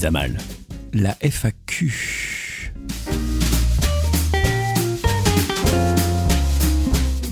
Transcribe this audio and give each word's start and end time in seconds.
Mise 0.00 0.06
à 0.06 0.10
mal. 0.10 0.38
La 0.94 1.14
FAQ. 1.20 2.72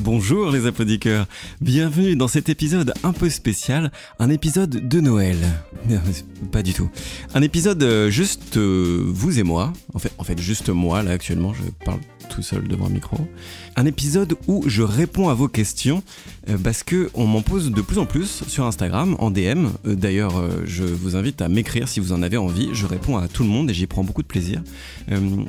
Bonjour 0.01 0.51
les 0.51 0.67
applaudisseurs, 0.67 1.27
bienvenue 1.63 2.15
dans 2.15 2.29
cet 2.29 2.51
épisode 2.51 2.93
un 3.05 3.15
peu 3.15 3.31
spécial, 3.31 3.91
un 4.19 4.29
épisode 4.29 4.87
de 4.87 5.01
Noël. 5.01 5.39
Non, 5.89 5.99
Pas 6.53 6.63
du 6.63 6.75
tout. 6.75 6.91
Un 7.33 7.41
épisode 7.41 7.83
euh, 7.83 8.11
juste 8.11 8.59
euh, 8.59 9.03
vous 9.03 9.39
et 9.39 9.45
moi, 9.45 9.73
en 9.95 9.99
fait, 9.99 10.13
en 10.19 10.25
fait 10.25 10.39
juste 10.39 10.69
moi 10.69 11.03
là 11.03 11.13
actuellement, 11.13 11.55
je 11.55 11.63
parle 11.87 12.01
tout 12.29 12.43
seul 12.43 12.69
devant 12.69 12.87
un 12.87 12.91
micro. 12.91 13.17
Un 13.77 13.87
épisode 13.87 14.37
où 14.47 14.63
je 14.67 14.83
réponds 14.83 15.29
à 15.29 15.35
vos 15.35 15.49
questions 15.49 16.03
euh, 16.49 16.57
parce 16.59 16.83
que 16.83 17.11
on 17.15 17.27
m'en 17.27 17.43
pose 17.43 17.71
de 17.71 17.81
plus 17.81 17.99
en 17.99 18.07
plus 18.07 18.45
sur 18.47 18.65
Instagram 18.67 19.17
en 19.19 19.31
DM. 19.31 19.69
Euh, 19.87 19.95
D'ailleurs, 19.95 20.39
euh, 20.39 20.63
je 20.65 20.85
vous 20.85 21.17
invite 21.17 21.41
à 21.43 21.49
m'écrire 21.49 21.89
si 21.89 22.01
vous 22.01 22.13
en 22.13 22.23
avez 22.23 22.37
envie. 22.37 22.69
Je 22.73 22.87
réponds 22.87 23.17
à 23.17 23.29
tout 23.29 23.43
le 23.43 23.49
monde 23.49 23.71
et 23.71 23.75
j'y 23.75 23.87
prends 23.87 24.05
beaucoup 24.05 24.23
de 24.23 24.27
plaisir. 24.29 24.63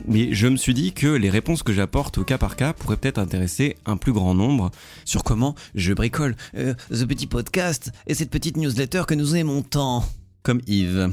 Mais 0.07 0.33
je 0.33 0.47
me 0.47 0.57
suis 0.57 0.73
dit 0.73 0.93
que 0.93 1.07
les 1.07 1.29
réponses 1.29 1.63
que 1.63 1.73
j'apporte 1.73 2.17
au 2.17 2.23
cas 2.23 2.37
par 2.37 2.55
cas 2.55 2.73
pourraient 2.73 2.97
peut-être 2.97 3.19
intéresser 3.19 3.75
un 3.85 3.97
plus 3.97 4.13
grand 4.13 4.33
nombre 4.33 4.71
sur 5.05 5.23
comment 5.23 5.55
je 5.75 5.93
bricole 5.93 6.35
Euh, 6.55 6.73
ce 6.91 7.03
petit 7.03 7.27
podcast 7.27 7.91
et 8.07 8.13
cette 8.13 8.29
petite 8.29 8.57
newsletter 8.57 9.03
que 9.07 9.13
nous 9.15 9.35
aimons 9.35 9.61
tant. 9.61 10.03
comme 10.43 10.61
Yves. 10.67 11.09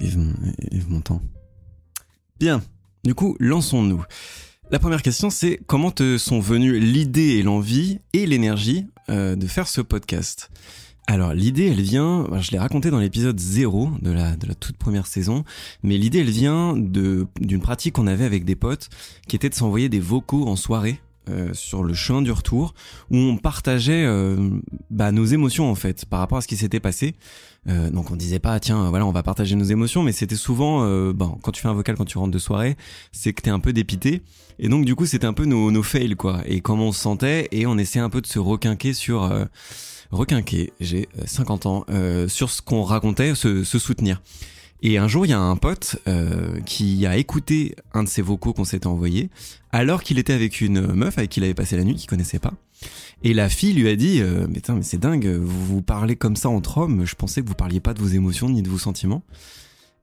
Yves, 0.00 0.34
Yves 0.72 0.90
Montand. 0.90 1.22
Bien, 2.40 2.60
du 3.04 3.14
coup, 3.14 3.36
lançons-nous. 3.38 4.02
La 4.70 4.78
première 4.78 5.02
question, 5.02 5.28
c'est 5.28 5.60
comment 5.66 5.90
te 5.90 6.16
sont 6.16 6.40
venues 6.40 6.80
l'idée 6.80 7.36
et 7.36 7.42
l'envie 7.42 8.00
et 8.14 8.24
l'énergie 8.26 8.86
euh, 9.10 9.36
de 9.36 9.46
faire 9.46 9.68
ce 9.68 9.82
podcast? 9.82 10.50
Alors 11.06 11.34
l'idée 11.34 11.66
elle 11.66 11.82
vient, 11.82 12.26
je 12.40 12.50
l'ai 12.50 12.58
raconté 12.58 12.90
dans 12.90 12.98
l'épisode 12.98 13.38
0 13.38 13.90
de 14.00 14.10
la, 14.10 14.36
de 14.36 14.46
la 14.46 14.54
toute 14.54 14.78
première 14.78 15.06
saison, 15.06 15.44
mais 15.82 15.98
l'idée 15.98 16.20
elle 16.20 16.30
vient 16.30 16.74
d'une 16.76 17.60
pratique 17.60 17.94
qu'on 17.94 18.06
avait 18.06 18.24
avec 18.24 18.46
des 18.46 18.56
potes 18.56 18.88
qui 19.28 19.36
était 19.36 19.50
de 19.50 19.54
s'envoyer 19.54 19.90
des 19.90 20.00
vocaux 20.00 20.48
en 20.48 20.56
soirée 20.56 20.98
euh, 21.28 21.52
sur 21.54 21.82
le 21.82 21.94
chemin 21.94 22.22
du 22.22 22.30
retour 22.30 22.74
où 23.10 23.16
on 23.16 23.36
partageait 23.36 24.04
euh, 24.04 24.36
bah, 24.90 25.12
nos 25.12 25.24
émotions 25.24 25.70
en 25.70 25.74
fait 25.74 26.04
par 26.04 26.20
rapport 26.20 26.38
à 26.38 26.40
ce 26.40 26.48
qui 26.48 26.56
s'était 26.56 26.80
passé. 26.80 27.14
Euh, 27.66 27.90
donc 27.90 28.10
on 28.10 28.16
disait 28.16 28.40
pas 28.40 28.60
tiens 28.60 28.90
voilà 28.90 29.06
on 29.06 29.10
va 29.10 29.22
partager 29.22 29.56
nos 29.56 29.64
émotions 29.64 30.02
mais 30.02 30.12
c'était 30.12 30.36
souvent 30.36 30.84
euh, 30.84 31.14
bon 31.14 31.38
quand 31.42 31.50
tu 31.50 31.62
fais 31.62 31.68
un 31.68 31.72
vocal 31.72 31.96
quand 31.96 32.04
tu 32.04 32.18
rentres 32.18 32.30
de 32.30 32.38
soirée 32.38 32.76
c'est 33.10 33.32
que 33.32 33.40
t'es 33.40 33.50
un 33.50 33.60
peu 33.60 33.72
dépité. 33.72 34.22
Et 34.58 34.68
donc 34.68 34.84
du 34.84 34.94
coup 34.94 35.06
c'était 35.06 35.26
un 35.26 35.32
peu 35.32 35.46
nos, 35.46 35.70
nos 35.70 35.82
fails 35.82 36.16
quoi. 36.16 36.42
Et 36.46 36.60
comment 36.60 36.88
on 36.88 36.92
se 36.92 37.00
sentait. 37.00 37.48
Et 37.52 37.66
on 37.66 37.78
essayait 37.78 38.04
un 38.04 38.10
peu 38.10 38.20
de 38.20 38.26
se 38.26 38.38
requinquer 38.38 38.92
sur 38.92 39.24
euh, 39.24 39.44
requinquer 40.10 40.72
j'ai 40.80 41.08
euh, 41.18 41.22
50 41.26 41.66
ans 41.66 41.86
sur 42.28 42.50
ce 42.50 42.60
qu'on 42.62 42.82
racontait 42.82 43.34
se, 43.34 43.64
se 43.64 43.78
soutenir 43.78 44.20
et 44.86 44.98
un 44.98 45.08
jour, 45.08 45.24
il 45.24 45.30
y 45.30 45.32
a 45.32 45.40
un 45.40 45.56
pote 45.56 45.96
euh, 46.06 46.60
qui 46.60 47.06
a 47.06 47.16
écouté 47.16 47.74
un 47.94 48.04
de 48.04 48.08
ces 48.08 48.20
vocaux 48.20 48.52
qu'on 48.52 48.66
s'était 48.66 48.86
envoyé, 48.86 49.30
alors 49.72 50.02
qu'il 50.02 50.18
était 50.18 50.34
avec 50.34 50.60
une 50.60 50.92
meuf 50.92 51.16
avec 51.16 51.30
qui 51.30 51.40
il 51.40 51.44
avait 51.44 51.54
passé 51.54 51.78
la 51.78 51.84
nuit, 51.84 51.94
qu'il 51.94 52.06
connaissait 52.06 52.38
pas. 52.38 52.52
Et 53.22 53.32
la 53.32 53.48
fille 53.48 53.72
lui 53.72 53.88
a 53.88 53.96
dit 53.96 54.20
euh, 54.20 54.46
Mais 54.46 54.60
mais 54.74 54.82
c'est 54.82 54.98
dingue, 54.98 55.26
vous 55.26 55.64
vous 55.64 55.80
parlez 55.80 56.16
comme 56.16 56.36
ça 56.36 56.50
entre 56.50 56.76
hommes, 56.76 57.06
je 57.06 57.14
pensais 57.14 57.40
que 57.40 57.48
vous 57.48 57.54
parliez 57.54 57.80
pas 57.80 57.94
de 57.94 58.00
vos 58.00 58.08
émotions 58.08 58.50
ni 58.50 58.60
de 58.60 58.68
vos 58.68 58.76
sentiments. 58.76 59.22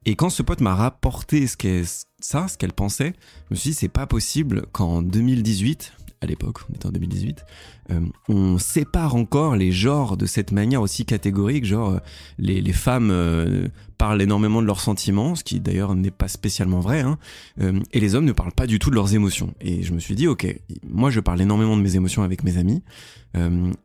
Et 0.05 0.15
quand 0.15 0.31
ce 0.31 0.41
pote 0.41 0.61
m'a 0.61 0.73
rapporté 0.73 1.45
ce 1.45 1.57
qu'est 1.57 1.83
ça, 2.19 2.47
ce 2.47 2.57
qu'elle 2.57 2.73
pensait, 2.73 3.13
je 3.49 3.53
me 3.53 3.55
suis 3.55 3.69
dit 3.69 3.75
C'est 3.75 3.87
pas 3.87 4.07
possible 4.07 4.65
qu'en 4.71 5.03
2018, 5.03 5.93
à 6.21 6.27
l'époque, 6.27 6.59
on 6.69 6.75
était 6.75 6.85
en 6.85 6.91
2018, 6.91 7.45
euh, 7.89 7.99
on 8.29 8.59
sépare 8.59 9.15
encore 9.15 9.55
les 9.55 9.71
genres 9.71 10.17
de 10.17 10.27
cette 10.27 10.51
manière 10.51 10.81
aussi 10.81 11.03
catégorique, 11.03 11.65
genre 11.65 11.93
euh, 11.93 11.99
les, 12.37 12.61
les 12.61 12.73
femmes 12.73 13.09
euh, 13.11 13.67
parlent 13.97 14.21
énormément 14.21 14.61
de 14.61 14.67
leurs 14.67 14.81
sentiments, 14.81 15.33
ce 15.35 15.43
qui 15.43 15.59
d'ailleurs 15.59 15.95
n'est 15.95 16.11
pas 16.11 16.27
spécialement 16.27 16.79
vrai, 16.79 17.01
hein, 17.01 17.17
et 17.91 17.99
les 17.99 18.13
hommes 18.13 18.25
ne 18.25 18.31
parlent 18.33 18.51
pas 18.51 18.67
du 18.67 18.77
tout 18.77 18.91
de 18.91 18.95
leurs 18.95 19.15
émotions. 19.15 19.53
Et 19.61 19.81
je 19.81 19.93
me 19.93 19.99
suis 19.99 20.15
dit, 20.15 20.27
ok, 20.27 20.47
moi 20.87 21.09
je 21.09 21.19
parle 21.19 21.41
énormément 21.41 21.75
de 21.75 21.81
mes 21.81 21.95
émotions 21.95 22.21
avec 22.21 22.43
mes 22.43 22.57
amis, 22.57 22.83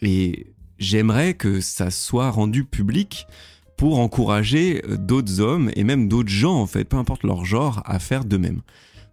et 0.02 0.46
j'aimerais 0.78 1.34
que 1.34 1.60
ça 1.60 1.90
soit 1.90 2.30
rendu 2.30 2.64
public 2.64 3.26
pour 3.76 3.98
encourager 3.98 4.82
d'autres 4.88 5.40
hommes 5.40 5.70
et 5.74 5.84
même 5.84 6.08
d'autres 6.08 6.30
gens 6.30 6.54
en 6.54 6.66
fait, 6.66 6.84
peu 6.84 6.96
importe 6.96 7.22
leur 7.22 7.44
genre, 7.44 7.82
à 7.84 7.98
faire 7.98 8.24
de 8.24 8.36
même. 8.36 8.62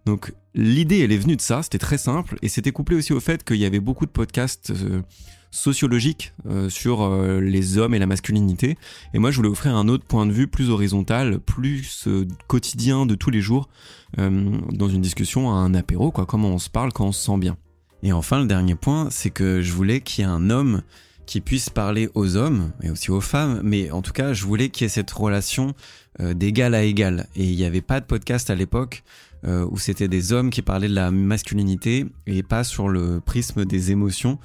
Donc 0.06 0.32
l'idée 0.54 1.00
elle 1.00 1.12
est 1.12 1.18
venue 1.18 1.36
de 1.36 1.40
ça, 1.40 1.62
c'était 1.62 1.78
très 1.78 1.98
simple 1.98 2.36
et 2.42 2.48
c'était 2.48 2.72
couplé 2.72 2.96
aussi 2.96 3.12
au 3.12 3.20
fait 3.20 3.42
qu'il 3.44 3.56
y 3.56 3.64
avait 3.64 3.80
beaucoup 3.80 4.04
de 4.04 4.10
podcasts 4.10 4.70
euh, 4.70 5.02
sociologiques 5.50 6.34
euh, 6.46 6.68
sur 6.68 7.02
euh, 7.02 7.40
les 7.40 7.78
hommes 7.78 7.94
et 7.94 7.98
la 7.98 8.06
masculinité 8.06 8.76
et 9.14 9.18
moi 9.18 9.30
je 9.30 9.36
voulais 9.36 9.48
offrir 9.48 9.74
un 9.74 9.88
autre 9.88 10.04
point 10.04 10.26
de 10.26 10.32
vue 10.32 10.46
plus 10.46 10.68
horizontal, 10.68 11.40
plus 11.40 12.08
quotidien 12.48 13.06
de 13.06 13.14
tous 13.14 13.30
les 13.30 13.40
jours 13.40 13.68
dans 14.16 14.88
une 14.88 15.00
discussion 15.00 15.50
à 15.50 15.54
un 15.54 15.74
apéro 15.74 16.12
quoi, 16.12 16.26
comment 16.26 16.50
on 16.50 16.58
se 16.58 16.70
parle 16.70 16.92
quand 16.92 17.06
on 17.06 17.12
se 17.12 17.24
sent 17.24 17.38
bien. 17.38 17.56
Et 18.02 18.12
enfin 18.12 18.38
le 18.38 18.46
dernier 18.46 18.74
point, 18.76 19.08
c'est 19.10 19.30
que 19.30 19.60
je 19.60 19.72
voulais 19.72 20.02
qu'il 20.02 20.24
y 20.24 20.28
ait 20.28 20.30
un 20.30 20.50
homme 20.50 20.82
qui 21.26 21.40
puisse 21.40 21.70
parler 21.70 22.10
aux 22.14 22.36
hommes 22.36 22.70
et 22.82 22.90
aussi 22.90 23.10
aux 23.10 23.22
femmes, 23.22 23.60
mais 23.64 23.90
en 23.90 24.02
tout 24.02 24.12
cas, 24.12 24.34
je 24.34 24.44
voulais 24.44 24.68
qu'il 24.68 24.84
y 24.84 24.86
ait 24.86 24.90
cette 24.90 25.10
relation 25.10 25.74
d'égal 26.20 26.74
à 26.74 26.84
égal. 26.84 27.26
Et 27.34 27.44
il 27.44 27.56
n'y 27.56 27.64
avait 27.64 27.80
pas 27.80 27.98
de 27.98 28.04
podcast 28.04 28.50
à 28.50 28.54
l'époque 28.54 29.02
où 29.46 29.78
c'était 29.78 30.08
des 30.08 30.32
hommes 30.32 30.50
qui 30.50 30.62
parlaient 30.62 30.88
de 30.88 30.94
la 30.94 31.10
masculinité 31.10 32.06
et 32.26 32.42
pas 32.42 32.64
sur 32.64 32.88
le 32.88 33.20
prisme 33.20 33.64
des 33.64 33.90
émotions. 33.90 34.38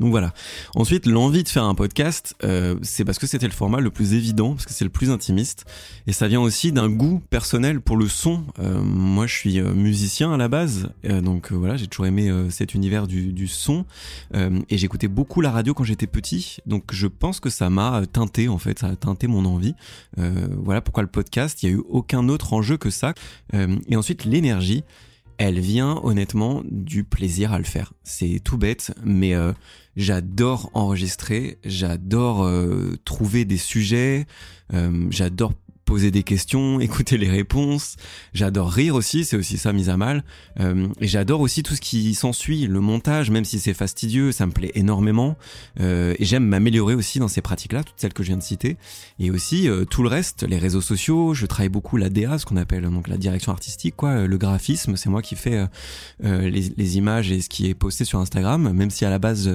Donc 0.00 0.10
voilà. 0.10 0.32
Ensuite, 0.74 1.06
l'envie 1.06 1.42
de 1.42 1.48
faire 1.48 1.64
un 1.64 1.74
podcast, 1.74 2.34
euh, 2.44 2.76
c'est 2.82 3.04
parce 3.04 3.18
que 3.18 3.26
c'était 3.26 3.46
le 3.46 3.52
format 3.52 3.80
le 3.80 3.90
plus 3.90 4.14
évident, 4.14 4.52
parce 4.52 4.66
que 4.66 4.72
c'est 4.72 4.84
le 4.84 4.90
plus 4.90 5.10
intimiste, 5.10 5.64
et 6.06 6.12
ça 6.12 6.28
vient 6.28 6.40
aussi 6.40 6.72
d'un 6.72 6.88
goût 6.88 7.22
personnel 7.30 7.80
pour 7.80 7.96
le 7.96 8.08
son. 8.08 8.44
Euh, 8.58 8.80
moi, 8.82 9.26
je 9.26 9.34
suis 9.34 9.58
euh, 9.58 9.72
musicien 9.72 10.32
à 10.32 10.36
la 10.36 10.48
base, 10.48 10.88
donc 11.04 11.52
voilà, 11.52 11.76
j'ai 11.76 11.86
toujours 11.86 12.06
aimé 12.06 12.30
cet 12.50 12.74
univers 12.74 13.06
du, 13.06 13.32
du 13.32 13.46
son, 13.46 13.84
et 14.34 14.78
j'écoutais 14.78 15.08
beaucoup 15.08 15.40
la 15.40 15.50
radio 15.50 15.74
quand 15.74 15.84
j'étais 15.84 16.06
petit, 16.06 16.58
donc 16.66 16.92
je 16.92 17.06
pense 17.06 17.40
que 17.40 17.50
ça 17.50 17.70
m'a 17.70 18.02
teinté 18.06 18.48
en 18.48 18.58
fait, 18.58 18.78
ça 18.78 18.88
a 18.88 18.96
teinté 18.96 19.26
mon 19.26 19.44
envie. 19.44 19.74
Voilà 20.16 20.80
pourquoi 20.80 21.02
le 21.02 21.08
podcast. 21.08 21.62
Il 21.62 21.70
y 21.70 21.72
a 21.72 21.76
eu 21.76 21.82
aucun 21.88 22.28
autre 22.28 22.52
enjeu 22.52 22.76
que 22.76 22.90
ça. 22.90 23.14
Et 23.52 23.96
ensuite, 23.96 24.24
l'énergie 24.24 24.84
elle 25.38 25.60
vient 25.60 26.00
honnêtement 26.02 26.62
du 26.64 27.04
plaisir 27.04 27.52
à 27.52 27.58
le 27.58 27.64
faire. 27.64 27.92
C'est 28.04 28.40
tout 28.42 28.56
bête, 28.56 28.94
mais 29.04 29.34
j'adore 29.96 30.70
enregistrer, 30.74 31.58
j'adore 31.64 32.44
euh, 32.44 32.96
trouver 33.04 33.44
des 33.44 33.56
sujets, 33.56 34.26
euh, 34.74 35.06
j'adore 35.10 35.52
poser 35.86 36.10
des 36.10 36.22
questions, 36.22 36.78
écouter 36.88 37.16
les 37.16 37.30
réponses, 37.30 37.96
j'adore 38.34 38.70
rire 38.70 38.94
aussi, 38.94 39.24
c'est 39.24 39.36
aussi 39.38 39.56
ça 39.56 39.72
mise 39.72 39.88
à 39.88 39.96
mal, 39.96 40.22
Euh, 40.60 40.88
et 41.00 41.06
j'adore 41.06 41.40
aussi 41.40 41.62
tout 41.62 41.74
ce 41.74 41.80
qui 41.80 42.14
s'ensuit, 42.14 42.66
le 42.66 42.80
montage, 42.80 43.30
même 43.30 43.44
si 43.44 43.58
c'est 43.58 43.74
fastidieux, 43.74 44.32
ça 44.32 44.46
me 44.46 44.52
plaît 44.52 44.72
énormément, 44.74 45.36
Euh, 45.80 46.14
et 46.18 46.24
j'aime 46.24 46.46
m'améliorer 46.46 46.94
aussi 46.94 47.18
dans 47.18 47.28
ces 47.28 47.40
pratiques-là, 47.40 47.84
toutes 47.84 47.96
celles 47.96 48.12
que 48.12 48.22
je 48.22 48.28
viens 48.28 48.36
de 48.36 48.42
citer, 48.42 48.76
et 49.18 49.30
aussi 49.30 49.68
euh, 49.68 49.84
tout 49.84 50.02
le 50.02 50.08
reste, 50.08 50.42
les 50.42 50.58
réseaux 50.58 50.80
sociaux, 50.82 51.32
je 51.34 51.46
travaille 51.46 51.68
beaucoup 51.70 51.96
la 51.96 52.10
DA, 52.10 52.38
ce 52.38 52.44
qu'on 52.44 52.56
appelle 52.56 52.84
donc 52.84 53.08
la 53.08 53.16
direction 53.16 53.52
artistique, 53.52 53.94
quoi, 53.96 54.10
euh, 54.10 54.26
le 54.26 54.38
graphisme, 54.38 54.96
c'est 54.96 55.08
moi 55.08 55.22
qui 55.22 55.36
fais 55.36 55.54
euh, 55.54 55.66
euh, 56.24 56.50
les, 56.50 56.72
les 56.76 56.96
images 56.96 57.30
et 57.30 57.40
ce 57.40 57.48
qui 57.48 57.68
est 57.68 57.74
posté 57.74 58.04
sur 58.04 58.18
Instagram, 58.18 58.72
même 58.72 58.90
si 58.90 59.04
à 59.04 59.10
la 59.10 59.18
base 59.18 59.48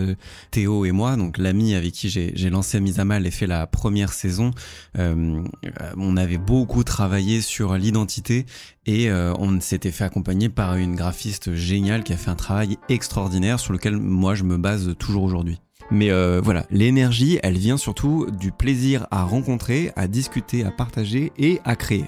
Théo 0.51 0.86
et 0.86 0.92
moi, 0.92 1.16
donc 1.18 1.38
l'ami 1.38 1.75
avec 1.75 1.92
qui 1.94 2.10
j'ai 2.10 2.50
lancé 2.50 2.80
Mise 2.80 3.00
à 3.00 3.06
Mal 3.06 3.28
et 3.28 3.31
fait 3.31 3.48
la 3.48 3.68
première 3.68 4.13
saison, 4.13 4.51
on 4.98 6.18
avait 6.21 6.38
beaucoup 6.38 6.83
travaillé 6.83 7.41
sur 7.41 7.75
l'identité 7.75 8.45
et 8.85 9.09
euh, 9.09 9.33
on 9.38 9.59
s'était 9.59 9.91
fait 9.91 10.03
accompagner 10.03 10.50
par 10.50 10.75
une 10.75 10.95
graphiste 10.95 11.53
géniale 11.53 12.03
qui 12.03 12.13
a 12.13 12.18
fait 12.18 12.29
un 12.29 12.35
travail 12.35 12.77
extraordinaire 12.89 13.59
sur 13.59 13.73
lequel 13.73 13.97
moi 13.97 14.35
je 14.35 14.44
me 14.44 14.57
base 14.57 14.95
toujours 14.97 15.23
aujourd'hui. 15.23 15.59
Mais 15.89 16.09
euh, 16.12 16.39
voilà, 16.41 16.65
l'énergie, 16.71 17.39
elle 17.44 17.57
vient 17.57 17.77
surtout 17.77 18.27
du 18.31 18.51
plaisir 18.51 19.07
à 19.12 19.23
rencontrer, 19.23 19.91
à 19.97 20.07
discuter, 20.07 20.63
à 20.63 20.71
partager 20.71 21.33
et 21.38 21.59
à 21.65 21.75
créer. 21.75 22.06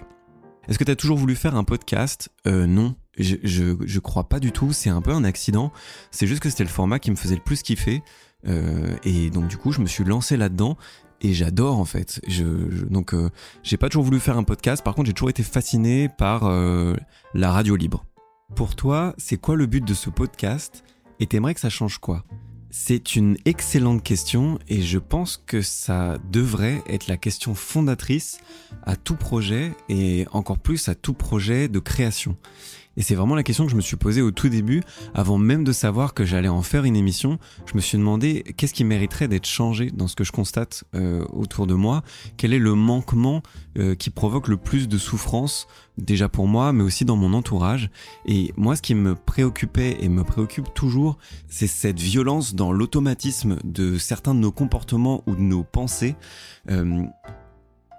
Est-ce 0.70 0.80
que 0.80 0.86
tu 0.86 0.92
as 0.92 0.96
toujours 0.96 1.18
voulu 1.18 1.36
faire 1.36 1.56
un 1.56 1.66
podcast? 1.66 2.30
Euh, 2.48 2.66
Non. 2.66 2.96
Je, 3.20 3.36
je, 3.44 4.00
crois 4.00 4.28
pas 4.28 4.40
du 4.40 4.52
tout, 4.52 4.74
c'est 4.74 4.90
un 4.90 5.02
peu 5.02 5.12
un 5.12 5.24
accident. 5.24 5.72
C'est 6.10 6.26
juste 6.26 6.42
que 6.42 6.50
c'était 6.50 6.64
le 6.64 6.70
format 6.70 6.98
qui 6.98 7.12
me 7.12 7.16
faisait 7.16 7.36
le 7.36 7.44
plus 7.44 7.62
kiffer. 7.62 8.02
Et 9.04 9.30
donc 9.30 9.48
du 9.48 9.56
coup, 9.58 9.72
je 9.72 9.82
me 9.82 9.86
suis 9.86 10.04
lancé 10.04 10.36
là-dedans 10.36 10.78
et 11.24 11.34
j'adore 11.34 11.80
en 11.80 11.86
fait. 11.86 12.22
Donc 12.90 13.14
euh, 13.14 13.30
j'ai 13.64 13.78
pas 13.78 13.90
toujours 13.90 14.04
voulu 14.04 14.20
faire 14.20 14.38
un 14.38 14.44
podcast. 14.44 14.84
Par 14.84 14.94
contre, 14.94 15.08
j'ai 15.08 15.14
toujours 15.14 15.30
été 15.30 15.44
fasciné 15.44 16.10
par 16.10 16.44
euh, 16.46 16.96
la 17.34 17.52
radio 17.52 17.76
libre. 17.76 18.06
Pour 18.56 18.76
toi, 18.76 19.16
c'est 19.18 19.38
quoi 19.38 19.56
le 19.56 19.66
but 19.66 19.84
de 19.84 19.94
ce 19.94 20.10
podcast? 20.10 20.84
Et 21.20 21.26
t'aimerais 21.26 21.54
que 21.54 21.60
ça 21.60 21.70
change 21.70 21.98
quoi? 21.98 22.24
C'est 22.70 23.16
une 23.16 23.38
excellente 23.46 24.04
question 24.04 24.58
et 24.68 24.82
je 24.82 24.98
pense 24.98 25.38
que 25.38 25.62
ça 25.62 26.18
devrait 26.32 26.82
être 26.88 27.08
la 27.08 27.18
question 27.18 27.54
fondatrice 27.54 28.40
à 28.84 28.96
tout 28.96 29.16
projet 29.16 29.74
et 29.90 30.26
encore 30.32 30.58
plus 30.58 30.90
à 30.90 30.96
tout 30.96 31.14
projet 31.14 31.68
de 31.68 31.78
création. 31.78 32.36
Et 32.98 33.02
c'est 33.02 33.16
vraiment 33.16 33.36
la 33.36 33.44
question 33.44 33.66
que 33.66 33.72
je 33.72 33.76
me 33.76 33.82
suis 33.82 33.96
posée 33.96 34.22
au 34.22 34.32
tout 34.32 34.50
début, 34.50 34.82
avant 35.14 35.38
même 35.38 35.64
de 35.64 35.72
savoir 35.72 36.14
que 36.14 36.26
j'allais 36.26 36.50
en 36.50 36.62
faire 36.62 36.86
une 36.86 36.96
émission. 36.96 37.40
Je 37.66 37.76
me 37.76 37.82
suis 37.82 37.98
demandé 37.98 38.44
qu'est-ce 38.58 38.74
qui 38.74 38.84
mériterait 38.84 39.28
d'être 39.28 39.48
changé 39.48 39.92
dans 39.92 40.08
ce 40.08 40.16
que 40.16 40.24
je 40.24 40.32
constate 40.32 40.84
euh, 40.96 41.26
autour 41.32 41.68
de 41.68 41.74
moi. 41.74 42.04
Quel 42.38 42.54
est 42.54 42.60
le 42.60 42.76
manquement 42.76 43.42
euh, 43.78 43.96
qui 43.96 44.10
provoque 44.10 44.48
le 44.48 44.58
plus 44.58 44.88
de 44.88 44.98
souffrance, 44.98 45.68
déjà 45.98 46.30
pour 46.30 46.48
moi, 46.48 46.74
mais 46.74 46.84
aussi 46.84 47.06
dans 47.06 47.16
mon 47.16 47.34
entourage? 47.34 47.90
Et 48.26 48.54
moi, 48.58 48.76
ce 48.76 48.82
qui 48.82 48.96
me 48.96 49.16
préoccupait 49.16 49.98
et 50.00 50.10
me 50.10 50.24
préoccupe 50.24 50.74
toujours, 50.74 51.18
c'est 51.48 51.68
cette 51.68 52.00
violence 52.00 52.54
dans 52.56 52.72
l'automatisme 52.72 53.58
de 53.64 53.98
certains 53.98 54.36
de 54.36 54.40
nos 54.40 54.52
comportements 54.52 55.24
ou 55.26 55.36
de 55.36 55.42
nos 55.42 55.64
pensées. 55.64 56.16
euh, 56.70 57.04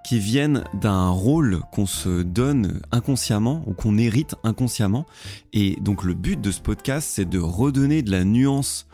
qui 0.04 0.18
viennent 0.18 0.64
d'un 0.74 1.08
rôle 1.08 1.60
qu'on 1.72 1.86
se 1.86 2.22
donne 2.22 2.80
inconsciemment 2.92 3.64
ou 3.66 3.72
qu'on 3.72 3.96
hérite 3.96 4.36
inconsciemment. 4.44 5.06
Et 5.52 5.76
donc 5.80 6.04
le 6.04 6.14
but 6.14 6.40
de 6.40 6.50
ce 6.50 6.60
podcast, 6.60 7.08
c'est 7.10 7.28
de 7.28 7.38
redonner 7.38 8.02
de 8.02 8.10
la 8.10 8.24
nuance 8.24 8.86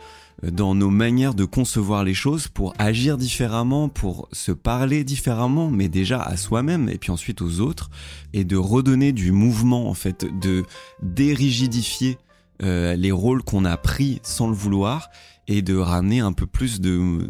euh, 0.43 0.51
dans 0.51 0.73
nos 0.73 0.89
manières 0.89 1.33
de 1.33 1.45
concevoir 1.45 2.03
les 2.03 2.13
choses 2.13 2.47
pour 2.47 2.73
agir 2.79 3.17
différemment, 3.17 3.89
pour 3.89 4.29
se 4.31 4.51
parler 4.51 5.03
différemment, 5.03 5.69
mais 5.69 5.89
déjà 5.89 6.21
à 6.21 6.37
soi-même 6.37 6.89
et 6.89 6.97
puis 6.97 7.11
ensuite 7.11 7.41
aux 7.41 7.59
autres, 7.59 7.89
et 8.33 8.45
de 8.45 8.55
redonner 8.55 9.11
du 9.11 9.31
mouvement 9.31 9.89
en 9.89 9.93
fait, 9.93 10.25
de 10.39 10.63
dérigidifier 11.03 12.17
euh, 12.63 12.95
les 12.95 13.11
rôles 13.11 13.43
qu'on 13.43 13.65
a 13.65 13.75
pris 13.75 14.19
sans 14.23 14.47
le 14.47 14.53
vouloir 14.53 15.09
et 15.47 15.61
de 15.61 15.75
ramener 15.75 16.19
un 16.19 16.33
peu 16.33 16.45
plus 16.45 16.81
de, 16.81 17.29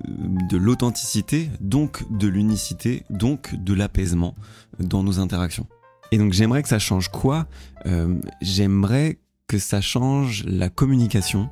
de 0.50 0.58
l'authenticité, 0.58 1.50
donc 1.60 2.06
de 2.12 2.28
l'unicité, 2.28 3.04
donc 3.10 3.56
de 3.56 3.74
l'apaisement 3.74 4.36
dans 4.80 5.04
nos 5.04 5.20
interactions. 5.20 5.68
Et 6.12 6.18
donc 6.18 6.34
j'aimerais 6.34 6.62
que 6.62 6.70
ça 6.70 6.80
change 6.80 7.10
quoi? 7.10 7.48
Euh, 7.86 8.20
J'aimerais 8.42 9.20
que 9.52 9.60
ça 9.60 9.82
change 9.82 10.46
la 10.46 10.70
communication, 10.70 11.50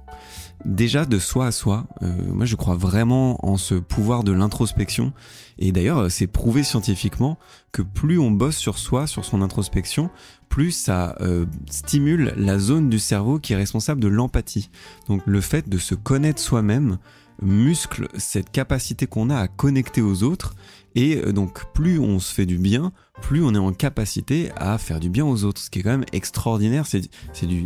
déjà 0.63 1.06
de 1.06 1.19
soi 1.19 1.48
à 1.48 1.51
soi. 1.51 1.86
Euh, 2.01 2.16
moi 2.31 2.46
je 2.46 2.56
crois 2.56 2.75
vraiment 2.75 3.46
en 3.46 3.57
ce 3.57 3.75
pouvoir 3.75 4.24
de 4.24 4.31
l'introspection. 4.31 5.12
Et 5.57 5.74
d'ailleurs 5.74 6.10
c'est 6.10 6.25
prouvé 6.25 6.63
scientifiquement 6.63 7.38
que 7.74 7.81
plus 7.81 8.18
on 8.18 8.31
bosse 8.31 8.56
sur 8.56 8.78
soi, 8.78 9.06
sur 9.06 9.25
son 9.25 9.42
introspection, 9.42 10.10
plus 10.48 10.72
ça 10.72 11.18
euh, 11.19 11.46
stimule 11.69 12.34
la 12.38 12.57
zone 12.57 12.90
du 12.90 13.00
cerveau 13.00 13.38
qui 13.38 13.51
est 13.51 13.57
responsable 13.57 14.00
de 14.00 14.07
l'empathie. 14.07 14.69
Donc 15.10 15.22
le 15.25 15.42
fait 15.42 15.68
de 15.68 15.78
se 15.78 15.94
connaître 15.94 16.42
soi-même 16.42 17.00
muscle 17.42 18.07
cette 18.18 18.50
capacité 18.50 19.07
qu'on 19.07 19.30
a 19.30 19.38
à 19.38 19.50
connecter 19.50 20.01
aux 20.01 20.24
autres 20.24 20.56
et 20.95 21.18
euh, 21.18 21.31
donc 21.31 21.71
plus 21.74 22.00
on 22.00 22.19
se 22.19 22.33
fait 22.33 22.45
du 22.45 22.57
bien, 22.57 22.91
plus 23.21 23.44
on 23.44 23.53
est 23.53 23.59
en 23.59 23.74
capacité 23.74 24.50
à 24.56 24.77
faire 24.77 25.00
du 25.00 25.09
bien 25.09 25.25
aux 25.25 25.44
autres, 25.44 25.62
ce 25.62 25.69
qui 25.69 25.80
est 25.80 25.83
quand 25.83 25.91
même 25.91 26.06
extraordinaire, 26.13 26.86
c'est 26.86 27.09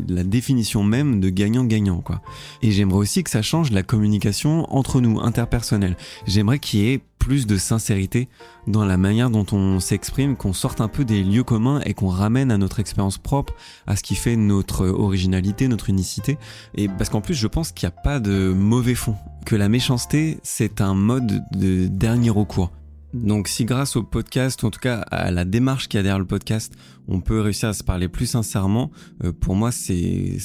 la 0.07 0.23
définition 0.23 0.83
même 0.83 1.19
de 1.19 1.29
gagnant-gagnant 1.29 2.01
quoi. 2.01 2.21
Et 2.61 2.71
j'aimerais 2.71 2.97
aussi 2.97 3.23
que 3.23 3.29
ça 3.29 3.41
change 3.41 3.71
la 3.71 3.83
communication 3.83 4.73
entre 4.73 5.01
nous, 5.01 5.19
interpersonnelle. 5.19 5.97
J'aimerais 6.25 6.59
qu'il 6.59 6.79
y 6.81 6.91
ait 6.91 7.01
plus 7.23 7.47
de 7.47 7.55
sincérité 7.55 8.27
dans 8.67 8.83
la 8.83 8.97
manière 8.97 9.29
dont 9.29 9.45
on 9.53 9.79
s'exprime, 9.79 10.35
qu'on 10.35 10.51
sorte 10.51 10.81
un 10.81 10.89
peu 10.89 11.05
des 11.05 11.23
lieux 11.23 11.45
communs 11.45 11.79
et 11.85 11.93
qu'on 11.93 12.09
ramène 12.09 12.51
à 12.51 12.57
notre 12.57 12.81
expérience 12.81 13.17
propre, 13.17 13.53
à 13.87 13.95
ce 13.95 14.03
qui 14.03 14.15
fait 14.15 14.35
notre 14.35 14.87
originalité, 14.87 15.69
notre 15.69 15.89
unicité. 15.89 16.37
Et 16.75 16.89
parce 16.89 17.09
qu'en 17.09 17.21
plus, 17.21 17.33
je 17.33 17.47
pense 17.47 17.71
qu'il 17.71 17.87
n'y 17.87 17.93
a 17.93 18.01
pas 18.01 18.19
de 18.19 18.51
mauvais 18.53 18.93
fond, 18.93 19.15
que 19.45 19.55
la 19.55 19.69
méchanceté, 19.69 20.39
c'est 20.43 20.81
un 20.81 20.95
mode 20.95 21.45
de 21.53 21.87
dernier 21.87 22.29
recours. 22.29 22.73
Donc 23.13 23.47
si 23.47 23.65
grâce 23.65 23.95
au 23.95 24.03
podcast, 24.03 24.63
en 24.63 24.71
tout 24.71 24.79
cas 24.79 24.99
à 25.11 25.31
la 25.31 25.45
démarche 25.45 25.87
qu'il 25.87 25.97
y 25.97 25.99
a 25.99 26.03
derrière 26.03 26.19
le 26.19 26.25
podcast, 26.25 26.73
on 27.07 27.21
peut 27.21 27.41
réussir 27.41 27.69
à 27.69 27.73
se 27.73 27.83
parler 27.83 28.07
plus 28.07 28.25
sincèrement, 28.25 28.91
euh, 29.23 29.31
pour 29.31 29.55
moi 29.55 29.71
c'est 29.71 30.37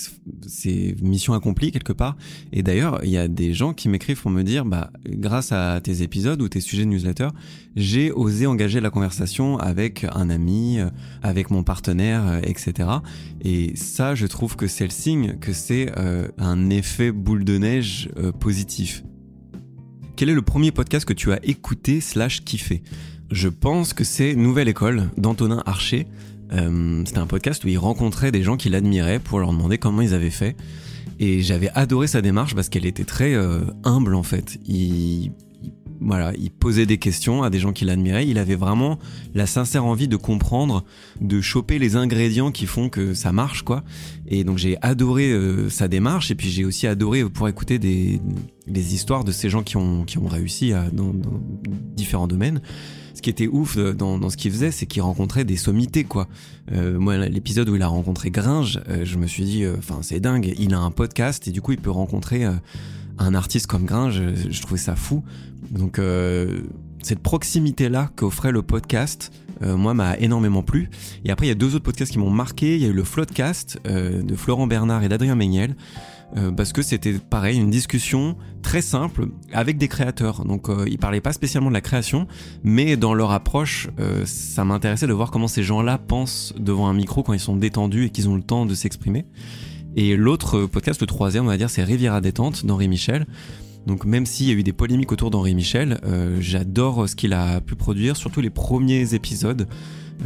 c'est 0.46 0.96
mission 1.00 1.34
accomplie 1.34 1.72
quelque 1.72 1.92
part. 1.92 2.16
Et 2.52 2.62
d'ailleurs, 2.62 3.00
il 3.04 3.10
y 3.10 3.18
a 3.18 3.28
des 3.28 3.54
gens 3.54 3.72
qui 3.72 3.88
m'écrivent 3.88 4.20
pour 4.20 4.30
me 4.30 4.42
dire, 4.42 4.64
bah 4.64 4.90
grâce 5.06 5.52
à 5.52 5.80
tes 5.80 6.02
épisodes 6.02 6.40
ou 6.42 6.48
tes 6.48 6.60
sujets 6.60 6.84
de 6.84 6.90
newsletter, 6.90 7.28
j'ai 7.76 8.10
osé 8.12 8.46
engager 8.46 8.80
la 8.80 8.90
conversation 8.90 9.58
avec 9.58 10.04
un 10.12 10.30
ami, 10.30 10.80
euh, 10.80 10.90
avec 11.22 11.50
mon 11.50 11.62
partenaire, 11.62 12.26
euh, 12.26 12.40
etc. 12.42 12.88
Et 13.42 13.76
ça, 13.76 14.14
je 14.14 14.26
trouve 14.26 14.56
que 14.56 14.66
c'est 14.66 14.84
le 14.84 14.90
signe 14.90 15.38
que 15.38 15.52
c'est 15.52 15.92
euh, 15.96 16.28
un 16.38 16.70
effet 16.70 17.12
boule 17.12 17.44
de 17.44 17.58
neige 17.58 18.10
euh, 18.16 18.32
positif. 18.32 19.04
Quel 20.18 20.30
est 20.30 20.34
le 20.34 20.42
premier 20.42 20.72
podcast 20.72 21.06
que 21.06 21.12
tu 21.12 21.30
as 21.30 21.38
écouté 21.44 22.00
slash 22.00 22.42
kiffé? 22.42 22.82
Je 23.30 23.48
pense 23.48 23.92
que 23.92 24.02
c'est 24.02 24.34
Nouvelle 24.34 24.66
École 24.66 25.10
d'Antonin 25.16 25.62
Archer. 25.64 26.08
Euh, 26.50 27.04
C'était 27.06 27.20
un 27.20 27.28
podcast 27.28 27.62
où 27.62 27.68
il 27.68 27.78
rencontrait 27.78 28.32
des 28.32 28.42
gens 28.42 28.56
qu'il 28.56 28.74
admirait 28.74 29.20
pour 29.20 29.38
leur 29.38 29.52
demander 29.52 29.78
comment 29.78 30.02
ils 30.02 30.14
avaient 30.14 30.30
fait. 30.30 30.56
Et 31.20 31.40
j'avais 31.42 31.70
adoré 31.76 32.08
sa 32.08 32.20
démarche 32.20 32.56
parce 32.56 32.68
qu'elle 32.68 32.84
était 32.84 33.04
très 33.04 33.34
euh, 33.34 33.60
humble 33.84 34.16
en 34.16 34.24
fait. 34.24 34.58
Voilà, 36.00 36.32
il 36.38 36.50
posait 36.50 36.86
des 36.86 36.98
questions 36.98 37.42
à 37.42 37.50
des 37.50 37.58
gens 37.58 37.72
qu'il 37.72 37.90
admirait. 37.90 38.26
Il 38.26 38.38
avait 38.38 38.54
vraiment 38.54 38.98
la 39.34 39.46
sincère 39.46 39.84
envie 39.84 40.08
de 40.08 40.16
comprendre, 40.16 40.84
de 41.20 41.40
choper 41.40 41.78
les 41.78 41.96
ingrédients 41.96 42.52
qui 42.52 42.66
font 42.66 42.88
que 42.88 43.14
ça 43.14 43.32
marche 43.32 43.62
quoi. 43.62 43.82
Et 44.28 44.44
donc 44.44 44.58
j'ai 44.58 44.76
adoré 44.82 45.30
euh, 45.30 45.68
sa 45.70 45.88
démarche 45.88 46.30
et 46.30 46.34
puis 46.34 46.50
j'ai 46.50 46.64
aussi 46.64 46.86
adoré 46.86 47.22
euh, 47.22 47.28
pour 47.28 47.48
écouter 47.48 47.78
des, 47.78 48.20
histoires 48.68 49.24
de 49.24 49.32
ces 49.32 49.48
gens 49.50 49.62
qui 49.62 49.76
ont, 49.76 50.04
qui 50.04 50.18
réussi 50.18 50.72
à- 50.72 50.90
dans, 50.90 51.12
différents 51.96 52.28
domaines. 52.28 52.60
Ce 53.14 53.22
qui 53.22 53.30
était 53.30 53.48
ouf 53.48 53.76
euh, 53.76 53.92
dans, 53.92 54.30
ce 54.30 54.36
qu'il 54.36 54.52
faisait, 54.52 54.70
c'est 54.70 54.86
qu'il 54.86 55.02
rencontrait 55.02 55.44
des 55.44 55.56
sommités, 55.56 56.04
quoi. 56.04 56.28
Moi, 56.70 57.16
l'épisode 57.28 57.68
où 57.70 57.76
il 57.76 57.82
a 57.82 57.88
rencontré 57.88 58.30
Gringe, 58.30 58.80
je 59.02 59.16
me 59.16 59.26
suis 59.26 59.44
dit, 59.44 59.64
enfin, 59.66 60.00
c'est 60.02 60.20
dingue. 60.20 60.52
Il 60.58 60.74
a 60.74 60.78
un 60.78 60.90
podcast 60.90 61.48
et 61.48 61.50
du 61.50 61.62
coup, 61.62 61.72
il 61.72 61.78
peut 61.78 61.90
rencontrer 61.90 62.44
un 63.18 63.34
artiste 63.34 63.66
comme 63.66 63.84
Gringe. 63.84 64.22
Je, 64.50 64.62
trouvais 64.62 64.80
ça 64.80 64.96
fou. 64.96 65.22
Donc, 65.70 65.98
euh, 65.98 66.60
cette 67.02 67.20
proximité-là 67.20 68.10
qu'offrait 68.16 68.52
le 68.52 68.62
podcast, 68.62 69.32
euh, 69.62 69.76
moi, 69.76 69.94
m'a 69.94 70.16
énormément 70.18 70.62
plu. 70.62 70.90
Et 71.24 71.30
après, 71.30 71.46
il 71.46 71.48
y 71.48 71.52
a 71.52 71.56
deux 71.56 71.74
autres 71.74 71.84
podcasts 71.84 72.12
qui 72.12 72.18
m'ont 72.18 72.30
marqué. 72.30 72.76
Il 72.76 72.82
y 72.82 72.86
a 72.86 72.88
eu 72.88 72.92
le 72.92 73.04
Floodcast 73.04 73.80
euh, 73.86 74.22
de 74.22 74.34
Florent 74.34 74.66
Bernard 74.66 75.02
et 75.02 75.08
d'Adrien 75.08 75.34
Méniel. 75.34 75.74
euh, 76.36 76.50
parce 76.52 76.72
que 76.72 76.82
c'était 76.82 77.14
pareil, 77.14 77.58
une 77.58 77.70
discussion 77.70 78.36
très 78.62 78.82
simple 78.82 79.28
avec 79.52 79.78
des 79.78 79.88
créateurs. 79.88 80.44
Donc, 80.44 80.68
euh, 80.68 80.84
ils 80.88 80.98
parlaient 80.98 81.20
pas 81.20 81.32
spécialement 81.32 81.70
de 81.70 81.74
la 81.74 81.80
création, 81.80 82.26
mais 82.62 82.96
dans 82.96 83.14
leur 83.14 83.30
approche, 83.30 83.88
euh, 83.98 84.24
ça 84.26 84.64
m'intéressait 84.64 85.06
de 85.06 85.12
voir 85.12 85.30
comment 85.30 85.48
ces 85.48 85.62
gens-là 85.62 85.98
pensent 85.98 86.54
devant 86.58 86.88
un 86.88 86.94
micro 86.94 87.22
quand 87.22 87.32
ils 87.32 87.40
sont 87.40 87.56
détendus 87.56 88.06
et 88.06 88.10
qu'ils 88.10 88.28
ont 88.28 88.36
le 88.36 88.42
temps 88.42 88.66
de 88.66 88.74
s'exprimer. 88.74 89.26
Et 89.96 90.16
l'autre 90.16 90.58
euh, 90.58 90.66
podcast, 90.66 91.00
le 91.00 91.06
troisième, 91.06 91.44
on 91.44 91.48
va 91.48 91.56
dire, 91.56 91.70
c'est 91.70 91.82
Riviera 91.82 92.20
détente 92.20 92.64
d'Henri 92.64 92.88
Michel. 92.88 93.26
Donc 93.86 94.04
même 94.04 94.26
s'il 94.26 94.46
y 94.46 94.50
a 94.50 94.54
eu 94.54 94.62
des 94.62 94.72
polémiques 94.72 95.12
autour 95.12 95.30
d'Henri 95.30 95.54
Michel, 95.54 95.98
euh, 96.04 96.36
j'adore 96.40 97.08
ce 97.08 97.16
qu'il 97.16 97.32
a 97.32 97.60
pu 97.60 97.74
produire, 97.74 98.16
surtout 98.16 98.40
les 98.40 98.50
premiers 98.50 99.14
épisodes. 99.14 99.66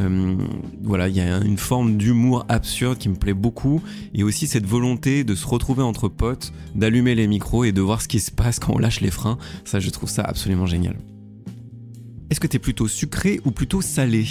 Euh, 0.01 0.35
voilà, 0.81 1.07
il 1.07 1.15
y 1.15 1.21
a 1.21 1.37
une 1.37 1.57
forme 1.57 1.97
d'humour 1.97 2.45
absurde 2.49 2.97
qui 2.97 3.09
me 3.09 3.15
plaît 3.15 3.35
beaucoup, 3.35 3.81
et 4.13 4.23
aussi 4.23 4.47
cette 4.47 4.65
volonté 4.65 5.23
de 5.23 5.33
se 5.35 5.47
retrouver 5.47 5.83
entre 5.83 6.09
potes, 6.09 6.51
d'allumer 6.75 7.15
les 7.15 7.27
micros 7.27 7.63
et 7.63 7.71
de 7.71 7.79
voir 7.79 8.01
ce 8.01 8.07
qui 8.07 8.19
se 8.19 8.31
passe 8.31 8.59
quand 8.59 8.73
on 8.73 8.79
lâche 8.79 9.01
les 9.01 9.11
freins. 9.11 9.37
Ça, 9.65 9.79
je 9.79 9.89
trouve 9.91 10.09
ça 10.09 10.23
absolument 10.23 10.65
génial. 10.65 10.97
Est-ce 12.29 12.39
que 12.39 12.47
t'es 12.47 12.59
plutôt 12.59 12.87
sucré 12.87 13.39
ou 13.45 13.51
plutôt 13.51 13.81
salé? 13.81 14.25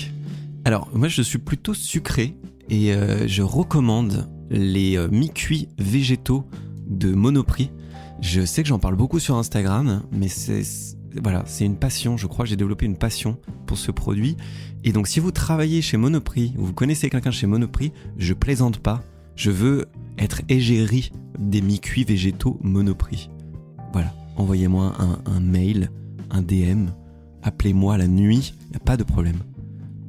Alors, 0.65 0.91
moi, 0.93 1.09
je 1.09 1.23
suis 1.23 1.39
plutôt 1.39 1.75
sucré, 1.75 2.35
et 2.69 2.93
je 3.27 3.43
recommande 3.43 4.29
les 4.53 4.97
euh, 4.97 5.09
mi-cuits 5.09 5.69
végétaux 5.79 6.45
de 6.87 7.13
Monoprix. 7.13 7.71
Je 8.21 8.45
sais 8.45 8.63
que 8.63 8.69
j'en 8.69 8.79
parle 8.79 8.95
beaucoup 8.95 9.19
sur 9.19 9.37
Instagram, 9.37 10.03
mais 10.13 10.29
c'est 10.29 10.63
voilà, 11.21 11.43
c'est 11.47 11.65
une 11.65 11.77
passion. 11.77 12.17
Je 12.17 12.27
crois 12.27 12.45
que 12.45 12.51
j'ai 12.51 12.57
développé 12.57 12.87
une 12.87 12.97
passion 12.97 13.37
pour 13.67 13.79
ce 13.79 13.91
produit. 13.91 14.37
Et 14.85 14.93
donc, 14.93 15.09
si 15.09 15.21
vous 15.21 15.31
travaillez 15.31 15.83
chez 15.83 15.97
Monoprix 15.97 16.55
ou 16.57 16.67
vous 16.67 16.73
connaissez 16.73 17.11
quelqu'un 17.11 17.31
chez 17.31 17.47
Monoprix, 17.47 17.93
je 18.17 18.35
plaisante 18.35 18.79
pas. 18.79 19.03
Je 19.37 19.51
veux 19.51 19.87
être 20.19 20.43
égérie 20.49 21.13
des 21.39 21.61
mi-cuits 21.61 22.05
végétaux 22.05 22.59
Monoprix. 22.63 23.31
Voilà, 23.93 24.15
envoyez-moi 24.37 24.95
un, 25.27 25.41
mail, 25.41 25.91
un 26.31 26.43
DM, 26.43 26.89
appelez-moi 27.43 27.99
la 27.99 28.07
nuit, 28.07 28.55
y 28.73 28.77
a 28.77 28.81
pas 28.81 28.97
de 28.97 29.05
problème. 29.05 29.39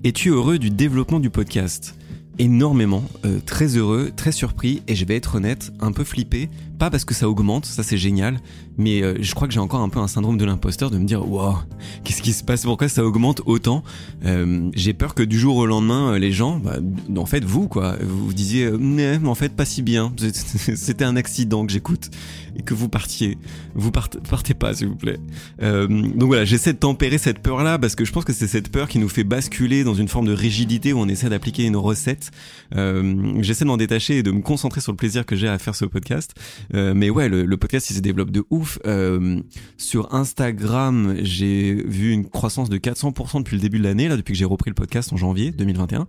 Es-tu 0.04 0.30
heureux 0.30 0.58
du 0.58 0.70
développement 0.70 1.20
du 1.20 1.30
podcast? 1.30 1.98
Énormément, 2.40 3.04
euh, 3.26 3.40
très 3.46 3.78
heureux, 3.78 4.12
très 4.16 4.32
surpris 4.32 4.82
et 4.88 4.96
je 4.96 5.06
vais 5.06 5.16
être 5.16 5.36
honnête, 5.36 5.72
un 5.80 5.92
peu 5.92 6.04
flippé, 6.04 6.50
pas 6.80 6.90
parce 6.90 7.06
que 7.06 7.14
ça 7.14 7.30
augmente, 7.30 7.66
ça 7.66 7.84
c'est 7.84 7.98
génial, 7.98 8.40
mais 8.78 9.02
euh, 9.02 9.16
je 9.20 9.34
crois 9.34 9.48
que 9.48 9.54
j'ai 9.54 9.60
encore 9.60 9.82
un 9.82 9.90
peu 9.90 10.00
un 10.00 10.08
syndrome 10.08 10.38
de 10.38 10.46
l'imposteur 10.46 10.90
de 10.90 10.98
me 10.98 11.06
dire 11.06 11.28
waouh, 11.28 11.58
qu'est-ce 12.04 12.22
qui 12.22 12.34
se 12.34 12.44
passe, 12.44 12.64
pourquoi 12.64 12.90
ça 12.90 13.06
augmente 13.06 13.42
autant? 13.46 13.84
Euh, 14.26 14.70
J'ai 14.74 14.94
peur 14.94 15.16
que 15.16 15.24
du 15.24 15.40
jour 15.40 15.58
au 15.58 15.66
lendemain, 15.66 16.18
les 16.18 16.32
gens, 16.32 16.58
bah, 16.58 16.78
en 17.16 17.26
fait 17.26 17.44
vous 17.44 17.68
quoi, 17.68 17.96
vous 18.02 18.34
disiez 18.34 18.72
mais 18.72 19.18
en 19.26 19.36
fait 19.36 19.56
pas 19.56 19.66
si 19.66 19.82
bien, 19.82 20.14
c'était 20.76 21.06
un 21.06 21.16
accident 21.16 21.66
que 21.66 21.72
j'écoute 21.72 22.10
et 22.56 22.62
que 22.62 22.74
vous 22.74 22.90
partiez, 22.90 23.38
vous 23.76 23.92
partez, 23.92 24.20
partez 24.30 24.54
pas 24.54 24.74
s'il 24.74 24.88
vous 24.88 24.96
plaît. 24.96 25.20
donc 25.60 26.28
voilà, 26.28 26.46
j'essaie 26.46 26.74
de 26.74 26.78
tempérer 26.78 27.18
cette 27.18 27.40
peur 27.40 27.64
là 27.64 27.80
parce 27.80 27.96
que 27.96 28.06
je 28.06 28.12
pense 28.12 28.26
que 28.26 28.34
c'est 28.34 28.48
cette 28.48 28.70
peur 28.70 28.88
qui 28.88 29.00
nous 29.00 29.10
fait 29.10 29.24
basculer 29.24 29.84
dans 29.84 29.96
une 29.96 30.08
forme 30.08 30.28
de 30.28 30.34
rigidité 30.34 30.94
où 30.94 31.00
on 31.00 31.08
essaie 31.08 31.30
d'appliquer 31.30 31.64
une 31.64 31.78
recette 31.78 32.32
euh, 32.76 33.34
j'essaie 33.42 33.66
de 33.66 33.70
m'en 33.70 33.78
détacher 33.78 34.18
et 34.18 34.24
de 34.24 34.32
me 34.32 34.42
concentrer 34.42 34.82
sur 34.82 34.92
le 34.92 34.98
plaisir 34.98 35.26
que 35.26 35.36
j'ai 35.36 35.48
à 35.48 35.58
faire 35.60 35.76
ce 35.76 35.86
podcast. 35.86 36.34
Euh, 36.74 36.94
mais 36.96 37.10
ouais, 37.10 37.30
le, 37.30 37.58
podcast 37.58 37.90
il 37.90 37.96
se 37.96 38.00
développe 38.00 38.32
de 38.32 38.44
ouf. 38.50 38.80
Euh, 38.86 39.42
sur 39.78 40.14
Instagram, 40.14 41.16
j'ai 41.20 41.74
vu 41.74 42.12
une 42.12 42.28
croissance 42.28 42.70
de 42.70 42.78
400% 42.78 43.40
depuis 43.40 43.56
le 43.56 43.62
début 43.62 43.80
de 43.80 43.84
l'année, 43.84 44.08
là, 44.08 44.18
depuis 44.18 44.34
que 44.34 44.40
j'ai 44.40 44.46
repris 44.46 44.70
le 44.70 44.76
podcast 44.76 45.14
en 45.14 45.18
janvier 45.18 45.52
2021. 45.52 46.08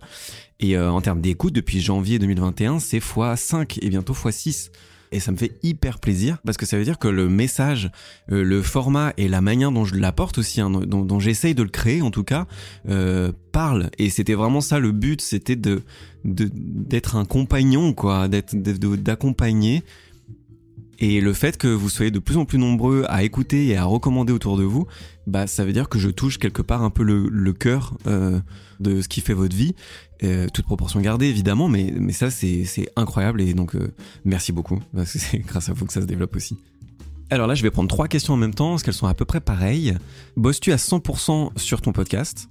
Et 0.61 0.77
en 0.77 1.01
termes 1.01 1.21
d'écoute, 1.21 1.53
depuis 1.53 1.81
janvier 1.81 2.17
2021, 2.17 2.79
c'est 2.79 2.99
x5 2.99 3.79
et 3.81 3.89
bientôt 3.89 4.13
x6 4.13 4.69
et 5.15 5.19
ça 5.19 5.31
me 5.31 5.37
fait 5.37 5.57
hyper 5.63 5.99
plaisir 5.99 6.39
parce 6.45 6.57
que 6.57 6.65
ça 6.65 6.77
veut 6.77 6.83
dire 6.83 6.99
que 6.99 7.07
le 7.07 7.29
message, 7.29 7.89
euh, 8.31 8.43
le 8.43 8.61
format 8.61 9.13
et 9.17 9.27
la 9.27 9.41
manière 9.41 9.71
dont 9.71 9.85
je 9.85 9.95
l'apporte 9.95 10.37
aussi, 10.37 10.61
hein, 10.61 10.69
dont, 10.69 11.19
j'essaye 11.19 11.55
de 11.55 11.63
le 11.63 11.69
créer 11.69 12.01
en 12.01 12.11
tout 12.11 12.23
cas, 12.23 12.47
euh, 12.89 13.31
parle. 13.51 13.89
Et 13.97 14.09
c'était 14.09 14.33
vraiment 14.33 14.61
ça 14.61 14.79
le 14.79 14.91
but, 14.91 15.21
c'était 15.21 15.55
de 15.55 15.83
d'être 16.25 17.15
un 17.15 17.25
compagnon 17.25 17.93
quoi, 17.93 18.27
d'être 18.27 18.55
d'accompagner. 18.55 19.83
Et 20.99 21.21
le 21.21 21.33
fait 21.33 21.57
que 21.57 21.67
vous 21.67 21.89
soyez 21.89 22.11
de 22.11 22.19
plus 22.19 22.37
en 22.37 22.45
plus 22.45 22.57
nombreux 22.57 23.05
à 23.09 23.23
écouter 23.23 23.67
et 23.67 23.77
à 23.77 23.85
recommander 23.85 24.31
autour 24.31 24.57
de 24.57 24.63
vous, 24.63 24.87
bah 25.27 25.47
ça 25.47 25.65
veut 25.65 25.73
dire 25.73 25.89
que 25.89 25.99
je 25.99 26.09
touche 26.09 26.37
quelque 26.37 26.61
part 26.61 26.83
un 26.83 26.89
peu 26.89 27.03
le, 27.03 27.27
le 27.29 27.53
cœur 27.53 27.95
euh, 28.07 28.39
de 28.79 29.01
ce 29.01 29.07
qui 29.07 29.21
fait 29.21 29.33
votre 29.33 29.55
vie. 29.55 29.75
Euh, 30.23 30.47
toute 30.53 30.65
proportion 30.65 31.01
gardée 31.01 31.27
évidemment, 31.27 31.67
mais, 31.67 31.93
mais 31.97 32.13
ça 32.13 32.29
c'est 32.31 32.65
incroyable 32.95 33.41
et 33.41 33.53
donc 33.53 33.75
euh, 33.75 33.93
merci 34.23 34.53
beaucoup, 34.53 34.79
parce 34.95 35.11
que 35.11 35.19
c'est 35.19 35.39
grâce 35.39 35.69
à 35.69 35.73
vous 35.73 35.85
que 35.85 35.93
ça 35.93 36.01
se 36.01 36.05
développe 36.05 36.35
aussi. 36.35 36.57
Alors 37.29 37.47
là 37.47 37.55
je 37.55 37.63
vais 37.63 37.71
prendre 37.71 37.89
trois 37.89 38.07
questions 38.07 38.33
en 38.33 38.37
même 38.37 38.53
temps, 38.53 38.71
parce 38.71 38.83
qu'elles 38.83 38.93
sont 38.93 39.07
à 39.07 39.13
peu 39.13 39.25
près 39.25 39.41
pareilles. 39.41 39.95
Bosses-tu 40.37 40.71
à 40.71 40.77
100% 40.77 41.57
sur 41.57 41.81
ton 41.81 41.91
podcast? 41.91 42.47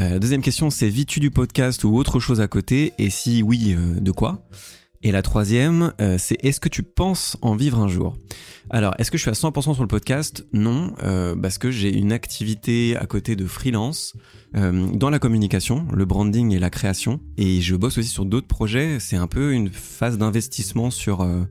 Euh, 0.00 0.18
Deuxième 0.18 0.42
question 0.42 0.70
c'est 0.70 0.88
vis-tu 0.88 1.20
du 1.20 1.30
podcast 1.30 1.84
ou 1.84 1.94
autre 1.96 2.18
chose 2.18 2.40
à 2.40 2.48
côté? 2.48 2.94
Et 2.98 3.10
si 3.10 3.42
oui, 3.42 3.76
de 4.00 4.10
quoi? 4.10 4.48
Et 5.02 5.12
la 5.12 5.22
troisième, 5.22 5.92
c'est 6.18 6.36
est-ce 6.44 6.60
que 6.60 6.68
tu 6.68 6.82
penses 6.82 7.36
en 7.42 7.54
vivre 7.56 7.78
un 7.78 7.88
jour? 7.88 8.16
Alors, 8.70 8.94
est-ce 8.98 9.10
que 9.10 9.16
je 9.16 9.22
suis 9.22 9.30
à 9.30 9.34
100% 9.34 9.74
sur 9.74 9.82
le 9.82 9.88
podcast? 9.88 10.46
Non, 10.52 10.92
parce 11.40 11.58
que 11.58 11.70
j'ai 11.70 11.96
une 11.96 12.12
activité 12.12 12.96
à 12.96 13.06
côté 13.06 13.36
de 13.36 13.46
freelance 13.46 14.14
euh, 14.56 14.88
dans 14.94 15.10
la 15.10 15.18
communication, 15.18 15.86
le 15.92 16.04
branding 16.06 16.54
et 16.54 16.58
la 16.58 16.70
création. 16.70 17.20
Et 17.36 17.60
je 17.60 17.76
bosse 17.76 17.98
aussi 17.98 18.08
sur 18.08 18.24
d'autres 18.24 18.46
projets. 18.46 18.98
C'est 18.98 19.16
un 19.16 19.26
peu 19.26 19.52
une 19.52 19.70
phase 19.70 20.16
d'investissement 20.16 20.90
sur 20.90 21.20
euh, 21.20 21.44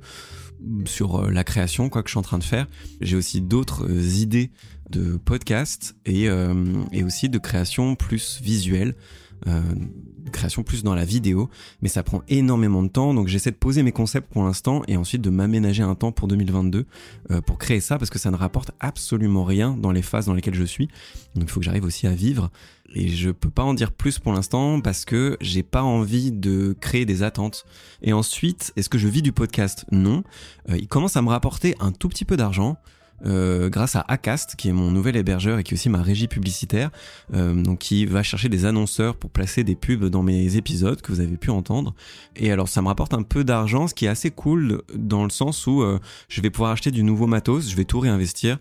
sur 0.86 1.18
euh, 1.18 1.30
la 1.30 1.44
création, 1.44 1.90
quoi 1.90 2.02
que 2.02 2.10
je 2.10 2.14
suis 2.14 2.20
en 2.20 2.24
train 2.24 2.40
de 2.40 2.44
faire. 2.44 2.66
J'ai 3.02 3.16
aussi 3.16 3.42
d'autres 3.42 3.88
idées 4.20 4.52
de 4.90 5.18
podcasts 5.18 5.96
et, 6.06 6.30
et 6.94 7.04
aussi 7.04 7.28
de 7.28 7.38
création 7.40 7.96
plus 7.96 8.40
visuelle. 8.42 8.96
Euh, 9.46 9.62
création 10.32 10.64
plus 10.64 10.84
dans 10.84 10.96
la 10.96 11.06
vidéo, 11.06 11.50
mais 11.82 11.90
ça 11.90 12.04
prend 12.04 12.22
énormément 12.28 12.84
de 12.84 12.90
temps, 12.90 13.14
donc 13.14 13.28
j'essaie 13.28 13.52
de 13.52 13.56
poser 13.56 13.84
mes 13.84 13.92
concepts 13.92 14.32
pour 14.32 14.44
l'instant 14.44 14.82
et 14.88 14.98
ensuite 14.98 15.22
de 15.22 15.30
m'aménager 15.30 15.84
un 15.84 15.96
temps 15.96 16.12
pour 16.12 16.28
2022 16.28 16.86
euh, 17.32 17.42
pour 17.42 17.58
créer 17.58 17.80
ça 17.80 17.98
parce 17.98 18.10
que 18.10 18.20
ça 18.20 18.32
ne 18.32 18.36
rapporte 18.36 18.72
absolument 18.80 19.44
rien 19.44 19.76
dans 19.78 19.92
les 19.92 20.02
phases 20.02 20.26
dans 20.26 20.34
lesquelles 20.34 20.54
je 20.54 20.64
suis. 20.64 20.88
Donc 21.36 21.46
il 21.46 21.50
faut 21.50 21.60
que 21.60 21.66
j'arrive 21.66 21.86
aussi 21.86 22.08
à 22.08 22.14
vivre 22.14 22.50
et 22.94 23.10
je 23.10 23.32
peux 23.32 23.50
pas 23.50 23.64
en 23.64 23.74
dire 23.74 23.92
plus 23.92 24.20
pour 24.20 24.34
l'instant 24.34 24.82
parce 24.82 25.06
que 25.06 25.38
j'ai 25.42 25.64
pas 25.64 25.84
envie 25.84 26.32
de 26.32 26.76
créer 26.80 27.06
des 27.06 27.24
attentes. 27.24 27.66
Et 28.02 28.14
ensuite, 28.14 28.74
est-ce 28.76 28.90
que 28.90 28.98
je 28.98 29.08
vis 29.08 29.22
du 29.22 29.32
podcast? 29.32 29.86
Non. 29.92 30.24
Euh, 30.70 30.78
il 30.78 30.88
commence 30.88 31.18
à 31.18 31.22
me 31.22 31.30
rapporter 31.30 31.76
un 31.80 31.92
tout 31.92 32.10
petit 32.10 32.26
peu 32.26 32.38
d'argent. 32.38 32.78
Euh, 33.26 33.70
grâce 33.70 33.96
à 33.96 34.06
Acast, 34.08 34.56
qui 34.56 34.70
est 34.70 34.74
mon 34.74 34.92
nouvel 34.92 35.16
hébergeur 35.16 35.58
et 35.58 35.64
qui 35.64 35.74
est 35.74 35.78
aussi 35.78 35.90
ma 35.90 36.04
régie 36.04 36.28
publicitaire, 36.28 36.92
euh, 37.34 37.54
donc 37.54 37.80
qui 37.80 38.06
va 38.06 38.22
chercher 38.22 38.48
des 38.48 38.66
annonceurs 38.66 39.16
pour 39.16 39.32
placer 39.32 39.64
des 39.64 39.76
pubs 39.76 40.06
dans 40.06 40.22
mes 40.22 40.56
épisodes 40.56 41.02
que 41.02 41.12
vous 41.12 41.20
avez 41.20 41.38
pu 41.38 41.50
entendre. 41.50 41.96
Et 42.36 42.52
alors 42.52 42.68
ça 42.68 42.82
me 42.84 42.88
rapporte 42.88 43.16
un 43.16 43.24
peu 43.24 43.44
d'argent, 43.44 43.88
ce 43.88 43.96
qui 43.96 44.06
est 44.06 44.10
assez 44.10 44.30
cool 44.30 44.84
dans 44.94 45.24
le 45.24 45.32
sens 45.32 45.66
où 45.66 45.82
euh, 45.82 46.00
je 46.30 46.42
vais 46.42 46.52
pouvoir 46.52 46.72
acheter 46.72 46.92
du 46.92 47.02
nouveau 47.02 47.26
matos, 47.26 47.70
je 47.70 47.76
vais 47.76 47.86
tout 47.86 48.00
réinvestir 48.00 48.60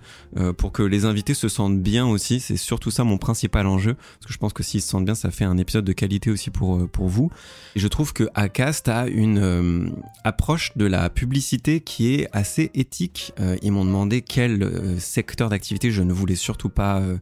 pour 0.58 0.72
que 0.72 0.82
les 0.82 1.04
invités 1.04 1.34
se 1.34 1.48
sentent 1.48 1.80
bien 1.80 2.06
aussi. 2.06 2.40
C'est 2.40 2.56
surtout 2.56 2.90
ça 2.90 3.04
mon 3.04 3.18
principal 3.18 3.66
enjeu, 3.66 3.94
parce 3.94 4.26
que 4.26 4.32
je 4.32 4.38
pense 4.38 4.52
que 4.52 4.62
s'ils 4.62 4.82
se 4.82 4.88
sentent 4.88 5.04
bien, 5.04 5.14
ça 5.14 5.30
fait 5.30 5.44
un 5.44 5.56
épisode 5.58 5.84
de 5.84 5.92
qualité 5.92 6.30
aussi 6.30 6.50
pour 6.50 6.88
pour 6.88 7.08
vous. 7.08 7.30
Et 7.74 7.80
je 7.80 7.88
trouve 7.88 8.12
que 8.12 8.28
Acast 8.34 8.88
a 8.88 9.06
une 9.06 9.92
approche 10.24 10.72
de 10.76 10.86
la 10.86 11.10
publicité 11.10 11.80
qui 11.80 12.14
est 12.14 12.28
assez 12.32 12.70
éthique. 12.74 13.32
ils 13.62 13.72
m'ont 13.72 13.84
demandé 13.84 14.22
quel 14.22 14.45
euh, 14.48 14.98
secteur 14.98 15.48
d'activité 15.48 15.90
je 15.90 16.02
ne 16.02 16.12
voulais 16.12 16.34
surtout 16.34 16.68
pas 16.68 16.98
euh, 17.00 17.18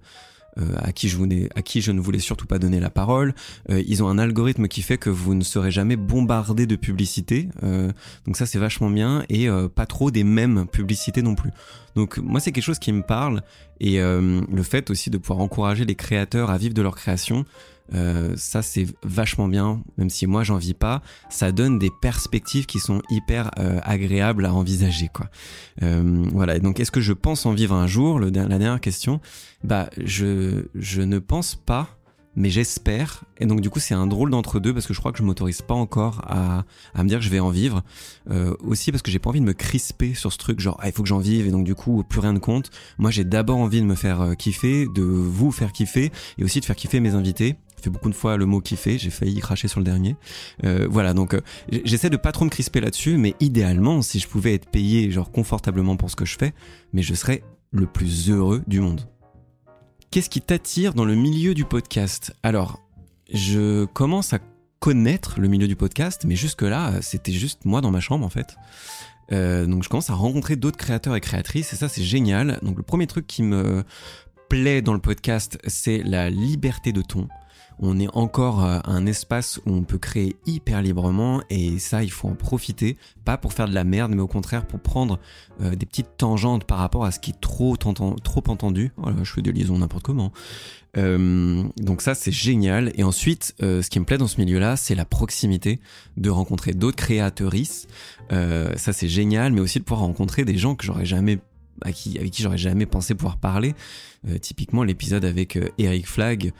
euh, 0.58 0.76
à 0.76 0.92
qui 0.92 1.08
je 1.08 1.16
voulais, 1.16 1.48
à 1.56 1.62
qui 1.62 1.80
je 1.80 1.90
ne 1.90 2.00
voulais 2.00 2.20
surtout 2.20 2.46
pas 2.46 2.58
donner 2.58 2.78
la 2.78 2.90
parole. 2.90 3.34
ils 3.68 4.02
ont 4.04 4.08
un 4.08 4.18
algorithme 4.18 4.68
qui 4.68 4.82
fait 4.82 4.98
que 4.98 5.10
vous 5.10 5.34
ne 5.34 5.42
serez 5.42 5.72
jamais 5.72 5.96
bombardé 5.96 6.66
de 6.66 6.76
publicités, 6.76 7.48
donc 8.24 8.36
ça 8.36 8.46
c'est 8.46 8.60
vachement 8.60 8.88
bien 8.88 9.24
et 9.28 9.48
pas 9.74 9.86
trop 9.86 10.12
des 10.12 10.22
mêmes 10.22 10.66
publicités 10.70 11.22
non 11.22 11.34
plus. 11.34 11.50
Donc 11.96 12.18
moi 12.18 12.38
c'est 12.38 12.52
quelque 12.52 12.62
chose 12.62 12.78
qui 12.78 12.92
me 12.92 13.02
parle 13.02 13.42
et 13.80 13.98
le 13.98 14.62
fait 14.62 14.90
aussi 14.90 15.10
de 15.10 15.18
pouvoir 15.18 15.40
encourager 15.40 15.84
les 15.84 15.96
créateurs 15.96 16.50
à 16.50 16.56
vivre 16.56 16.74
de 16.74 16.82
leur 16.82 16.94
création. 16.94 17.44
Euh, 17.92 18.34
ça 18.36 18.62
c'est 18.62 18.86
vachement 19.02 19.48
bien, 19.48 19.82
même 19.98 20.10
si 20.10 20.26
moi 20.26 20.42
j'en 20.42 20.56
vis 20.56 20.74
pas. 20.74 21.02
Ça 21.28 21.52
donne 21.52 21.78
des 21.78 21.90
perspectives 22.00 22.66
qui 22.66 22.78
sont 22.78 23.02
hyper 23.10 23.50
euh, 23.58 23.80
agréables 23.82 24.46
à 24.46 24.54
envisager, 24.54 25.08
quoi. 25.12 25.28
Euh, 25.82 26.24
voilà. 26.32 26.56
Et 26.56 26.60
donc, 26.60 26.80
est-ce 26.80 26.90
que 26.90 27.00
je 27.00 27.12
pense 27.12 27.46
en 27.46 27.52
vivre 27.52 27.74
un 27.74 27.86
jour? 27.86 28.20
La 28.20 28.30
dernière 28.30 28.80
question, 28.80 29.20
bah, 29.62 29.90
je 30.02 30.66
je 30.74 31.02
ne 31.02 31.18
pense 31.18 31.54
pas 31.54 31.98
mais 32.36 32.50
j'espère. 32.50 33.24
Et 33.38 33.46
donc 33.46 33.60
du 33.60 33.70
coup 33.70 33.80
c'est 33.80 33.94
un 33.94 34.06
drôle 34.06 34.30
d'entre 34.30 34.60
deux 34.60 34.72
parce 34.72 34.86
que 34.86 34.94
je 34.94 34.98
crois 34.98 35.12
que 35.12 35.18
je 35.18 35.22
m'autorise 35.22 35.62
pas 35.62 35.74
encore 35.74 36.22
à, 36.26 36.64
à 36.94 37.02
me 37.02 37.08
dire 37.08 37.18
que 37.18 37.24
je 37.24 37.30
vais 37.30 37.40
en 37.40 37.50
vivre. 37.50 37.82
Euh, 38.30 38.54
aussi 38.60 38.90
parce 38.90 39.02
que 39.02 39.10
j'ai 39.10 39.18
pas 39.18 39.30
envie 39.30 39.40
de 39.40 39.44
me 39.44 39.52
crisper 39.52 40.14
sur 40.14 40.32
ce 40.32 40.38
truc 40.38 40.60
genre 40.60 40.78
ah, 40.80 40.88
il 40.88 40.92
faut 40.92 41.02
que 41.02 41.08
j'en 41.08 41.18
vive 41.18 41.46
et 41.46 41.50
donc 41.50 41.64
du 41.64 41.74
coup 41.74 42.02
plus 42.04 42.20
rien 42.20 42.32
ne 42.32 42.38
compte. 42.38 42.70
Moi 42.98 43.10
j'ai 43.10 43.24
d'abord 43.24 43.58
envie 43.58 43.80
de 43.80 43.86
me 43.86 43.94
faire 43.94 44.20
euh, 44.20 44.34
kiffer, 44.34 44.86
de 44.94 45.02
vous 45.02 45.52
faire 45.52 45.72
kiffer 45.72 46.12
et 46.38 46.44
aussi 46.44 46.60
de 46.60 46.64
faire 46.64 46.76
kiffer 46.76 47.00
mes 47.00 47.14
invités. 47.14 47.56
Fait 47.84 47.90
beaucoup 47.90 48.08
de 48.08 48.14
fois 48.14 48.38
le 48.38 48.46
mot 48.46 48.62
kiffer, 48.62 48.96
j'ai 48.96 49.10
failli 49.10 49.40
cracher 49.40 49.68
sur 49.68 49.78
le 49.78 49.84
dernier. 49.84 50.16
Euh, 50.64 50.88
voilà 50.90 51.12
donc 51.12 51.34
euh, 51.34 51.42
j'essaie 51.84 52.08
de 52.08 52.16
pas 52.16 52.32
trop 52.32 52.46
me 52.46 52.50
crisper 52.50 52.80
là-dessus, 52.80 53.18
mais 53.18 53.34
idéalement 53.40 54.00
si 54.00 54.18
je 54.20 54.26
pouvais 54.26 54.54
être 54.54 54.70
payé 54.70 55.10
genre 55.10 55.30
confortablement 55.30 55.96
pour 55.96 56.10
ce 56.10 56.16
que 56.16 56.24
je 56.24 56.38
fais, 56.38 56.54
mais 56.94 57.02
je 57.02 57.12
serais 57.12 57.42
le 57.72 57.84
plus 57.84 58.30
heureux 58.30 58.62
du 58.66 58.80
monde. 58.80 59.06
Qu'est-ce 60.10 60.30
qui 60.30 60.40
t'attire 60.40 60.94
dans 60.94 61.04
le 61.04 61.14
milieu 61.14 61.52
du 61.52 61.66
podcast? 61.66 62.34
Alors, 62.42 62.80
je 63.30 63.84
commence 63.84 64.32
à 64.32 64.38
connaître 64.78 65.38
le 65.38 65.48
milieu 65.48 65.68
du 65.68 65.76
podcast, 65.76 66.22
mais 66.26 66.36
jusque-là, 66.36 67.02
c'était 67.02 67.32
juste 67.32 67.66
moi 67.66 67.82
dans 67.82 67.90
ma 67.90 68.00
chambre 68.00 68.24
en 68.24 68.30
fait. 68.30 68.56
Euh, 69.30 69.66
donc 69.66 69.82
je 69.82 69.90
commence 69.90 70.08
à 70.08 70.14
rencontrer 70.14 70.56
d'autres 70.56 70.78
créateurs 70.78 71.16
et 71.16 71.20
créatrices 71.20 71.74
et 71.74 71.76
ça 71.76 71.90
c'est 71.90 72.02
génial. 72.02 72.58
Donc 72.62 72.78
le 72.78 72.82
premier 72.82 73.06
truc 73.06 73.26
qui 73.26 73.42
me 73.42 73.84
plaît 74.48 74.80
dans 74.80 74.94
le 74.94 75.00
podcast, 75.00 75.58
c'est 75.66 76.02
la 76.02 76.30
liberté 76.30 76.92
de 76.92 77.02
ton 77.02 77.28
on 77.78 77.98
est 77.98 78.08
encore 78.14 78.64
euh, 78.64 78.78
un 78.84 79.06
espace 79.06 79.60
où 79.66 79.72
on 79.72 79.82
peut 79.82 79.98
créer 79.98 80.36
hyper 80.46 80.82
librement 80.82 81.42
et 81.50 81.78
ça 81.78 82.02
il 82.02 82.10
faut 82.10 82.28
en 82.28 82.34
profiter, 82.34 82.96
pas 83.24 83.36
pour 83.36 83.52
faire 83.52 83.68
de 83.68 83.74
la 83.74 83.84
merde 83.84 84.12
mais 84.14 84.22
au 84.22 84.26
contraire 84.26 84.66
pour 84.66 84.80
prendre 84.80 85.18
euh, 85.60 85.74
des 85.74 85.86
petites 85.86 86.16
tangentes 86.16 86.64
par 86.64 86.78
rapport 86.78 87.04
à 87.04 87.10
ce 87.10 87.18
qui 87.18 87.30
est 87.30 87.40
trop, 87.40 87.76
entendu. 87.84 88.92
Voilà, 88.96 89.22
je 89.22 89.32
fais 89.32 89.42
des 89.42 89.52
liaisons 89.52 89.78
n'importe 89.78 90.04
comment. 90.04 90.32
Euh, 90.96 91.64
donc 91.76 92.02
ça 92.02 92.14
c'est 92.14 92.32
génial 92.32 92.92
et 92.94 93.02
ensuite 93.02 93.54
ce 93.60 93.88
qui 93.88 93.98
me 93.98 94.04
plaît 94.04 94.18
dans 94.18 94.28
ce 94.28 94.40
milieu 94.40 94.60
là 94.60 94.76
c'est 94.76 94.94
la 94.94 95.04
proximité 95.04 95.80
de 96.16 96.30
rencontrer 96.30 96.72
d'autres 96.72 96.96
créatrices 96.96 97.88
ça 98.30 98.92
c'est 98.92 99.08
génial 99.08 99.52
mais 99.52 99.60
aussi 99.60 99.80
de 99.80 99.84
pouvoir 99.84 100.06
rencontrer 100.06 100.44
des 100.44 100.56
gens 100.56 100.76
que 100.76 100.84
j'aurais 100.84 101.04
jamais 101.04 101.40
avec 101.82 101.96
qui 101.96 102.42
j'aurais 102.42 102.58
jamais 102.58 102.86
pensé 102.86 103.16
pouvoir 103.16 103.38
parler. 103.38 103.74
Typiquement 104.40 104.84
l'épisode 104.84 105.24
avec 105.24 105.58
Eric 105.76 106.06
Flagg, 106.06 106.52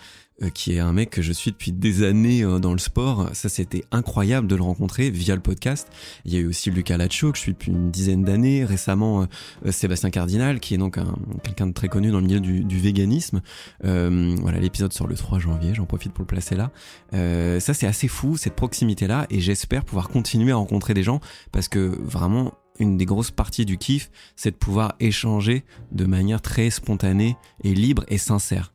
qui 0.53 0.75
est 0.75 0.81
un 0.81 0.93
mec 0.93 1.11
que 1.11 1.23
je 1.23 1.33
suis 1.33 1.53
depuis 1.53 1.73
des 1.73 2.03
années 2.03 2.43
euh, 2.43 2.59
dans 2.59 2.73
le 2.73 2.79
sport. 2.79 3.31
Ça, 3.33 3.49
c'était 3.49 3.85
incroyable 3.93 4.47
de 4.47 4.57
le 4.57 4.63
rencontrer 4.63 5.11
via 5.11 5.35
le 5.35 5.41
podcast. 5.41 5.89
Il 6.25 6.35
y 6.35 6.37
a 6.37 6.41
eu 6.41 6.47
aussi 6.47 6.71
Lucas 6.71 6.97
Lacho, 6.97 7.31
que 7.33 7.39
je 7.39 7.43
suis 7.43 7.53
depuis 7.53 7.71
une 7.71 7.91
dizaine 7.91 8.25
d'années. 8.25 8.65
Récemment, 8.65 9.27
euh, 9.65 9.71
Sébastien 9.71 10.11
Cardinal, 10.11 10.61
qui 10.61 10.75
est 10.75 10.79
donc 10.79 10.99
un, 10.99 11.15
quelqu'un 11.43 11.67
de 11.67 11.73
très 11.73 11.89
connu 11.89 12.11
dans 12.11 12.21
le 12.21 12.27
milieu 12.27 12.41
du, 12.41 12.65
du 12.65 12.79
véganisme. 12.79 13.43
Euh, 13.85 14.35
voilà, 14.41 14.59
l'épisode 14.59 14.93
sort 14.93 15.07
le 15.07 15.15
3 15.15 15.39
janvier, 15.39 15.75
j'en 15.75 15.87
profite 15.87 16.13
pour 16.13 16.23
le 16.23 16.27
placer 16.27 16.57
là. 16.57 16.71
Euh, 17.13 17.61
ça, 17.61 17.75
c'est 17.75 17.87
assez 17.87 18.09
fou, 18.09 18.37
cette 18.37 18.55
proximité-là, 18.55 19.27
et 19.31 19.41
j'espère 19.41 19.85
pouvoir 19.85 20.09
continuer 20.09 20.53
à 20.53 20.57
rencontrer 20.57 20.95
des 20.95 21.03
gens, 21.03 21.21
parce 21.53 21.69
que 21.69 21.99
vraiment, 22.03 22.55
une 22.79 22.97
des 22.97 23.05
grosses 23.05 23.31
parties 23.31 23.65
du 23.65 23.79
kiff, 23.79 24.11
c'est 24.37 24.51
de 24.51 24.57
pouvoir 24.57 24.95
échanger 24.99 25.65
de 25.93 26.05
manière 26.05 26.43
très 26.43 26.71
spontanée 26.71 27.37
et 27.63 27.75
libre 27.75 28.05
et 28.09 28.19
sincère. 28.19 28.74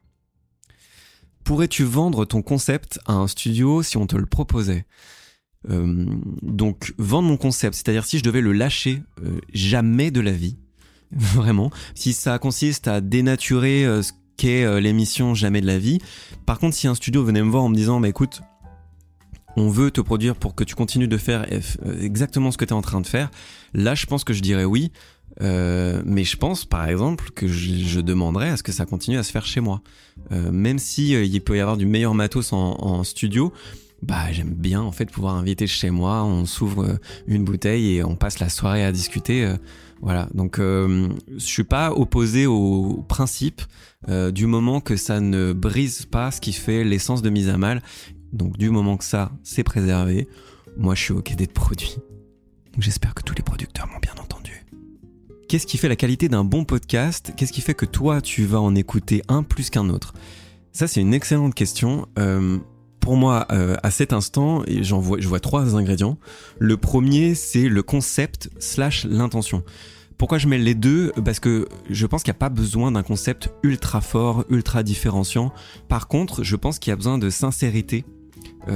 Pourrais-tu 1.44 1.84
vendre 1.84 2.26
ton 2.26 2.42
concept 2.42 3.00
à 3.06 3.14
un 3.14 3.28
studio 3.28 3.82
si 3.84 3.98
on 3.98 4.06
te 4.08 4.16
le 4.16 4.26
proposait 4.26 4.86
Euh, 5.70 6.06
Donc 6.42 6.94
vendre 6.98 7.28
mon 7.28 7.38
concept, 7.38 7.76
c'est-à-dire 7.76 8.06
si 8.06 8.18
je 8.20 8.24
devais 8.24 8.42
le 8.42 8.54
lâcher 8.54 9.02
euh, 9.24 9.40
jamais 9.54 10.10
de 10.12 10.22
la 10.22 10.32
vie, 10.32 10.58
vraiment, 11.12 11.72
si 11.96 12.14
ça 12.14 12.40
consiste 12.40 12.88
à 12.88 13.02
dénaturer 13.02 13.86
euh, 13.86 14.02
ce 14.02 14.14
qu'est 14.38 14.80
l'émission 14.80 15.34
Jamais 15.34 15.60
de 15.60 15.68
la 15.68 15.78
vie. 15.78 15.98
Par 16.46 16.60
contre, 16.60 16.74
si 16.76 16.88
un 16.88 16.96
studio 16.96 17.26
venait 17.26 17.44
me 17.44 17.50
voir 17.50 17.64
en 17.64 17.70
me 17.70 17.76
disant, 17.76 18.00
bah 18.00 18.08
écoute, 18.08 18.42
on 19.58 19.68
veut 19.68 19.92
te 19.92 20.00
produire 20.00 20.36
pour 20.38 20.56
que 20.56 20.64
tu 20.64 20.76
continues 20.76 21.10
de 21.10 21.18
faire 21.18 21.46
exactement 22.00 22.52
ce 22.52 22.58
que 22.58 22.64
tu 22.64 22.70
es 22.70 22.74
en 22.74 22.82
train 22.82 23.02
de 23.02 23.08
faire, 23.08 23.30
là 23.74 23.96
je 23.96 24.06
pense 24.06 24.24
que 24.24 24.32
je 24.32 24.42
dirais 24.42 24.64
oui. 24.64 24.94
Euh, 25.42 26.02
mais 26.06 26.24
je 26.24 26.36
pense 26.36 26.66
par 26.66 26.88
exemple 26.88 27.30
que 27.32 27.48
je, 27.48 27.74
je, 27.76 28.02
demanderais 28.02 28.50
à 28.50 28.58
ce 28.58 28.64
que 28.64 28.72
ça 28.72 28.86
continue 28.86 29.18
à 29.18 29.24
se 29.24 29.32
faire 29.32 29.46
chez 29.46 29.62
moi. 29.62 29.82
Euh, 30.32 30.52
même 30.52 30.80
si 30.80 31.16
euh, 31.16 31.24
il 31.24 31.42
peut 31.42 31.58
y 31.58 31.60
avoir 31.60 31.78
du 31.78 31.86
meilleur 31.86 32.14
matos 32.14 32.54
en, 32.54 33.04
studio, 33.04 33.54
bah 34.02 34.32
j'aime 34.32 34.54
bien 34.54 34.82
en 34.82 34.92
fait 34.92 35.10
pouvoir 35.10 35.36
inviter 35.36 35.68
chez 35.68 35.90
moi, 35.90 36.24
on 36.24 36.46
s'ouvre 36.46 36.84
euh, 36.84 36.98
une 37.28 37.44
bouteille 37.44 37.96
et 37.96 38.04
on 38.04 38.16
passe 38.16 38.40
la 38.40 38.50
soirée 38.50 38.84
à 38.84 38.92
discuter. 38.92 39.56
voilà, 40.02 40.28
donc 40.34 40.60
je 40.60 41.10
suis 41.38 41.64
pas 41.64 41.92
opposé 41.94 42.46
au 42.46 43.06
principe 43.08 43.62
du 44.08 44.46
moment 44.46 44.80
que 44.80 44.96
ça 44.96 45.20
ne 45.20 45.54
brise 45.54 46.06
pas 46.06 46.32
ce 46.32 46.40
qui 46.40 46.54
fait 46.54 46.84
l'essence 46.84 47.22
de 47.22 47.30
mise 47.30 47.50
à 47.50 47.58
mal. 47.58 47.82
Donc 48.32 48.58
du 48.58 48.70
moment 48.70 48.96
que 48.96 49.04
ça 49.04 49.32
c'est 49.44 49.64
préservé, 49.64 50.28
moi 50.78 50.96
je 50.96 51.04
suis 51.04 51.14
ok 51.14 51.36
d'être 51.36 51.54
produit. 51.54 51.98
J'espère 52.78 53.14
que 53.14 53.24
tous 53.24 53.36
les 53.36 53.44
producteurs 53.44 53.88
m'ont 53.88 54.00
bien 54.00 54.14
entendu. 54.22 54.59
Qu'est-ce 55.50 55.66
qui 55.66 55.80
fait 55.80 55.90
la 55.90 55.96
qualité 55.96 56.30
d'un 56.30 56.44
bon 56.44 56.64
podcast? 56.64 57.34
Qu'est-ce 57.36 57.52
qui 57.52 57.62
fait 57.62 57.74
que 57.74 57.88
toi 57.88 58.22
tu 58.22 58.46
vas 58.46 58.62
en 58.62 58.76
écouter 58.76 59.24
un 59.30 59.42
plus 59.42 59.72
qu'un 59.72 59.90
autre? 59.90 60.14
Ça 60.74 60.88
c'est 60.88 61.02
une 61.02 61.12
excellente 61.12 61.56
question. 61.56 62.08
Euh, 62.20 62.60
pour 63.00 63.16
moi, 63.18 63.48
euh, 63.52 63.76
à 63.82 63.90
cet 63.90 64.14
instant, 64.14 64.64
vois, 64.92 65.20
je 65.20 65.28
vois 65.28 65.40
trois 65.40 65.76
ingrédients. 65.76 66.20
Le 66.60 66.78
premier, 66.78 67.34
c'est 67.34 67.68
le 67.68 67.82
concept 67.82 68.52
slash 68.60 69.06
l'intention. 69.06 69.64
Pourquoi 70.20 70.38
je 70.38 70.48
mets 70.48 70.60
les 70.60 70.76
deux? 70.76 71.12
Parce 71.26 71.40
que 71.40 71.68
je 71.90 72.06
pense 72.06 72.22
qu'il 72.22 72.32
n'y 72.32 72.38
a 72.38 72.40
pas 72.42 72.50
besoin 72.50 72.92
d'un 72.92 73.02
concept 73.02 73.50
ultra 73.64 74.02
fort, 74.02 74.46
ultra 74.52 74.84
différenciant. 74.84 75.52
Par 75.88 76.08
contre, 76.08 76.44
je 76.44 76.58
pense 76.58 76.78
qu'il 76.78 76.92
y 76.92 76.94
a 76.94 76.96
besoin 76.96 77.18
de 77.18 77.32
sincérité 77.32 78.06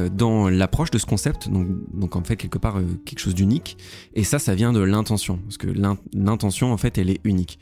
dans 0.09 0.49
l'approche 0.49 0.91
de 0.91 0.97
ce 0.97 1.05
concept. 1.05 1.49
Donc, 1.49 2.15
en 2.15 2.23
fait, 2.23 2.35
quelque 2.35 2.57
part, 2.57 2.77
euh, 2.77 2.83
quelque 3.05 3.19
chose 3.19 3.35
d'unique. 3.35 3.77
Et 4.13 4.23
ça, 4.23 4.39
ça 4.39 4.55
vient 4.55 4.73
de 4.73 4.79
l'intention. 4.79 5.37
Parce 5.37 5.57
que 5.57 5.67
l'in- 5.67 5.97
l'intention, 6.13 6.71
en 6.73 6.77
fait, 6.77 6.97
elle 6.97 7.09
est 7.09 7.19
unique. 7.23 7.59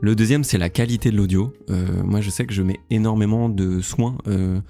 Le 0.00 0.14
deuxième, 0.14 0.44
c'est 0.44 0.58
la 0.58 0.68
qualité 0.70 1.10
de 1.10 1.16
l'audio. 1.16 1.52
Euh, 1.70 2.02
moi, 2.02 2.20
je 2.20 2.30
sais 2.30 2.46
que 2.46 2.52
je 2.52 2.62
mets 2.62 2.80
énormément 2.90 3.48
de 3.48 3.80
soins 3.80 4.16
euh, 4.26 4.60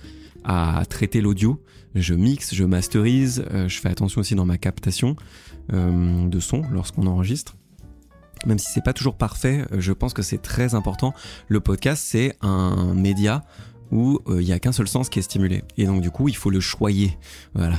à 0.44 0.82
traiter 0.88 1.20
l'audio. 1.20 1.62
Je 1.94 2.14
mixe, 2.14 2.54
je 2.54 2.64
masterise, 2.64 3.44
euh, 3.52 3.68
je 3.68 3.80
fais 3.80 3.88
attention 3.88 4.20
aussi 4.20 4.34
dans 4.36 4.46
ma 4.46 4.58
captation 4.58 5.16
euh, 5.72 6.28
de 6.28 6.40
son 6.40 6.62
lorsqu'on 6.72 7.06
enregistre. 7.06 7.56
Même 8.46 8.58
si 8.58 8.72
c'est 8.72 8.82
pas 8.84 8.92
toujours 8.94 9.16
parfait, 9.16 9.66
euh, 9.72 9.80
je 9.80 9.92
pense 9.92 10.14
que 10.14 10.22
c'est 10.22 10.38
très 10.40 10.74
important. 10.74 11.12
Le 11.48 11.60
podcast, 11.60 12.02
c'est 12.06 12.36
un 12.40 12.94
média 12.94 13.42
où 13.92 14.20
euh, 14.28 14.40
il 14.40 14.48
y 14.48 14.52
a 14.52 14.58
qu'un 14.58 14.72
seul 14.72 14.88
sens 14.88 15.08
qui 15.08 15.18
est 15.18 15.22
stimulé. 15.22 15.62
Et 15.76 15.86
donc 15.86 16.00
du 16.00 16.10
coup, 16.10 16.28
il 16.28 16.36
faut 16.36 16.50
le 16.50 16.60
choyer. 16.60 17.16
Voilà. 17.54 17.76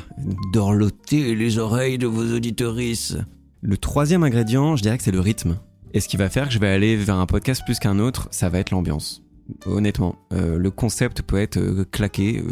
Dorloter 0.54 1.36
les 1.36 1.58
oreilles 1.58 1.98
de 1.98 2.08
vos 2.08 2.36
auditorices. 2.36 3.18
Le 3.62 3.78
troisième 3.78 4.24
ingrédient, 4.24 4.76
je 4.76 4.82
dirais 4.84 4.98
que 4.98 5.04
c'est 5.04 5.12
le 5.12 5.20
rythme. 5.20 5.58
Et 5.94 6.00
ce 6.00 6.08
qui 6.08 6.18
va 6.18 6.30
faire 6.30 6.48
que 6.48 6.54
je 6.54 6.60
vais 6.60 6.70
aller 6.70 6.96
vers 6.96 7.16
un 7.16 7.26
podcast 7.26 7.62
plus 7.66 7.80
qu'un 7.80 8.00
autre, 8.00 8.28
ça 8.32 8.50
va 8.50 8.60
être 8.60 8.72
l'ambiance. 8.72 9.24
Honnêtement, 9.66 10.16
euh, 10.34 10.58
le 10.58 10.72
concept 10.72 11.22
peut 11.22 11.38
être 11.38 11.58
euh, 11.58 11.86
claqué. 11.92 12.44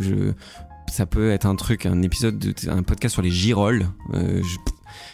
Ça 0.92 1.06
peut 1.06 1.32
être 1.32 1.46
un 1.46 1.56
truc, 1.56 1.86
un 1.86 2.02
épisode, 2.02 2.38
de, 2.40 2.54
un 2.70 2.84
podcast 2.84 3.14
sur 3.14 3.22
les 3.22 3.30
girolles. 3.32 3.88
Je- 4.14 4.42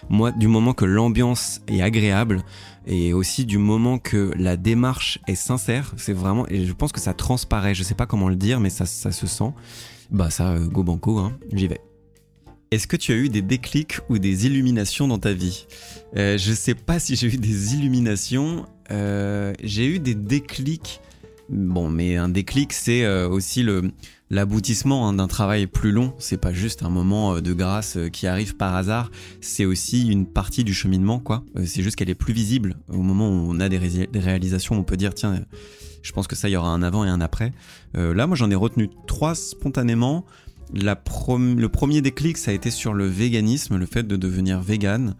moi, 0.10 0.32
du 0.32 0.48
moment 0.48 0.74
que 0.74 0.86
l'ambiance 0.86 1.62
est 1.68 1.82
agréable 1.82 2.44
et 2.86 3.14
aussi 3.14 3.46
du 3.46 3.58
moment 3.58 3.98
que 3.98 4.32
la 4.38 4.58
démarche 4.58 5.20
est 5.28 5.36
sincère, 5.36 5.94
c'est 5.98 6.14
vraiment, 6.14 6.48
et 6.48 6.66
je 6.66 6.74
pense 6.74 6.92
que 6.92 7.00
ça 7.00 7.14
transparaît. 7.14 7.74
Je 7.74 7.84
sais 7.84 7.96
pas 7.96 8.06
comment 8.06 8.30
le 8.30 8.36
dire, 8.36 8.60
mais 8.60 8.70
ça, 8.70 8.86
ça 8.86 9.12
se 9.12 9.28
sent. 9.28 9.52
Bah 10.12 10.30
ça, 10.30 10.52
euh, 10.52 10.68
go 10.68 10.84
banco, 10.84 11.18
hein, 11.18 11.38
j'y 11.52 11.68
vais. 11.68 11.82
Est-ce 12.72 12.88
que 12.88 12.98
tu 12.98 13.12
as 13.14 13.16
eu 13.16 13.30
des 13.30 13.42
déclics 13.42 14.00
ou 14.10 14.18
des 14.18 14.48
illuminations 14.48 15.08
dans 15.08 15.20
ta 15.20 15.34
vie? 15.34 15.66
Euh, 16.18 16.38
Je 16.38 16.52
sais 16.54 16.76
pas 16.76 17.00
si 17.00 17.16
j'ai 17.16 17.28
eu 17.28 17.38
des 17.38 17.76
illuminations. 17.76 18.66
Euh, 18.92 19.54
j'ai 19.64 19.86
eu 19.86 20.00
des 20.00 20.16
déclics. 20.16 21.00
Bon, 21.50 21.90
mais 21.90 22.18
un 22.18 22.28
déclic, 22.28 22.74
c'est 22.74 23.06
euh, 23.06 23.30
aussi 23.30 23.62
le 23.64 23.92
l'aboutissement 24.30 25.08
hein, 25.08 25.14
d'un 25.14 25.28
travail 25.28 25.68
plus 25.68 25.92
long. 25.92 26.14
C'est 26.18 26.38
pas 26.38 26.54
juste 26.54 26.84
un 26.84 26.90
moment 26.90 27.36
euh, 27.36 27.42
de 27.42 27.54
grâce 27.54 27.98
euh, 27.98 28.10
qui 28.10 28.28
arrive 28.28 28.56
par 28.56 28.76
hasard. 28.76 29.12
C'est 29.42 29.66
aussi 29.66 30.08
une 30.08 30.26
partie 30.26 30.64
du 30.64 30.74
cheminement, 30.74 31.20
quoi. 31.20 31.44
Euh, 31.58 31.66
c'est 31.66 31.84
juste 31.84 31.96
qu'elle 31.96 32.10
est 32.10 32.16
plus 32.16 32.34
visible 32.34 32.76
au 32.90 33.02
moment 33.02 33.30
où 33.30 33.48
on 33.50 33.60
a 33.60 33.70
des, 33.70 33.78
ré- 33.78 34.10
des 34.12 34.20
réalisations. 34.20 34.76
On 34.78 34.84
peut 34.84 34.98
dire, 34.98 35.14
tiens, 35.14 35.42
je 36.02 36.12
pense 36.12 36.28
que 36.28 36.36
ça, 36.36 36.50
il 36.50 36.54
y 36.54 36.56
aura 36.58 36.70
un 36.70 36.84
avant 36.84 37.06
et 37.06 37.10
un 37.10 37.22
après. 37.22 37.52
Là, 37.96 38.28
moi, 38.28 38.36
j'en 38.36 38.52
ai 38.52 38.56
retenu 38.56 38.90
trois 39.08 39.34
spontanément. 39.34 40.26
Le 40.74 41.68
premier 41.68 42.02
déclic, 42.02 42.38
ça 42.38 42.52
a 42.52 42.54
été 42.54 42.72
sur 42.72 42.94
le 42.94 43.06
véganisme, 43.06 43.78
le 43.78 43.86
fait 43.86 44.04
de 44.04 44.16
devenir 44.16 44.62
vegan. 44.62 45.16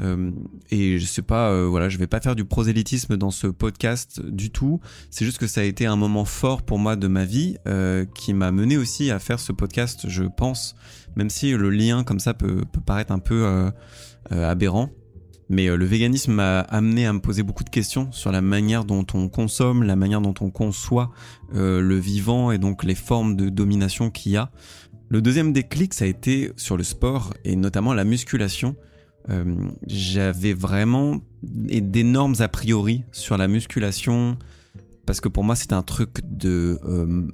Euh, 0.00 0.30
et 0.70 0.98
je 0.98 1.06
sais 1.06 1.22
pas, 1.22 1.50
euh, 1.50 1.66
voilà, 1.66 1.88
je 1.88 1.98
vais 1.98 2.06
pas 2.06 2.20
faire 2.20 2.36
du 2.36 2.44
prosélytisme 2.44 3.16
dans 3.16 3.30
ce 3.30 3.46
podcast 3.46 4.20
du 4.24 4.50
tout. 4.50 4.80
C'est 5.10 5.24
juste 5.24 5.38
que 5.38 5.46
ça 5.46 5.62
a 5.62 5.64
été 5.64 5.86
un 5.86 5.96
moment 5.96 6.24
fort 6.24 6.62
pour 6.62 6.78
moi 6.78 6.96
de 6.96 7.08
ma 7.08 7.24
vie, 7.24 7.56
euh, 7.66 8.04
qui 8.14 8.34
m'a 8.34 8.52
mené 8.52 8.76
aussi 8.76 9.10
à 9.10 9.18
faire 9.18 9.40
ce 9.40 9.52
podcast, 9.52 10.08
je 10.08 10.24
pense, 10.24 10.74
même 11.16 11.30
si 11.30 11.52
le 11.52 11.70
lien 11.70 12.04
comme 12.04 12.20
ça 12.20 12.34
peut, 12.34 12.64
peut 12.70 12.80
paraître 12.80 13.12
un 13.12 13.18
peu 13.18 13.70
aberrant. 14.30 14.90
Mais 15.52 15.66
le 15.66 15.84
véganisme 15.84 16.34
m'a 16.34 16.60
amené 16.60 17.06
à 17.06 17.12
me 17.12 17.18
poser 17.18 17.42
beaucoup 17.42 17.64
de 17.64 17.70
questions 17.70 18.12
sur 18.12 18.30
la 18.30 18.40
manière 18.40 18.84
dont 18.84 19.04
on 19.14 19.28
consomme, 19.28 19.82
la 19.82 19.96
manière 19.96 20.20
dont 20.20 20.34
on 20.40 20.50
conçoit 20.50 21.10
le 21.52 21.96
vivant 21.96 22.52
et 22.52 22.58
donc 22.58 22.84
les 22.84 22.94
formes 22.94 23.34
de 23.34 23.48
domination 23.48 24.10
qu'il 24.10 24.32
y 24.32 24.36
a. 24.36 24.52
Le 25.10 25.20
deuxième 25.20 25.52
déclic, 25.52 25.92
ça 25.92 26.04
a 26.04 26.08
été 26.08 26.52
sur 26.56 26.76
le 26.76 26.84
sport 26.84 27.34
et 27.44 27.56
notamment 27.56 27.94
la 27.94 28.04
musculation. 28.04 28.76
Euh, 29.28 29.56
J'avais 29.88 30.52
vraiment 30.52 31.20
d'énormes 31.42 32.36
a 32.38 32.46
priori 32.46 33.02
sur 33.10 33.36
la 33.36 33.48
musculation 33.48 34.38
parce 35.06 35.20
que 35.20 35.28
pour 35.28 35.42
moi 35.42 35.56
c'était 35.56 35.74
un 35.74 35.82
truc 35.82 36.20
de 36.22 36.78
euh, 36.84 37.26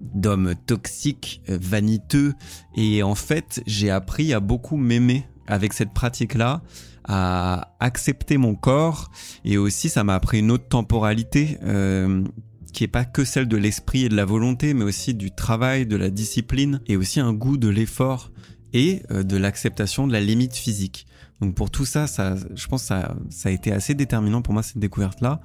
d'homme 0.00 0.54
toxique, 0.66 1.42
vaniteux 1.48 2.32
et 2.74 3.02
en 3.02 3.14
fait 3.14 3.62
j'ai 3.66 3.90
appris 3.90 4.32
à 4.32 4.40
beaucoup 4.40 4.78
m'aimer 4.78 5.26
avec 5.46 5.74
cette 5.74 5.92
pratique-là, 5.92 6.62
à 7.04 7.74
accepter 7.78 8.38
mon 8.38 8.54
corps 8.54 9.10
et 9.44 9.58
aussi 9.58 9.90
ça 9.90 10.02
m'a 10.02 10.14
appris 10.14 10.38
une 10.38 10.50
autre 10.50 10.68
temporalité 10.68 11.58
euh, 11.62 12.24
qui 12.72 12.84
est 12.84 12.88
pas 12.88 13.04
que 13.04 13.24
celle 13.24 13.48
de 13.48 13.56
l'esprit 13.56 14.04
et 14.04 14.08
de 14.08 14.16
la 14.16 14.24
volonté, 14.24 14.74
mais 14.74 14.84
aussi 14.84 15.14
du 15.14 15.30
travail, 15.30 15.86
de 15.86 15.96
la 15.96 16.10
discipline 16.10 16.80
et 16.86 16.96
aussi 16.96 17.20
un 17.20 17.32
goût 17.32 17.56
de 17.56 17.68
l'effort 17.68 18.30
et 18.72 19.02
euh, 19.10 19.22
de 19.22 19.36
l'acceptation 19.36 20.06
de 20.06 20.12
la 20.12 20.20
limite 20.20 20.54
physique. 20.54 21.06
Donc 21.40 21.54
pour 21.54 21.70
tout 21.70 21.84
ça, 21.84 22.06
ça 22.06 22.34
je 22.54 22.66
pense 22.66 22.82
que 22.82 22.88
ça, 22.88 23.16
ça 23.30 23.48
a 23.48 23.52
été 23.52 23.72
assez 23.72 23.94
déterminant 23.94 24.42
pour 24.42 24.54
moi 24.54 24.62
cette 24.62 24.78
découverte-là. 24.78 25.40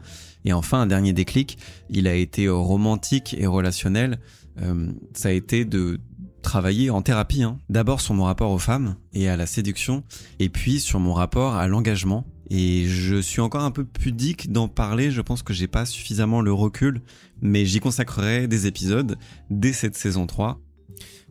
Et 0.46 0.54
enfin, 0.54 0.82
un 0.82 0.88
dernier 0.88 1.14
déclic, 1.14 1.58
il 1.90 2.08
a 2.08 2.16
été 2.16 2.46
euh, 2.46 2.56
romantique 2.56 3.36
et 3.38 3.48
relationnel. 3.48 4.20
Euh, 4.62 4.92
ça 5.14 5.30
a 5.30 5.32
été 5.32 5.66
de 5.66 6.00
travailler 6.42 6.90
en 6.90 7.02
thérapie. 7.02 7.44
Hein. 7.44 7.58
D'abord 7.70 8.02
sur 8.02 8.14
mon 8.14 8.26
rapport 8.26 8.52
aux 8.52 8.60
femmes 8.60 8.96
et 9.14 9.30
à 9.30 9.38
la 9.38 9.46
séduction, 9.46 10.04
et 10.40 10.50
puis 10.50 10.80
sur 10.80 11.00
mon 11.00 11.14
rapport 11.14 11.56
à 11.56 11.68
l'engagement. 11.68 12.28
Et 12.56 12.86
je 12.86 13.16
suis 13.16 13.42
encore 13.42 13.64
un 13.64 13.72
peu 13.72 13.84
pudique 13.84 14.52
d'en 14.52 14.68
parler, 14.68 15.10
je 15.10 15.22
pense 15.22 15.42
que 15.42 15.54
j'ai 15.54 15.66
pas 15.66 15.88
suffisamment 15.88 16.40
le 16.40 16.54
recul, 16.54 17.02
mais 17.42 17.66
j'y 17.66 17.80
consacrerai 17.80 18.48
des 18.48 18.68
épisodes 18.68 19.18
dès 19.50 19.74
cette 19.74 19.96
saison 19.96 20.28
3. 20.28 20.62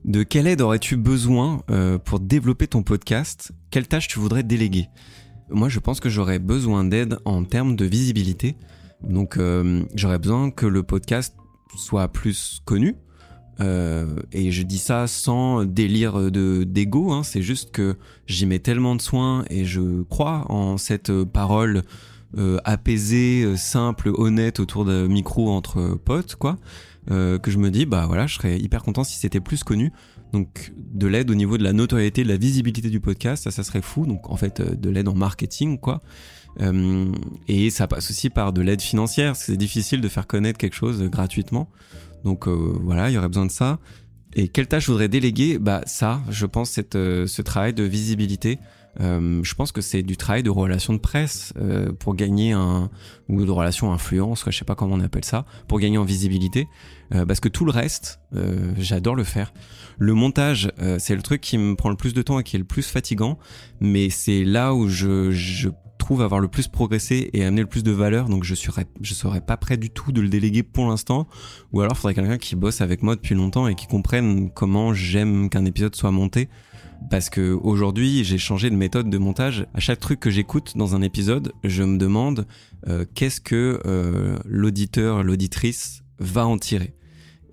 De 0.05 0.25
quelle 0.25 0.49
aide 0.49 0.61
aurais-tu 0.61 0.97
besoin 0.97 1.63
euh, 1.71 1.97
pour 1.97 2.19
développer 2.19 2.67
ton 2.67 2.83
podcast? 2.83 3.53
Quelle 3.71 3.87
tâche 3.87 4.09
tu 4.09 4.19
voudrais 4.19 4.43
déléguer? 4.43 4.89
Moi, 5.49 5.69
je 5.69 5.79
pense 5.79 6.01
que 6.01 6.09
j'aurais 6.09 6.41
besoin 6.41 6.83
d'aide 6.83 7.19
en 7.25 7.45
termes 7.45 7.77
de 7.77 7.85
visibilité. 7.85 8.57
Donc 9.05 9.39
j'aurais 9.95 10.19
besoin 10.19 10.51
que 10.51 10.67
le 10.67 10.83
podcast 10.83 11.37
soit 11.77 12.09
plus 12.09 12.63
connu. 12.65 12.97
Et 13.61 14.51
je 14.51 14.63
dis 14.63 14.79
ça 14.79 15.07
sans 15.07 15.65
délire 15.65 16.31
de 16.31 16.65
d'ego, 16.65 17.13
hein, 17.13 17.23
c'est 17.23 17.43
juste 17.43 17.71
que 17.71 17.97
j'y 18.27 18.47
mets 18.47 18.59
tellement 18.59 18.97
de 18.97 19.03
soins 19.03 19.45
et 19.51 19.65
je 19.65 20.03
crois 20.03 20.51
en 20.51 20.79
cette 20.79 21.13
parole 21.25 21.83
apaisée, 22.65 23.57
simple, 23.57 24.11
honnête 24.15 24.59
autour 24.59 24.85
de 24.85 25.07
micro 25.07 25.51
entre 25.51 25.99
potes, 26.05 26.35
quoi, 26.37 26.57
que 27.09 27.41
je 27.47 27.59
me 27.59 27.71
dis 27.71 27.87
bah 27.87 28.07
voilà, 28.07 28.27
je 28.27 28.35
serais 28.35 28.59
hyper 28.59 28.83
content 28.83 29.05
si 29.05 29.17
c'était 29.17 29.41
plus 29.41 29.63
connu. 29.63 29.93
Donc 30.33 30.73
de 30.77 31.07
l'aide 31.07 31.31
au 31.31 31.35
niveau 31.35 31.59
de 31.59 31.63
la 31.63 31.73
notoriété, 31.73 32.25
de 32.25 32.29
la 32.29 32.37
visibilité 32.37 32.89
du 32.89 33.01
podcast, 33.01 33.45
ça, 33.45 33.51
ça 33.51 33.63
serait 33.63 33.83
fou. 33.83 34.07
Donc 34.07 34.31
en 34.31 34.37
fait, 34.37 34.61
euh, 34.61 34.75
de 34.75 34.91
l'aide 34.91 35.09
en 35.09 35.15
marketing, 35.15 35.79
quoi. 35.79 36.01
Euh, 36.61 37.13
et 37.49 37.71
ça 37.71 37.87
passe 37.87 38.11
aussi 38.11 38.31
par 38.31 38.53
de 38.53 38.63
l'aide 38.63 38.81
financière. 38.81 39.37
C'est 39.37 39.57
difficile 39.57 40.01
de 40.01 40.09
faire 40.09 40.27
connaître 40.27 40.59
quelque 40.59 40.75
chose 40.77 41.03
gratuitement. 41.05 41.69
Donc 42.25 42.47
euh, 42.47 42.77
voilà, 42.83 43.11
il 43.11 43.15
y 43.15 43.19
aurait 43.19 43.29
besoin 43.29 43.47
de 43.47 43.51
ça. 43.51 43.79
Et 44.35 44.49
quelle 44.49 44.67
tâche 44.67 44.87
je 44.87 44.93
voudrais 44.93 45.09
déléguer? 45.09 45.59
Bah 45.59 45.83
ça, 45.87 46.21
je 46.31 46.47
pense, 46.47 46.71
cette, 46.71 46.95
ce 46.95 47.43
travail 47.43 47.75
de 47.75 47.83
visibilité. 47.83 48.59
Euh, 49.01 49.41
je 49.43 49.55
pense 49.55 49.73
que 49.73 49.81
c'est 49.81 50.03
du 50.03 50.17
travail 50.17 50.43
de 50.43 50.51
relation 50.51 50.93
de 50.93 50.99
presse 50.99 51.53
euh, 51.57 51.93
pour 51.93 52.15
gagner 52.15 52.53
un 52.53 52.91
ou 53.29 53.45
de 53.45 53.51
relation 53.51 53.93
influence, 53.93 54.45
je 54.47 54.57
sais 54.57 54.65
pas 54.65 54.75
comment 54.75 54.97
on 54.97 55.01
appelle 55.01 55.25
ça, 55.25 55.47
pour 55.69 55.81
gagner 55.81 55.99
en 55.99 56.05
visibilité. 56.05 56.69
Euh, 57.15 57.25
parce 57.27 57.41
que 57.41 57.49
tout 57.49 57.65
le 57.65 57.71
reste, 57.71 58.21
j'adore 58.79 59.15
le 59.15 59.25
faire. 59.25 59.53
Le 59.99 60.15
montage, 60.15 60.73
c'est 60.99 61.15
le 61.15 61.23
truc 61.23 61.41
qui 61.41 61.59
me 61.59 61.77
prend 61.77 61.91
le 61.91 61.97
plus 61.97 62.15
de 62.15 62.23
temps 62.23 62.41
et 62.41 62.43
qui 62.43 62.57
est 62.57 62.59
le 62.59 62.65
plus 62.65 62.87
fatigant, 62.87 63.39
mais 63.81 64.09
c'est 64.11 64.45
là 64.45 64.75
où 64.75 64.89
je, 64.89 65.31
je 65.31 65.69
trouve 65.99 66.23
avoir 66.23 66.41
le 66.41 66.49
plus 66.49 66.67
progressé 66.67 67.31
et 67.33 67.45
amener 67.45 67.61
le 67.61 67.69
plus 67.69 67.85
de 67.85 67.93
valeur. 67.93 68.29
Donc 68.29 68.43
je 68.43 68.55
serais, 68.55 68.87
je 69.01 69.15
serais 69.15 69.41
pas 69.41 69.57
prêt 69.57 69.77
du 69.77 69.91
tout 69.91 70.11
de 70.11 70.21
le 70.21 70.29
déléguer 70.29 70.63
pour 70.63 70.89
l'instant. 70.89 71.29
Ou 71.73 71.81
alors 71.81 71.97
faudrait 71.97 72.15
quelqu'un 72.15 72.39
qui 72.39 72.57
bosse 72.57 72.81
avec 72.81 73.03
moi 73.03 73.15
depuis 73.15 73.35
longtemps 73.35 73.69
et 73.69 73.75
qui 73.75 73.87
comprenne 73.87 74.51
comment 74.51 74.95
j'aime 74.95 75.49
qu'un 75.49 75.65
épisode 75.65 75.95
soit 75.95 76.11
monté 76.11 76.49
parce 77.11 77.31
que 77.31 77.53
aujourd'hui 77.53 78.25
j'ai 78.25 78.39
changé 78.39 78.71
de 78.71 78.77
méthode 78.77 79.11
de 79.11 79.19
montage. 79.19 79.67
À 79.75 79.81
chaque 79.81 80.01
truc 80.01 80.21
que 80.21 80.31
j'écoute 80.31 80.73
dans 80.77 80.95
un 80.95 81.03
épisode, 81.03 81.53
je 81.65 81.83
me 81.83 81.99
demande 81.99 82.47
euh, 82.89 83.05
qu'est-ce 83.15 83.41
que 83.41 83.81
euh, 83.87 84.39
l'auditeur, 84.45 85.23
l'auditrice 85.23 86.03
va 86.19 86.47
en 86.47 86.59
tirer. 86.59 86.95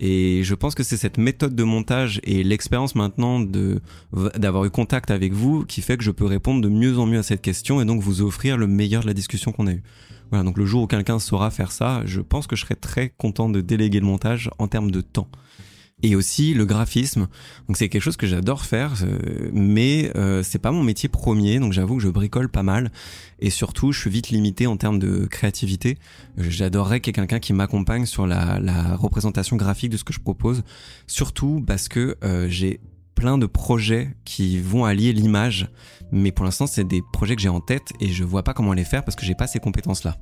Et 0.02 0.42
je 0.44 0.54
pense 0.54 0.74
que 0.74 0.82
c'est 0.82 0.96
cette 0.96 1.18
méthode 1.18 1.54
de 1.54 1.62
montage 1.62 2.22
et 2.24 2.42
l'expérience 2.42 2.94
maintenant 2.94 3.38
d'avoir 3.40 4.64
eu 4.64 4.70
contact 4.70 5.10
avec 5.10 5.34
vous 5.34 5.66
qui 5.66 5.82
fait 5.82 5.98
que 5.98 6.04
je 6.04 6.10
peux 6.10 6.24
répondre 6.24 6.62
de 6.62 6.70
mieux 6.70 6.98
en 6.98 7.04
mieux 7.04 7.18
à 7.18 7.22
cette 7.22 7.42
question 7.42 7.82
et 7.82 7.84
donc 7.84 8.00
vous 8.00 8.22
offrir 8.22 8.56
le 8.56 8.66
meilleur 8.66 9.02
de 9.02 9.06
la 9.06 9.14
discussion 9.14 9.52
qu'on 9.52 9.66
a 9.66 9.72
eue. 9.72 9.82
Voilà, 10.30 10.42
donc 10.42 10.56
le 10.56 10.64
jour 10.64 10.84
où 10.84 10.86
quelqu'un 10.86 11.18
saura 11.18 11.50
faire 11.50 11.70
ça, 11.70 12.00
je 12.06 12.22
pense 12.22 12.46
que 12.46 12.56
je 12.56 12.62
serai 12.62 12.76
très 12.76 13.10
content 13.10 13.50
de 13.50 13.60
déléguer 13.60 14.00
le 14.00 14.06
montage 14.06 14.48
en 14.58 14.68
termes 14.68 14.90
de 14.90 15.02
temps 15.02 15.28
et 16.02 16.16
aussi 16.16 16.54
le 16.54 16.64
graphisme. 16.64 17.28
Donc 17.68 17.76
c'est 17.76 17.88
quelque 17.88 18.02
chose 18.02 18.16
que 18.16 18.26
j'adore 18.26 18.64
faire, 18.64 18.94
euh, 19.02 19.50
mais 19.52 20.10
euh, 20.16 20.42
c'est 20.42 20.58
pas 20.58 20.72
mon 20.72 20.82
métier 20.82 21.08
premier. 21.08 21.58
Donc 21.58 21.72
j'avoue 21.72 21.96
que 21.96 22.02
je 22.02 22.08
bricole 22.08 22.48
pas 22.48 22.62
mal 22.62 22.90
et 23.38 23.50
surtout 23.50 23.92
je 23.92 24.00
suis 24.00 24.10
vite 24.10 24.30
limité 24.30 24.66
en 24.66 24.76
termes 24.76 24.98
de 24.98 25.26
créativité. 25.26 25.98
J'adorerais 26.36 27.00
qu'il 27.00 27.08
y 27.08 27.12
ait 27.12 27.20
quelqu'un 27.20 27.38
qui 27.38 27.52
m'accompagne 27.52 28.06
sur 28.06 28.26
la, 28.26 28.58
la, 28.60 28.96
représentation 28.96 29.56
graphique 29.56 29.90
de 29.90 29.96
ce 29.96 30.04
que 30.04 30.12
je 30.12 30.20
propose, 30.20 30.62
surtout 31.06 31.62
parce 31.66 31.88
que 31.88 32.16
euh, 32.24 32.48
j'ai 32.48 32.80
plein 33.14 33.36
de 33.36 33.46
projets 33.46 34.14
qui 34.24 34.58
vont 34.58 34.84
allier 34.84 35.12
l'image, 35.12 35.68
mais 36.10 36.32
pour 36.32 36.44
l'instant 36.44 36.66
c'est 36.66 36.84
des 36.84 37.02
projets 37.12 37.36
que 37.36 37.42
j'ai 37.42 37.50
en 37.50 37.60
tête 37.60 37.92
et 38.00 38.08
je 38.08 38.24
vois 38.24 38.42
pas 38.42 38.54
comment 38.54 38.72
les 38.72 38.84
faire 38.84 39.04
parce 39.04 39.16
que 39.16 39.26
j'ai 39.26 39.34
pas 39.34 39.46
ces 39.46 39.60
compétences 39.60 40.04
là. 40.04 40.16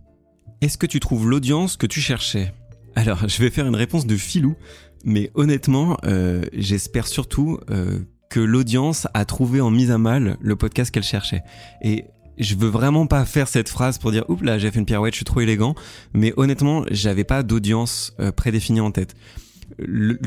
Est-ce 0.61 0.77
que 0.77 0.87
tu 0.87 0.99
trouves 0.99 1.29
l'audience 1.29 1.77
que 1.77 1.87
tu 1.87 2.01
cherchais? 2.01 2.53
Alors, 2.97 3.21
je 3.29 3.41
vais 3.41 3.51
faire 3.51 3.67
une 3.67 3.77
réponse 3.77 4.07
de 4.07 4.17
filou 4.17 4.57
mais 5.05 5.31
honnêtement, 5.35 5.97
euh, 6.05 6.43
j'espère 6.53 7.07
surtout 7.07 7.59
euh, 7.71 7.99
que 8.31 8.41
l'audience 8.41 9.07
a 9.15 9.25
trouvé 9.25 9.61
en 9.61 9.71
mise 9.71 9.91
à 9.91 9.99
mal 9.99 10.37
le 10.41 10.57
podcast 10.57 10.91
qu'elle 10.91 11.05
cherchait. 11.05 11.43
Et 11.83 12.05
je 12.39 12.55
veux 12.55 12.69
vraiment 12.69 13.07
pas 13.07 13.25
faire 13.25 13.49
cette 13.49 13.69
phrase 13.69 13.99
pour 13.99 14.13
dire 14.13 14.25
oups 14.29 14.45
là 14.45 14.59
j'ai 14.59 14.71
fait 14.71 14.79
une 14.79 14.87
pirouette, 14.87 15.15
je 15.15 15.19
suis 15.19 15.25
trop 15.25 15.41
élégant. 15.41 15.75
Mais 16.13 16.33
honnêtement, 16.37 16.85
j'avais 16.91 17.25
pas 17.25 17.43
d'audience 17.43 18.15
euh, 18.21 18.33
prédéfinie 18.33 18.81
en 18.81 18.91
tête. 18.91 19.15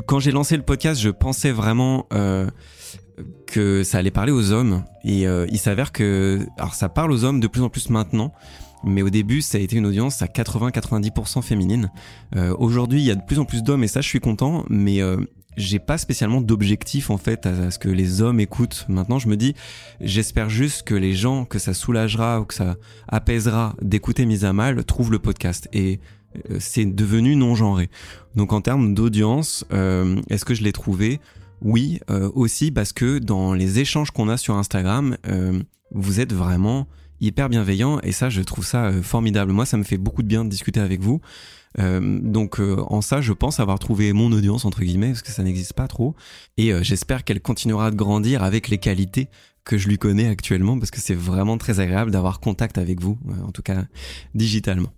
quand 0.06 0.20
j'ai 0.20 0.32
lancé 0.32 0.58
le 0.58 0.64
podcast, 0.64 1.00
je 1.02 1.10
pensais 1.10 1.52
vraiment 1.52 2.08
que 3.48 3.84
ça 3.84 3.98
allait 3.98 4.12
parler 4.12 4.32
aux 4.32 4.52
hommes. 4.52 4.84
Et 5.04 5.24
il 5.24 5.58
s'avère 5.58 5.92
que 5.92 6.46
alors 6.58 6.76
ça 6.76 6.90
parle 6.90 7.12
aux 7.12 7.24
hommes 7.24 7.40
de 7.40 7.48
plus 7.48 7.62
en 7.62 7.70
plus 7.70 7.90
maintenant. 7.90 8.34
Mais 8.84 9.02
au 9.02 9.10
début, 9.10 9.42
ça 9.42 9.58
a 9.58 9.62
été 9.62 9.76
une 9.76 9.86
audience 9.86 10.22
à 10.22 10.26
80-90% 10.26 11.42
féminine. 11.42 11.92
Euh, 12.36 12.56
Aujourd'hui, 12.58 13.02
il 13.02 13.06
y 13.06 13.12
a 13.12 13.16
de 13.16 13.26
plus 13.26 13.40
en 13.40 13.46
plus 13.46 13.64
d'hommes 13.64 13.84
et 13.84 13.88
ça, 13.88 14.02
je 14.02 14.08
suis 14.08 14.20
content. 14.20 14.66
Mais 14.70 15.02
euh, 15.02 15.18
j'ai 15.58 15.80
pas 15.80 15.98
spécialement 15.98 16.42
d'objectif 16.42 17.10
en 17.10 17.18
fait 17.18 17.46
à, 17.46 17.72
ce 17.72 17.80
que 17.80 17.90
les 17.90 18.22
hommes 18.22 18.40
écoutent. 18.40 18.86
Maintenant, 18.90 19.20
je 19.20 19.28
me 19.28 19.38
dis, 19.38 19.56
j'espère 20.00 20.50
juste 20.50 20.84
que 20.84 20.96
les 20.96 21.14
gens 21.14 21.46
que 21.46 21.60
ça 21.60 21.74
soulagera 21.74 22.40
ou 22.42 22.46
que 22.46 22.54
ça 22.54 22.76
apaisera 23.08 23.76
d'écouter 23.82 24.26
mise 24.26 24.46
à 24.46 24.54
mal 24.54 24.84
trouvent 24.86 25.12
le 25.12 25.20
podcast. 25.20 25.68
Et 25.74 26.00
euh, 26.50 26.58
c'est 26.60 26.86
devenu 26.86 27.36
non 27.36 27.56
genré. 27.56 27.90
Donc 28.36 28.54
en 28.54 28.62
termes 28.62 28.94
d'audience, 28.94 29.66
euh, 29.74 30.22
est-ce 30.30 30.46
que 30.46 30.54
je 30.54 30.64
l'ai 30.64 30.72
trouvé? 30.72 31.20
Oui, 31.62 32.00
euh, 32.10 32.30
aussi 32.34 32.72
parce 32.72 32.94
que 32.94 33.20
dans 33.20 33.54
les 33.54 33.80
échanges 33.80 34.12
qu'on 34.12 34.30
a 34.30 34.38
sur 34.38 34.56
Instagram, 34.56 35.18
vous 35.94 36.20
êtes 36.20 36.34
vraiment 36.34 36.88
hyper 37.22 37.50
bienveillant 37.50 38.00
et 38.02 38.12
ça 38.12 38.30
je 38.30 38.42
trouve 38.42 38.66
ça 38.66 38.88
euh, 38.88 39.02
formidable. 39.02 39.52
Moi 39.52 39.66
ça 39.66 39.78
me 39.78 39.84
fait 39.84 39.98
beaucoup 39.98 40.24
de 40.24 40.28
bien 40.28 40.44
de 40.44 40.50
discuter 40.50 40.80
avec 40.80 41.00
vous. 41.00 41.22
Euh, 41.80 42.20
donc 42.22 42.60
euh, 42.60 42.84
en 42.88 43.02
ça 43.02 43.22
je 43.22 43.32
pense 43.32 43.62
avoir 43.62 43.80
trouvé 43.80 44.12
mon 44.12 44.32
audience 44.34 44.66
entre 44.66 44.82
guillemets 44.82 45.10
parce 45.10 45.22
que 45.22 45.32
ça 45.32 45.44
n'existe 45.44 45.72
pas 45.72 45.88
trop 45.88 46.16
et 46.58 46.74
j'espère 46.84 47.24
qu'elle 47.24 47.40
continuera 47.40 47.92
de 47.92 47.96
grandir 47.96 48.44
avec 48.44 48.68
les 48.68 48.78
qualités 48.78 49.30
que 49.64 49.78
je 49.78 49.88
lui 49.88 49.98
connais 49.98 50.28
actuellement 50.28 50.78
parce 50.78 50.92
que 50.92 51.00
c'est 51.00 51.16
vraiment 51.16 51.58
très 51.58 51.80
agréable 51.80 52.12
d'avoir 52.12 52.42
contact 52.42 52.78
avec 52.78 53.00
vous 53.00 53.18
en 53.46 53.52
tout 53.52 53.62
cas 53.62 53.86
digitalement. 54.36 54.92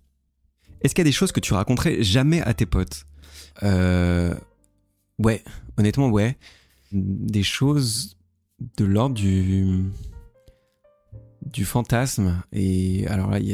Est-ce 0.81 0.95
qu'il 0.95 1.03
y 1.03 1.07
a 1.07 1.09
des 1.09 1.11
choses 1.11 1.31
que 1.31 1.39
tu 1.39 1.53
raconterais 1.53 2.01
jamais 2.01 2.41
à 2.41 2.53
tes 2.55 2.65
potes? 2.65 3.05
Ouais, 3.61 5.43
honnêtement 5.77 6.09
ouais. 6.09 6.37
Des 6.91 7.43
choses 7.43 8.17
de 8.77 8.85
l'ordre 8.85 9.15
du 9.15 9.83
du 11.45 11.65
fantasme. 11.65 12.41
Et 12.51 13.05
alors 13.07 13.29
là, 13.29 13.39
il 13.39 13.47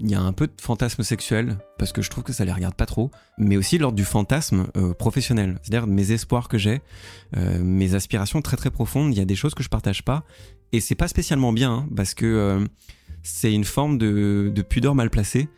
y 0.00 0.14
a, 0.14 0.20
un 0.20 0.32
peu 0.32 0.46
de 0.46 0.52
fantasme 0.60 1.02
sexuel, 1.02 1.58
parce 1.78 1.92
que 1.92 2.02
je 2.02 2.10
trouve 2.10 2.24
que 2.24 2.32
ça 2.32 2.44
les 2.44 2.52
regarde 2.52 2.74
pas 2.74 2.86
trop, 2.86 3.10
mais 3.38 3.56
aussi 3.56 3.78
lors 3.78 3.92
du 3.92 4.04
fantasme 4.04 4.66
euh, 4.76 4.94
professionnel. 4.94 5.58
C'est-à-dire 5.62 5.86
mes 5.86 6.12
espoirs 6.12 6.48
que 6.48 6.58
j'ai, 6.58 6.82
euh, 7.36 7.58
mes 7.62 7.94
aspirations 7.94 8.42
très 8.42 8.56
très 8.56 8.70
profondes, 8.70 9.14
il 9.14 9.18
y 9.18 9.22
a 9.22 9.24
des 9.24 9.36
choses 9.36 9.54
que 9.54 9.62
je 9.62 9.68
partage 9.68 10.04
pas. 10.04 10.24
Et 10.72 10.80
c'est 10.80 10.94
pas 10.94 11.08
spécialement 11.08 11.52
bien, 11.52 11.72
hein, 11.72 11.88
parce 11.94 12.14
que 12.14 12.26
euh, 12.26 12.66
c'est 13.22 13.52
une 13.52 13.64
forme 13.64 13.98
de, 13.98 14.52
de, 14.54 14.62
pudeur 14.62 14.94
mal 14.94 15.10
placée. 15.10 15.48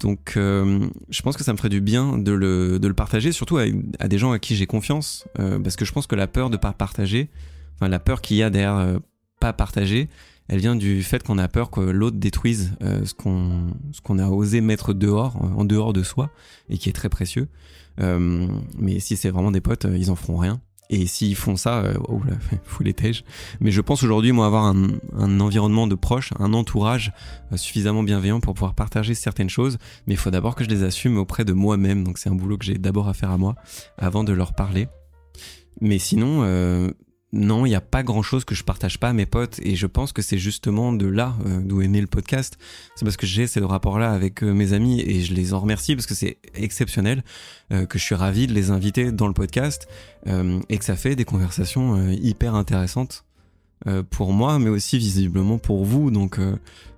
Donc 0.00 0.32
je 0.34 1.22
pense 1.22 1.36
que 1.36 1.44
ça 1.44 1.52
me 1.52 1.56
ferait 1.56 1.68
du 1.68 1.80
bien 1.80 2.18
de 2.18 2.32
le, 2.32 2.80
de 2.80 2.88
le 2.88 2.94
partager, 2.94 3.30
surtout 3.30 3.58
à, 3.58 3.66
à, 4.00 4.08
des 4.08 4.18
gens 4.18 4.32
à 4.32 4.40
qui 4.40 4.56
j'ai 4.56 4.66
confiance, 4.66 5.28
parce 5.36 5.76
que 5.76 5.84
je 5.84 5.92
pense 5.92 6.08
que 6.08 6.16
la 6.16 6.26
peur 6.26 6.50
de 6.50 6.56
pas 6.56 6.72
partager, 6.72 7.30
enfin 7.76 7.86
la 7.86 8.00
peur 8.00 8.20
qu'il 8.20 8.36
y 8.36 8.42
a 8.42 8.50
derrière 8.50 8.98
pas 9.38 9.52
partager, 9.52 10.08
elle 10.48 10.60
vient 10.60 10.76
du 10.76 11.02
fait 11.02 11.22
qu'on 11.22 11.38
a 11.38 11.48
peur 11.48 11.70
que 11.70 11.80
l'autre 11.80 12.18
détruise 12.18 12.72
euh, 12.82 13.04
ce 13.04 13.14
qu'on 13.14 13.74
ce 13.92 14.00
qu'on 14.00 14.18
a 14.18 14.28
osé 14.28 14.60
mettre 14.60 14.92
dehors, 14.92 15.36
en 15.42 15.64
dehors 15.64 15.92
de 15.92 16.02
soi, 16.02 16.30
et 16.68 16.78
qui 16.78 16.88
est 16.88 16.92
très 16.92 17.08
précieux. 17.08 17.48
Euh, 18.00 18.48
mais 18.78 19.00
si 19.00 19.16
c'est 19.16 19.30
vraiment 19.30 19.50
des 19.50 19.60
potes, 19.60 19.86
euh, 19.86 19.96
ils 19.96 20.10
en 20.10 20.16
feront 20.16 20.36
rien. 20.36 20.60
Et 20.88 21.06
s'ils 21.06 21.34
font 21.34 21.56
ça, 21.56 21.78
euh, 21.78 21.94
oh 22.08 22.20
là, 22.24 22.34
faut 22.64 22.84
les 22.84 22.94
tèges. 22.94 23.24
Mais 23.60 23.70
je 23.70 23.80
pense 23.80 24.02
aujourd'hui, 24.02 24.32
moi, 24.32 24.46
avoir 24.46 24.64
un, 24.64 25.40
environnement 25.40 25.86
de 25.86 25.94
proches, 25.94 26.32
un 26.38 26.52
entourage 26.52 27.12
suffisamment 27.56 28.02
bienveillant 28.02 28.40
pour 28.40 28.54
pouvoir 28.54 28.74
partager 28.74 29.14
certaines 29.14 29.50
choses. 29.50 29.78
Mais 30.06 30.14
il 30.14 30.16
faut 30.16 30.30
d'abord 30.30 30.54
que 30.54 30.64
je 30.64 30.68
les 30.68 30.84
assume 30.84 31.18
auprès 31.18 31.44
de 31.44 31.52
moi-même. 31.52 32.04
Donc 32.04 32.18
c'est 32.18 32.28
un 32.28 32.34
boulot 32.34 32.56
que 32.58 32.64
j'ai 32.64 32.78
d'abord 32.78 33.08
à 33.08 33.14
faire 33.14 33.30
à 33.30 33.38
moi 33.38 33.56
avant 33.98 34.22
de 34.22 34.32
leur 34.32 34.54
parler. 34.54 34.86
Mais 35.80 35.98
sinon, 35.98 36.42
non, 37.36 37.66
il 37.66 37.70
n'y 37.70 37.74
a 37.74 37.80
pas 37.80 38.02
grand 38.02 38.22
chose 38.22 38.44
que 38.44 38.54
je 38.54 38.64
partage 38.64 38.98
pas 38.98 39.10
à 39.10 39.12
mes 39.12 39.26
potes 39.26 39.60
et 39.62 39.76
je 39.76 39.86
pense 39.86 40.12
que 40.12 40.22
c'est 40.22 40.38
justement 40.38 40.92
de 40.92 41.06
là 41.06 41.34
euh, 41.46 41.60
d'où 41.60 41.82
est 41.82 41.88
né 41.88 42.00
le 42.00 42.06
podcast. 42.06 42.58
C'est 42.94 43.04
parce 43.04 43.16
que 43.16 43.26
j'ai 43.26 43.46
ce 43.46 43.60
rapport-là 43.60 44.12
avec 44.12 44.42
euh, 44.42 44.52
mes 44.52 44.72
amis 44.72 45.00
et 45.00 45.22
je 45.22 45.34
les 45.34 45.52
en 45.52 45.60
remercie 45.60 45.94
parce 45.94 46.06
que 46.06 46.14
c'est 46.14 46.38
exceptionnel, 46.54 47.22
euh, 47.72 47.86
que 47.86 47.98
je 47.98 48.04
suis 48.04 48.14
ravi 48.14 48.46
de 48.46 48.54
les 48.54 48.70
inviter 48.70 49.12
dans 49.12 49.28
le 49.28 49.34
podcast 49.34 49.86
et 50.68 50.78
que 50.78 50.84
ça 50.84 50.96
fait 50.96 51.14
des 51.14 51.24
conversations 51.24 52.10
hyper 52.10 52.56
intéressantes 52.56 53.24
pour 54.10 54.32
moi, 54.32 54.58
mais 54.58 54.70
aussi 54.70 54.98
visiblement 54.98 55.58
pour 55.58 55.84
vous. 55.84 56.10
Donc 56.10 56.40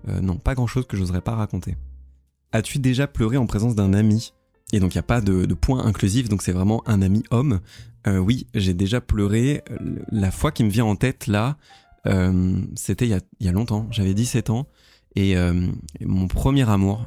non, 0.06 0.36
pas 0.36 0.54
grand 0.54 0.66
chose 0.66 0.86
que 0.86 0.96
j'oserais 0.96 1.20
pas 1.20 1.34
raconter. 1.34 1.76
As-tu 2.52 2.78
déjà 2.78 3.06
pleuré 3.06 3.36
en 3.36 3.44
présence 3.44 3.74
d'un 3.74 3.92
ami? 3.92 4.32
Et 4.72 4.80
donc 4.80 4.94
il 4.94 4.98
n'y 4.98 5.00
a 5.00 5.04
pas 5.04 5.20
de, 5.20 5.46
point 5.54 5.84
inclusif, 5.84 6.28
donc 6.28 6.42
c'est 6.42 6.52
vraiment 6.52 6.82
un 6.86 7.00
ami 7.00 7.22
homme. 7.30 7.60
Euh, 8.06 8.18
oui, 8.18 8.46
j'ai 8.54 8.74
déjà 8.74 9.00
pleuré. 9.00 9.62
La 10.10 10.30
fois 10.30 10.52
qui 10.52 10.64
me 10.64 10.70
vient 10.70 10.84
en 10.84 10.96
tête 10.96 11.26
là, 11.26 11.56
euh, 12.06 12.60
c'était 12.76 13.08
il, 13.08 13.20
y 13.40 13.48
a 13.48 13.52
longtemps, 13.52 13.86
j'avais 13.90 14.14
17 14.14 14.50
ans, 14.50 14.66
Et 15.16 15.36
euh, 15.36 15.68
mon 16.00 16.28
premier 16.28 16.68
amour, 16.68 17.06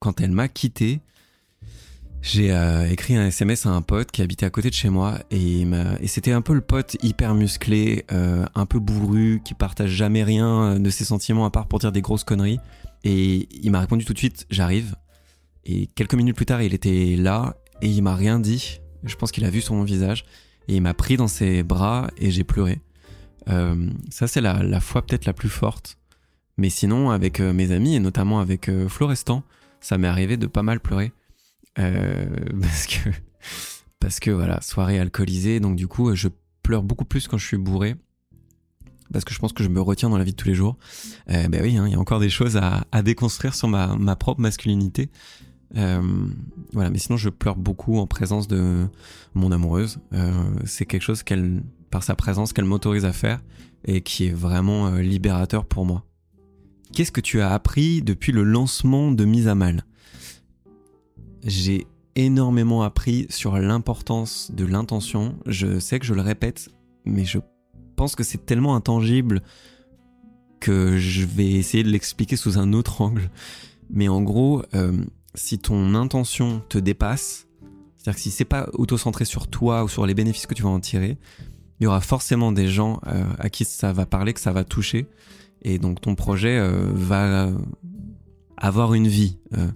quand 0.00 0.20
elle 0.20 0.32
m'a 0.32 0.48
quitté, 0.48 1.00
j'ai 2.20 2.50
écrit 2.90 3.16
un 3.16 3.26
SMS 3.26 3.66
à 3.66 3.70
un 3.70 3.82
pote 3.82 4.10
qui 4.12 4.22
habitait 4.22 4.46
à 4.46 4.50
côté 4.50 4.70
de 4.70 4.74
chez 4.74 4.90
moi 4.90 5.18
et, 5.32 5.62
et 6.00 6.06
c'était 6.06 6.30
un 6.30 6.40
peu 6.40 6.54
le 6.54 6.60
pote 6.60 6.96
hyper 7.02 7.34
musclé, 7.34 8.06
un 8.10 8.66
peu 8.66 8.80
bourru, 8.80 9.40
qui 9.44 9.54
partage 9.54 9.90
jamais 9.90 10.24
rien 10.24 10.80
de 10.80 10.90
ses 10.90 11.04
sentiments 11.04 11.44
à 11.44 11.50
part 11.50 11.68
pour 11.68 11.78
dire 11.78 11.92
des 11.92 12.02
grosses 12.02 12.24
conneries. 12.24 12.58
Et 13.04 13.48
il 13.62 13.70
m'a 13.70 13.80
répondu 13.80 14.04
tout 14.04 14.12
de 14.12 14.18
suite, 14.18 14.46
j'arrive. 14.50 14.94
Et 15.64 15.86
quelques 15.86 16.14
minutes 16.14 16.36
plus 16.36 16.46
tard, 16.46 16.62
il 16.62 16.74
était 16.74 17.16
là 17.16 17.56
et 17.80 17.88
il 17.88 18.02
m'a 18.02 18.14
rien 18.14 18.38
dit. 18.38 18.80
Je 19.04 19.14
pense 19.16 19.32
qu'il 19.32 19.44
a 19.44 19.50
vu 19.50 19.60
sur 19.60 19.74
mon 19.74 19.84
visage 19.84 20.24
et 20.68 20.76
il 20.76 20.82
m'a 20.82 20.94
pris 20.94 21.16
dans 21.16 21.28
ses 21.28 21.62
bras 21.62 22.10
et 22.16 22.30
j'ai 22.30 22.44
pleuré. 22.44 22.80
ça, 23.46 24.26
c'est 24.26 24.40
la, 24.40 24.62
la 24.62 24.80
fois 24.80 25.04
peut-être 25.04 25.24
la 25.24 25.32
plus 25.32 25.48
forte 25.48 25.98
mais 26.56 26.70
sinon, 26.70 27.10
avec 27.10 27.40
euh, 27.40 27.52
mes 27.52 27.72
amis 27.72 27.94
et 27.94 28.00
notamment 28.00 28.40
avec 28.40 28.68
euh, 28.68 28.88
Florestan, 28.88 29.42
ça 29.80 29.98
m'est 29.98 30.08
arrivé 30.08 30.36
de 30.36 30.46
pas 30.46 30.62
mal 30.62 30.80
pleurer. 30.80 31.12
Euh, 31.78 32.26
parce 32.60 32.86
que, 32.86 33.08
parce 33.98 34.20
que 34.20 34.30
voilà, 34.30 34.60
soirée 34.60 34.98
alcoolisée, 34.98 35.60
donc 35.60 35.76
du 35.76 35.88
coup, 35.88 36.14
je 36.14 36.28
pleure 36.62 36.82
beaucoup 36.82 37.04
plus 37.04 37.28
quand 37.28 37.38
je 37.38 37.46
suis 37.46 37.56
bourré. 37.56 37.96
Parce 39.12 39.24
que 39.24 39.34
je 39.34 39.38
pense 39.38 39.52
que 39.52 39.62
je 39.62 39.68
me 39.68 39.80
retiens 39.80 40.08
dans 40.08 40.16
la 40.16 40.24
vie 40.24 40.32
de 40.32 40.36
tous 40.36 40.48
les 40.48 40.54
jours. 40.54 40.78
ben 41.26 41.60
oui, 41.60 41.76
hein, 41.76 41.86
il 41.86 41.92
y 41.92 41.94
a 41.96 41.98
encore 41.98 42.20
des 42.20 42.30
choses 42.30 42.56
à, 42.56 42.86
à 42.92 43.02
déconstruire 43.02 43.54
sur 43.54 43.68
ma, 43.68 43.94
ma 43.96 44.16
propre 44.16 44.40
masculinité. 44.40 45.10
Voilà, 45.74 46.90
mais 46.90 46.98
sinon 46.98 47.16
je 47.16 47.28
pleure 47.28 47.56
beaucoup 47.56 47.98
en 47.98 48.06
présence 48.06 48.48
de 48.48 48.86
mon 49.34 49.52
amoureuse. 49.52 49.98
c'est 50.64 50.86
quelque 50.86 51.02
chose 51.02 51.22
qu'elle, 51.22 51.62
par 51.90 52.02
sa 52.02 52.14
présence, 52.14 52.52
qu'elle 52.52 52.64
m'autorise 52.64 53.04
à 53.04 53.12
faire 53.12 53.40
et 53.84 54.00
qui 54.00 54.26
est 54.26 54.32
vraiment 54.32 54.90
libérateur 54.96 55.64
pour 55.64 55.84
moi. 55.84 56.04
Qu'est-ce 56.92 57.12
que 57.12 57.22
tu 57.22 57.40
as 57.40 57.52
appris 57.52 58.02
depuis 58.02 58.32
le 58.32 58.42
lancement 58.42 59.12
de 59.12 59.24
Mise 59.24 59.48
à 59.48 59.54
Mal? 59.54 59.84
J'ai 61.44 61.86
énormément 62.16 62.82
appris 62.82 63.26
sur 63.30 63.56
l'importance 63.58 64.50
de 64.52 64.64
l'intention. 64.64 65.36
Je 65.46 65.78
sais 65.78 65.98
que 65.98 66.06
je 66.06 66.14
le 66.14 66.20
répète, 66.20 66.68
mais 67.04 67.24
je 67.24 67.38
pense 67.96 68.14
que 68.14 68.22
c'est 68.22 68.44
tellement 68.44 68.76
intangible 68.76 69.42
que 70.60 70.98
je 70.98 71.24
vais 71.24 71.50
essayer 71.50 71.82
de 71.82 71.88
l'expliquer 71.88 72.36
sous 72.36 72.58
un 72.58 72.72
autre 72.72 73.00
angle. 73.00 73.30
Mais 73.90 74.08
en 74.08 74.22
gros, 74.22 74.62
euh, 74.74 75.04
si 75.34 75.58
ton 75.58 75.94
intention 75.94 76.62
te 76.68 76.78
dépasse, 76.78 77.46
c'est-à-dire 77.96 78.16
que 78.16 78.22
si 78.22 78.30
c'est 78.30 78.44
pas 78.44 78.68
auto-centré 78.72 79.24
sur 79.24 79.48
toi 79.48 79.84
ou 79.84 79.88
sur 79.88 80.06
les 80.06 80.14
bénéfices 80.14 80.46
que 80.46 80.54
tu 80.54 80.62
vas 80.62 80.70
en 80.70 80.80
tirer, 80.80 81.18
il 81.80 81.84
y 81.84 81.86
aura 81.86 82.00
forcément 82.00 82.52
des 82.52 82.68
gens 82.68 83.00
euh, 83.06 83.24
à 83.38 83.48
qui 83.48 83.64
ça 83.64 83.92
va 83.92 84.06
parler, 84.06 84.32
que 84.32 84.40
ça 84.40 84.52
va 84.52 84.64
toucher. 84.64 85.06
Et 85.62 85.78
donc 85.78 86.00
ton 86.00 86.14
projet 86.14 86.58
euh, 86.58 86.90
va 86.92 87.50
avoir 88.56 88.94
une 88.94 89.08
vie, 89.08 89.38
euh, 89.56 89.68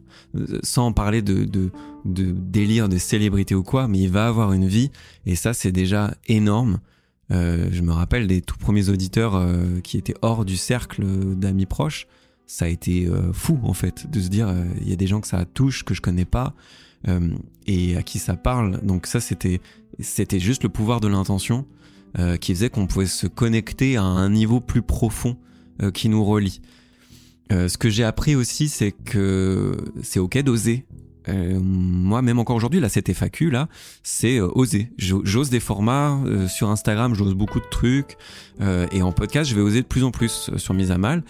sans 0.63 0.93
parler 0.93 1.23
de, 1.23 1.45
de, 1.45 1.71
délire 2.05 2.89
de 2.89 2.99
célébrité 2.99 3.55
ou 3.55 3.63
quoi, 3.63 3.89
mais 3.89 3.99
il 3.99 4.11
va 4.11 4.29
avoir 4.29 4.53
une 4.53 4.67
vie, 4.67 4.91
et 5.25 5.35
ça 5.35 5.55
c'est 5.55 5.73
déjà 5.73 6.15
énorme. 6.27 6.79
Euh, 7.33 7.69
je 7.73 7.83
me 7.83 7.93
rappelle 7.93 8.29
des 8.29 8.43
tout 8.43 8.57
premiers 8.59 8.89
auditeurs 8.89 9.45
qui 9.83 9.97
étaient 9.97 10.15
hors 10.23 10.45
du 10.45 10.57
cercle 10.57 11.05
d'amis 11.35 11.67
proches, 11.67 12.07
ça 12.47 12.67
a 12.67 12.69
été 12.69 13.07
euh, 13.07 13.33
fou 13.33 13.59
en 13.63 13.73
fait 13.73 14.11
de 14.11 14.21
se 14.21 14.29
dire 14.29 14.55
il 14.81 14.89
y 14.89 14.93
a 14.93 14.97
des 14.97 15.07
gens 15.07 15.21
que 15.21 15.29
ça 15.29 15.45
touche 15.45 15.85
que 15.85 15.95
je 15.95 16.01
connais 16.01 16.25
pas 16.25 16.55
et 17.67 17.97
à 17.97 18.03
qui 18.03 18.19
ça 18.19 18.35
parle. 18.35 18.81
Donc 18.83 19.07
ça 19.07 19.21
c'était 19.21 19.61
c'était 20.01 20.41
juste 20.41 20.65
le 20.65 20.69
pouvoir 20.69 21.01
de 21.01 21.07
l'intention 21.07 21.67
qui 22.41 22.53
faisait 22.55 22.71
qu'on 22.71 22.87
pouvait 22.87 23.07
se 23.07 23.29
connecter 23.29 23.97
à 23.97 24.03
un 24.03 24.31
niveau 24.31 24.61
plus 24.61 24.83
profond 24.83 25.37
euh, 25.83 25.91
qui 25.91 26.09
nous 26.09 26.25
relie. 26.25 26.63
Euh, 27.53 27.69
ce 27.69 27.77
que 27.77 27.91
j'ai 27.91 28.03
appris 28.03 28.35
aussi, 28.35 28.69
c'est 28.69 28.93
que 28.93 29.77
c'est 30.03 30.19
ok 30.19 30.39
d'oser. 30.39 30.87
Euh, 31.29 31.61
moi, 31.61 32.23
même 32.23 32.39
encore 32.39 32.57
aujourd'hui, 32.57 32.81
là, 32.81 32.89
cette 32.89 33.13
FAQ 33.13 33.51
là, 33.51 33.69
c'est 34.03 34.41
oser. 34.41 34.91
J'ose 34.97 35.51
des 35.51 35.61
formats 35.61 36.19
sur 36.49 36.71
Instagram, 36.71 37.15
j'ose 37.15 37.35
beaucoup 37.35 37.61
de 37.61 37.67
trucs, 37.71 38.17
et 38.61 39.03
en 39.03 39.13
podcast, 39.13 39.51
je 39.51 39.55
vais 39.55 39.61
oser 39.61 39.83
de 39.83 39.87
plus 39.87 40.03
en 40.03 40.11
plus 40.11 40.51
sur 40.57 40.73
mise 40.73 40.91
à 40.91 40.99
mal 40.99 41.25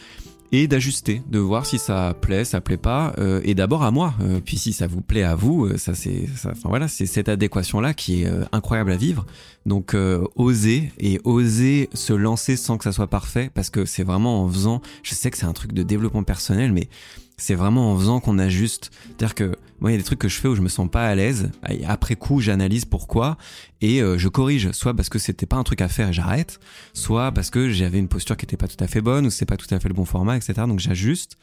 et 0.53 0.69
d'ajuster, 0.69 1.23
de 1.29 1.39
voir 1.39 1.67
si 1.67 1.79
ça 1.79 2.15
plaît, 2.21 2.45
ça 2.45 2.61
plaît 2.61 2.77
pas, 2.77 3.13
euh, 3.19 3.41
et 3.45 3.55
d'abord 3.55 3.83
à 3.83 3.91
moi. 3.91 4.15
Euh, 4.23 4.41
puis 4.45 4.57
si 4.57 4.73
ça 4.73 4.87
vous 4.87 5.01
plaît 5.01 5.23
à 5.23 5.35
vous, 5.35 5.67
euh, 5.67 5.77
ça 5.77 5.95
c'est, 5.95 6.29
enfin 6.35 6.69
voilà, 6.69 6.89
c'est 6.89 7.07
cette 7.07 7.29
adéquation 7.29 7.81
là 7.81 7.95
qui 7.95 8.23
est 8.23 8.31
incroyable 8.53 8.93
à 8.93 8.97
vivre. 8.97 9.27
Donc 9.65 9.97
oser 10.37 10.93
et 11.01 11.21
oser 11.25 11.91
se 11.93 12.13
lancer 12.13 12.57
sans 12.57 12.79
que 12.79 12.85
ça 12.85 12.93
soit 12.93 13.09
parfait, 13.09 13.51
parce 13.53 13.71
que 13.71 13.85
c'est 13.85 14.05
vraiment 14.05 14.45
en 14.45 14.49
faisant. 14.49 14.81
Je 15.03 15.15
sais 15.15 15.31
que 15.31 15.37
c'est 15.37 15.47
un 15.47 15.53
truc 15.53 15.73
de 15.73 15.83
développement 15.83 16.23
personnel, 16.23 16.73
mais 16.73 16.89
c'est 17.37 17.55
vraiment 17.55 17.93
en 17.93 17.99
faisant 17.99 18.21
qu'on 18.21 18.39
ajuste. 18.39 18.91
C'est-à-dire 19.07 19.35
que 19.35 19.57
moi, 19.79 19.91
il 19.91 19.95
y 19.95 19.97
a 19.97 19.99
des 19.99 20.05
trucs 20.05 20.19
que 20.19 20.29
je 20.29 20.39
fais 20.39 20.49
où 20.49 20.55
je 20.55 20.63
me 20.63 20.69
sens 20.69 20.91
pas 20.91 21.07
à 21.07 21.15
l'aise. 21.15 21.51
Après 21.87 22.17
coup, 22.17 22.41
j'analyse 22.41 22.87
pourquoi 22.87 23.37
et 23.83 24.03
euh, 24.03 24.17
je 24.17 24.29
corrige. 24.29 24.71
Soit 24.73 24.95
parce 24.95 25.11
que 25.11 25.19
c'était 25.19 25.45
pas 25.45 25.57
un 25.57 25.63
truc 25.63 25.83
à 25.83 25.89
faire 25.89 26.09
et 26.09 26.13
j'arrête, 26.15 26.61
soit 26.95 27.33
parce 27.33 27.51
que 27.51 27.69
j'avais 27.69 27.99
une 27.99 28.09
posture 28.09 28.37
qui 28.39 28.47
était 28.47 28.57
pas 28.57 28.69
tout 28.69 28.83
à 28.83 28.87
fait 28.87 29.03
bonne 29.03 29.27
ou 29.27 29.31
c'est 29.31 29.45
pas 29.45 29.59
tout 29.59 29.73
à 29.75 29.79
fait 29.79 29.89
le 29.89 29.95
bon 29.95 30.07
format, 30.07 30.37
etc. 30.37 30.55
Donc 30.67 30.79
j'ajuste. 30.79 31.37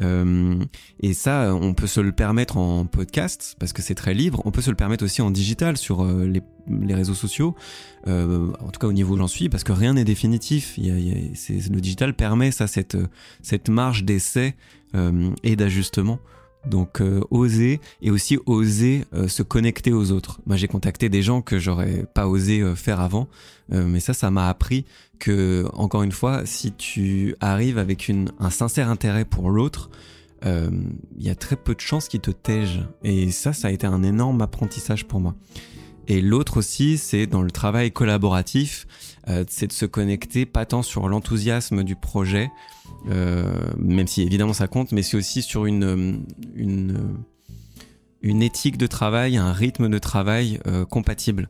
Euh, 0.00 0.64
et 1.00 1.12
ça, 1.12 1.54
on 1.54 1.74
peut 1.74 1.86
se 1.86 2.00
le 2.00 2.12
permettre 2.12 2.56
en 2.56 2.86
podcast 2.86 3.56
parce 3.58 3.72
que 3.72 3.82
c'est 3.82 3.94
très 3.94 4.14
libre. 4.14 4.40
On 4.44 4.50
peut 4.50 4.62
se 4.62 4.70
le 4.70 4.76
permettre 4.76 5.04
aussi 5.04 5.20
en 5.20 5.30
digital 5.30 5.76
sur 5.76 6.02
euh, 6.02 6.26
les, 6.26 6.42
les, 6.68 6.94
réseaux 6.94 7.14
sociaux. 7.14 7.54
Euh, 8.06 8.50
en 8.60 8.70
tout 8.70 8.80
cas 8.80 8.86
au 8.86 8.92
niveau 8.92 9.14
où 9.14 9.18
j'en 9.18 9.28
suis, 9.28 9.48
parce 9.48 9.64
que 9.64 9.72
rien 9.72 9.94
n'est 9.94 10.04
définitif. 10.04 10.78
Le 10.78 11.80
digital 11.80 12.14
permet 12.14 12.50
ça, 12.50 12.66
cette 12.66 12.96
cette 13.42 13.68
marge 13.68 14.04
d'essai 14.04 14.54
et 15.42 15.56
d'ajustement. 15.56 16.18
Donc 16.66 17.00
euh, 17.00 17.22
oser 17.30 17.80
et 18.02 18.10
aussi 18.10 18.38
oser 18.44 19.06
euh, 19.14 19.28
se 19.28 19.42
connecter 19.42 19.92
aux 19.92 20.12
autres. 20.12 20.40
Moi 20.44 20.56
j'ai 20.56 20.68
contacté 20.68 21.08
des 21.08 21.22
gens 21.22 21.40
que 21.40 21.58
j'aurais 21.58 22.04
pas 22.14 22.28
osé 22.28 22.62
faire 22.76 23.00
avant, 23.00 23.28
mais 23.70 24.00
ça 24.00 24.12
ça 24.12 24.30
m'a 24.30 24.48
appris 24.48 24.84
que 25.18 25.64
encore 25.72 26.02
une 26.02 26.12
fois 26.12 26.42
si 26.44 26.72
tu 26.72 27.34
arrives 27.40 27.78
avec 27.78 28.08
une, 28.08 28.30
un 28.38 28.50
sincère 28.50 28.90
intérêt 28.90 29.24
pour 29.24 29.50
l'autre, 29.50 29.90
il 30.44 30.92
y 31.18 31.30
a 31.30 31.34
très 31.34 31.56
peu 31.56 31.74
de 31.74 31.80
chances 31.80 32.08
qu'il 32.08 32.20
te 32.20 32.30
tège 32.30 32.80
et 33.04 33.30
ça 33.30 33.52
ça 33.52 33.68
a 33.68 33.70
été 33.70 33.86
un 33.86 34.02
énorme 34.02 34.42
apprentissage 34.42 35.06
pour 35.06 35.20
moi. 35.20 35.34
Et 36.10 36.20
l'autre 36.20 36.56
aussi, 36.56 36.98
c'est 36.98 37.28
dans 37.28 37.40
le 37.40 37.52
travail 37.52 37.92
collaboratif, 37.92 38.88
euh, 39.28 39.44
c'est 39.48 39.68
de 39.68 39.72
se 39.72 39.86
connecter 39.86 40.44
pas 40.44 40.66
tant 40.66 40.82
sur 40.82 41.08
l'enthousiasme 41.08 41.84
du 41.84 41.94
projet, 41.94 42.50
euh, 43.08 43.54
même 43.78 44.08
si 44.08 44.22
évidemment 44.22 44.52
ça 44.52 44.66
compte, 44.66 44.90
mais 44.90 45.04
c'est 45.04 45.16
aussi 45.16 45.40
sur 45.40 45.66
une, 45.66 46.24
une, 46.56 47.14
une 48.22 48.42
éthique 48.42 48.76
de 48.76 48.88
travail, 48.88 49.36
un 49.36 49.52
rythme 49.52 49.88
de 49.88 49.98
travail 49.98 50.58
euh, 50.66 50.84
compatible. 50.84 51.48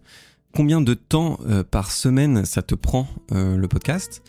Combien 0.54 0.82
de 0.82 0.92
temps 0.92 1.40
euh, 1.48 1.64
par 1.64 1.90
semaine 1.90 2.44
ça 2.44 2.60
te 2.60 2.74
prend 2.74 3.08
euh, 3.32 3.56
le 3.56 3.66
podcast? 3.66 4.22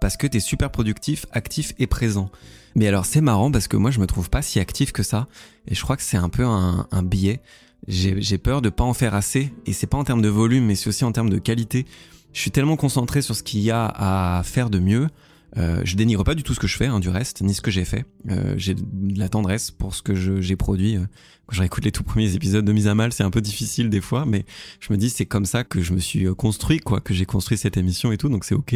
Parce 0.00 0.16
que 0.16 0.26
tu 0.26 0.38
es 0.38 0.40
super 0.40 0.72
productif, 0.72 1.26
actif 1.30 1.74
et 1.78 1.86
présent. 1.86 2.28
Mais 2.74 2.88
alors 2.88 3.06
c'est 3.06 3.20
marrant 3.20 3.52
parce 3.52 3.68
que 3.68 3.76
moi 3.76 3.92
je 3.92 4.00
me 4.00 4.06
trouve 4.08 4.30
pas 4.30 4.42
si 4.42 4.58
actif 4.58 4.90
que 4.90 5.04
ça, 5.04 5.28
et 5.68 5.76
je 5.76 5.82
crois 5.82 5.96
que 5.96 6.02
c'est 6.02 6.16
un 6.16 6.28
peu 6.28 6.44
un, 6.44 6.88
un 6.90 7.02
biais 7.04 7.40
j'ai 7.88 8.38
peur 8.38 8.62
de 8.62 8.68
pas 8.68 8.84
en 8.84 8.94
faire 8.94 9.14
assez 9.14 9.52
et 9.66 9.72
c'est 9.72 9.86
pas 9.86 9.98
en 9.98 10.04
termes 10.04 10.22
de 10.22 10.28
volume 10.28 10.66
mais 10.66 10.74
c'est 10.74 10.88
aussi 10.88 11.04
en 11.04 11.12
termes 11.12 11.30
de 11.30 11.38
qualité. 11.38 11.86
Je 12.32 12.40
suis 12.40 12.50
tellement 12.50 12.76
concentré 12.76 13.22
sur 13.22 13.34
ce 13.34 13.42
qu'il 13.42 13.60
y 13.60 13.70
a 13.70 13.86
à 13.86 14.42
faire 14.42 14.68
de 14.68 14.78
mieux. 14.78 15.08
Euh, 15.56 15.80
je 15.84 15.96
dénigre 15.96 16.24
pas 16.24 16.34
du 16.34 16.42
tout 16.42 16.54
ce 16.54 16.60
que 16.60 16.66
je 16.66 16.76
fais, 16.76 16.86
hein, 16.86 17.00
du 17.00 17.08
reste, 17.08 17.40
ni 17.40 17.54
ce 17.54 17.60
que 17.60 17.70
j'ai 17.70 17.84
fait. 17.84 18.04
Euh, 18.30 18.54
j'ai 18.56 18.74
de 18.74 19.18
la 19.18 19.28
tendresse 19.28 19.70
pour 19.70 19.94
ce 19.94 20.02
que 20.02 20.14
j'ai 20.14 20.56
produit. 20.56 20.96
Euh, 20.96 21.06
quand 21.46 21.54
je 21.54 21.60
réécoute 21.60 21.84
les 21.84 21.92
tout 21.92 22.02
premiers 22.02 22.34
épisodes 22.34 22.64
de 22.64 22.72
Mise 22.72 22.88
à 22.88 22.94
Mal, 22.94 23.12
c'est 23.12 23.22
un 23.22 23.30
peu 23.30 23.40
difficile 23.40 23.88
des 23.88 24.00
fois, 24.00 24.26
mais 24.26 24.44
je 24.80 24.92
me 24.92 24.98
dis 24.98 25.08
c'est 25.08 25.26
comme 25.26 25.46
ça 25.46 25.62
que 25.64 25.80
je 25.80 25.92
me 25.92 26.00
suis 26.00 26.26
euh, 26.26 26.34
construit, 26.34 26.80
quoi, 26.80 27.00
que 27.00 27.14
j'ai 27.14 27.24
construit 27.24 27.56
cette 27.56 27.76
émission 27.76 28.12
et 28.12 28.18
tout, 28.18 28.28
donc 28.28 28.44
c'est 28.44 28.54
ok. 28.54 28.74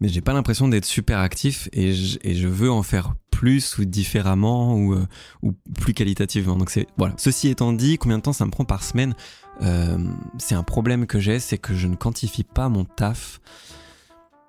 Mais 0.00 0.08
j'ai 0.08 0.22
pas 0.22 0.32
l'impression 0.32 0.68
d'être 0.68 0.86
super 0.86 1.18
actif 1.18 1.68
et 1.72 1.94
je, 1.94 2.18
et 2.22 2.34
je 2.34 2.48
veux 2.48 2.70
en 2.70 2.82
faire 2.82 3.14
plus 3.30 3.76
ou 3.76 3.84
différemment 3.84 4.76
ou, 4.76 4.96
ou 5.42 5.52
plus 5.78 5.92
qualitativement. 5.92 6.56
Donc 6.56 6.70
c'est 6.70 6.86
voilà. 6.96 7.14
Ceci 7.18 7.48
étant 7.48 7.74
dit, 7.74 7.98
combien 7.98 8.16
de 8.16 8.22
temps 8.22 8.32
ça 8.32 8.46
me 8.46 8.50
prend 8.50 8.64
par 8.64 8.82
semaine? 8.82 9.14
Euh, 9.62 9.98
C'est 10.38 10.54
un 10.54 10.62
problème 10.62 11.06
que 11.06 11.20
j'ai, 11.20 11.38
c'est 11.38 11.58
que 11.58 11.74
je 11.74 11.86
ne 11.86 11.96
quantifie 11.96 12.44
pas 12.44 12.70
mon 12.70 12.86
taf. 12.86 13.40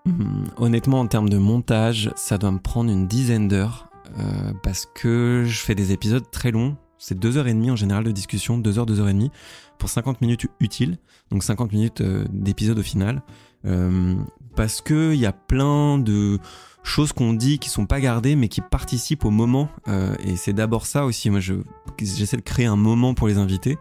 Hum, 0.08 0.46
honnêtement, 0.58 1.02
en 1.02 1.08
termes 1.08 1.30
de 1.30 1.38
montage, 1.38 2.12
ça 2.16 2.38
doit 2.38 2.52
me 2.52 2.60
prendre 2.60 2.90
une 2.90 3.08
dizaine 3.08 3.48
d'heures 3.48 3.90
euh, 4.20 4.54
parce 4.64 4.86
que 4.86 5.44
je 5.46 5.60
fais 5.60 5.76
des 5.76 5.92
épisodes 5.92 6.30
très 6.32 6.52
longs. 6.52 6.78
C'est 6.98 7.20
deux 7.20 7.38
heures 7.38 7.48
et 7.48 7.54
demie 7.54 7.70
en 7.70 7.76
général 7.76 8.04
de 8.04 8.12
discussion, 8.12 8.58
deux 8.58 8.80
heures, 8.80 8.86
deux 8.86 9.00
heures 9.00 9.10
et 9.10 9.14
demie 9.14 9.32
pour 9.78 9.90
50 9.90 10.22
minutes 10.22 10.48
utiles, 10.60 10.98
donc 11.30 11.44
50 11.44 11.72
minutes 11.72 12.02
euh, 12.02 12.26
d'épisode 12.32 12.80
au 12.80 12.84
final. 12.84 13.22
Euh, 13.66 14.16
parce 14.56 14.82
que 14.82 15.14
il 15.14 15.20
y 15.20 15.26
a 15.26 15.34
plein 15.34 15.98
de 15.98 16.40
choses 16.84 17.12
qu'on 17.12 17.34
dit 17.34 17.60
qui 17.60 17.70
sont 17.70 17.86
pas 17.86 18.00
gardées 18.00 18.36
mais 18.36 18.48
qui 18.48 18.62
participent 18.62 19.26
au 19.26 19.30
moment 19.30 19.70
euh, 19.88 20.16
et 20.24 20.36
c'est 20.36 20.54
d'abord 20.54 20.86
ça 20.86 21.06
aussi 21.06 21.30
moi 21.30 21.40
je 21.40 21.56
j'essaie 22.00 22.38
de 22.38 22.42
créer 22.42 22.66
un 22.66 22.76
moment 22.76 23.14
pour 23.14 23.28
les 23.28 23.38
invités 23.38 23.78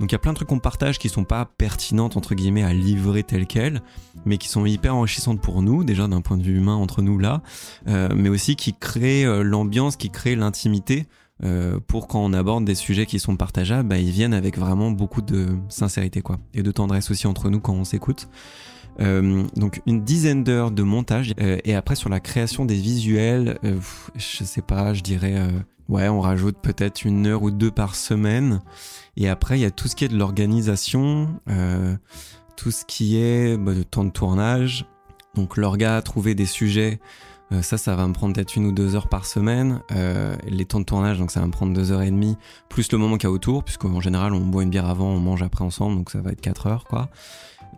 Donc 0.00 0.10
il 0.10 0.12
y 0.12 0.16
a 0.16 0.18
plein 0.18 0.32
de 0.32 0.36
trucs 0.36 0.48
qu'on 0.48 0.58
partage 0.58 0.98
qui 0.98 1.08
sont 1.08 1.24
pas 1.24 1.44
pertinentes 1.44 2.16
entre 2.16 2.34
guillemets 2.34 2.64
à 2.64 2.72
livrer 2.72 3.22
tel 3.22 3.46
quel, 3.46 3.82
mais 4.24 4.38
qui 4.38 4.48
sont 4.48 4.66
hyper 4.66 4.96
enrichissantes 4.96 5.40
pour 5.40 5.62
nous, 5.62 5.84
déjà 5.84 6.08
d'un 6.08 6.20
point 6.20 6.36
de 6.36 6.42
vue 6.42 6.56
humain 6.56 6.74
entre 6.74 7.02
nous 7.02 7.18
là, 7.18 7.42
euh, 7.88 8.08
mais 8.14 8.28
aussi 8.28 8.56
qui 8.56 8.74
créent 8.74 9.24
euh, 9.24 9.42
l'ambiance, 9.42 9.96
qui 9.96 10.10
créent 10.10 10.36
l'intimité. 10.36 11.06
Euh, 11.44 11.80
pour 11.80 12.06
quand 12.06 12.20
on 12.20 12.32
aborde 12.34 12.64
des 12.64 12.76
sujets 12.76 13.04
qui 13.04 13.18
sont 13.18 13.36
partageables, 13.36 13.88
bah, 13.88 13.98
ils 13.98 14.10
viennent 14.10 14.34
avec 14.34 14.58
vraiment 14.58 14.92
beaucoup 14.92 15.22
de 15.22 15.56
sincérité 15.68 16.22
quoi, 16.22 16.38
et 16.54 16.62
de 16.62 16.70
tendresse 16.70 17.10
aussi 17.10 17.26
entre 17.26 17.50
nous 17.50 17.58
quand 17.58 17.72
on 17.72 17.84
s'écoute. 17.84 18.28
Euh, 19.00 19.44
donc 19.56 19.80
une 19.86 20.04
dizaine 20.04 20.44
d'heures 20.44 20.70
de 20.70 20.82
montage 20.82 21.32
euh, 21.40 21.58
et 21.64 21.74
après 21.74 21.94
sur 21.94 22.10
la 22.10 22.20
création 22.20 22.64
des 22.64 22.74
visuels, 22.74 23.58
euh, 23.64 23.78
je 24.16 24.44
sais 24.44 24.62
pas, 24.62 24.94
je 24.94 25.02
dirais 25.02 25.40
ouais, 25.88 26.08
on 26.08 26.20
rajoute 26.20 26.58
peut-être 26.62 27.04
une 27.04 27.26
heure 27.26 27.42
ou 27.42 27.50
deux 27.50 27.70
par 27.70 27.94
semaine. 27.94 28.60
Et 29.16 29.28
après 29.28 29.58
il 29.58 29.62
y 29.62 29.66
a 29.66 29.70
tout 29.70 29.88
ce 29.88 29.96
qui 29.96 30.04
est 30.04 30.08
de 30.08 30.16
l'organisation, 30.16 31.28
tout 32.56 32.70
ce 32.70 32.84
qui 32.84 33.16
est 33.18 33.56
bah, 33.56 33.74
de 33.74 33.82
temps 33.82 34.04
de 34.04 34.10
tournage. 34.10 34.86
Donc 35.34 35.56
l'orga, 35.56 36.00
trouver 36.02 36.34
des 36.34 36.46
sujets. 36.46 37.00
Ça, 37.60 37.76
ça 37.76 37.94
va 37.96 38.06
me 38.06 38.14
prendre 38.14 38.34
peut-être 38.34 38.56
une 38.56 38.64
ou 38.64 38.72
deux 38.72 38.96
heures 38.96 39.08
par 39.08 39.26
semaine. 39.26 39.82
Euh, 39.92 40.34
les 40.48 40.64
temps 40.64 40.80
de 40.80 40.86
tournage, 40.86 41.18
donc 41.18 41.30
ça 41.30 41.40
va 41.40 41.46
me 41.46 41.52
prendre 41.52 41.74
deux 41.74 41.92
heures 41.92 42.00
et 42.00 42.10
demie, 42.10 42.38
plus 42.70 42.90
le 42.92 42.96
moment 42.96 43.18
qu'il 43.18 43.28
y 43.28 43.30
a 43.30 43.30
autour, 43.30 43.62
puisqu'en 43.62 44.00
général, 44.00 44.32
on 44.32 44.40
boit 44.40 44.62
une 44.62 44.70
bière 44.70 44.88
avant, 44.88 45.08
on 45.08 45.20
mange 45.20 45.42
après 45.42 45.62
ensemble, 45.62 45.96
donc 45.96 46.10
ça 46.10 46.22
va 46.22 46.30
être 46.30 46.40
quatre 46.40 46.66
heures, 46.66 46.84
quoi. 46.84 47.10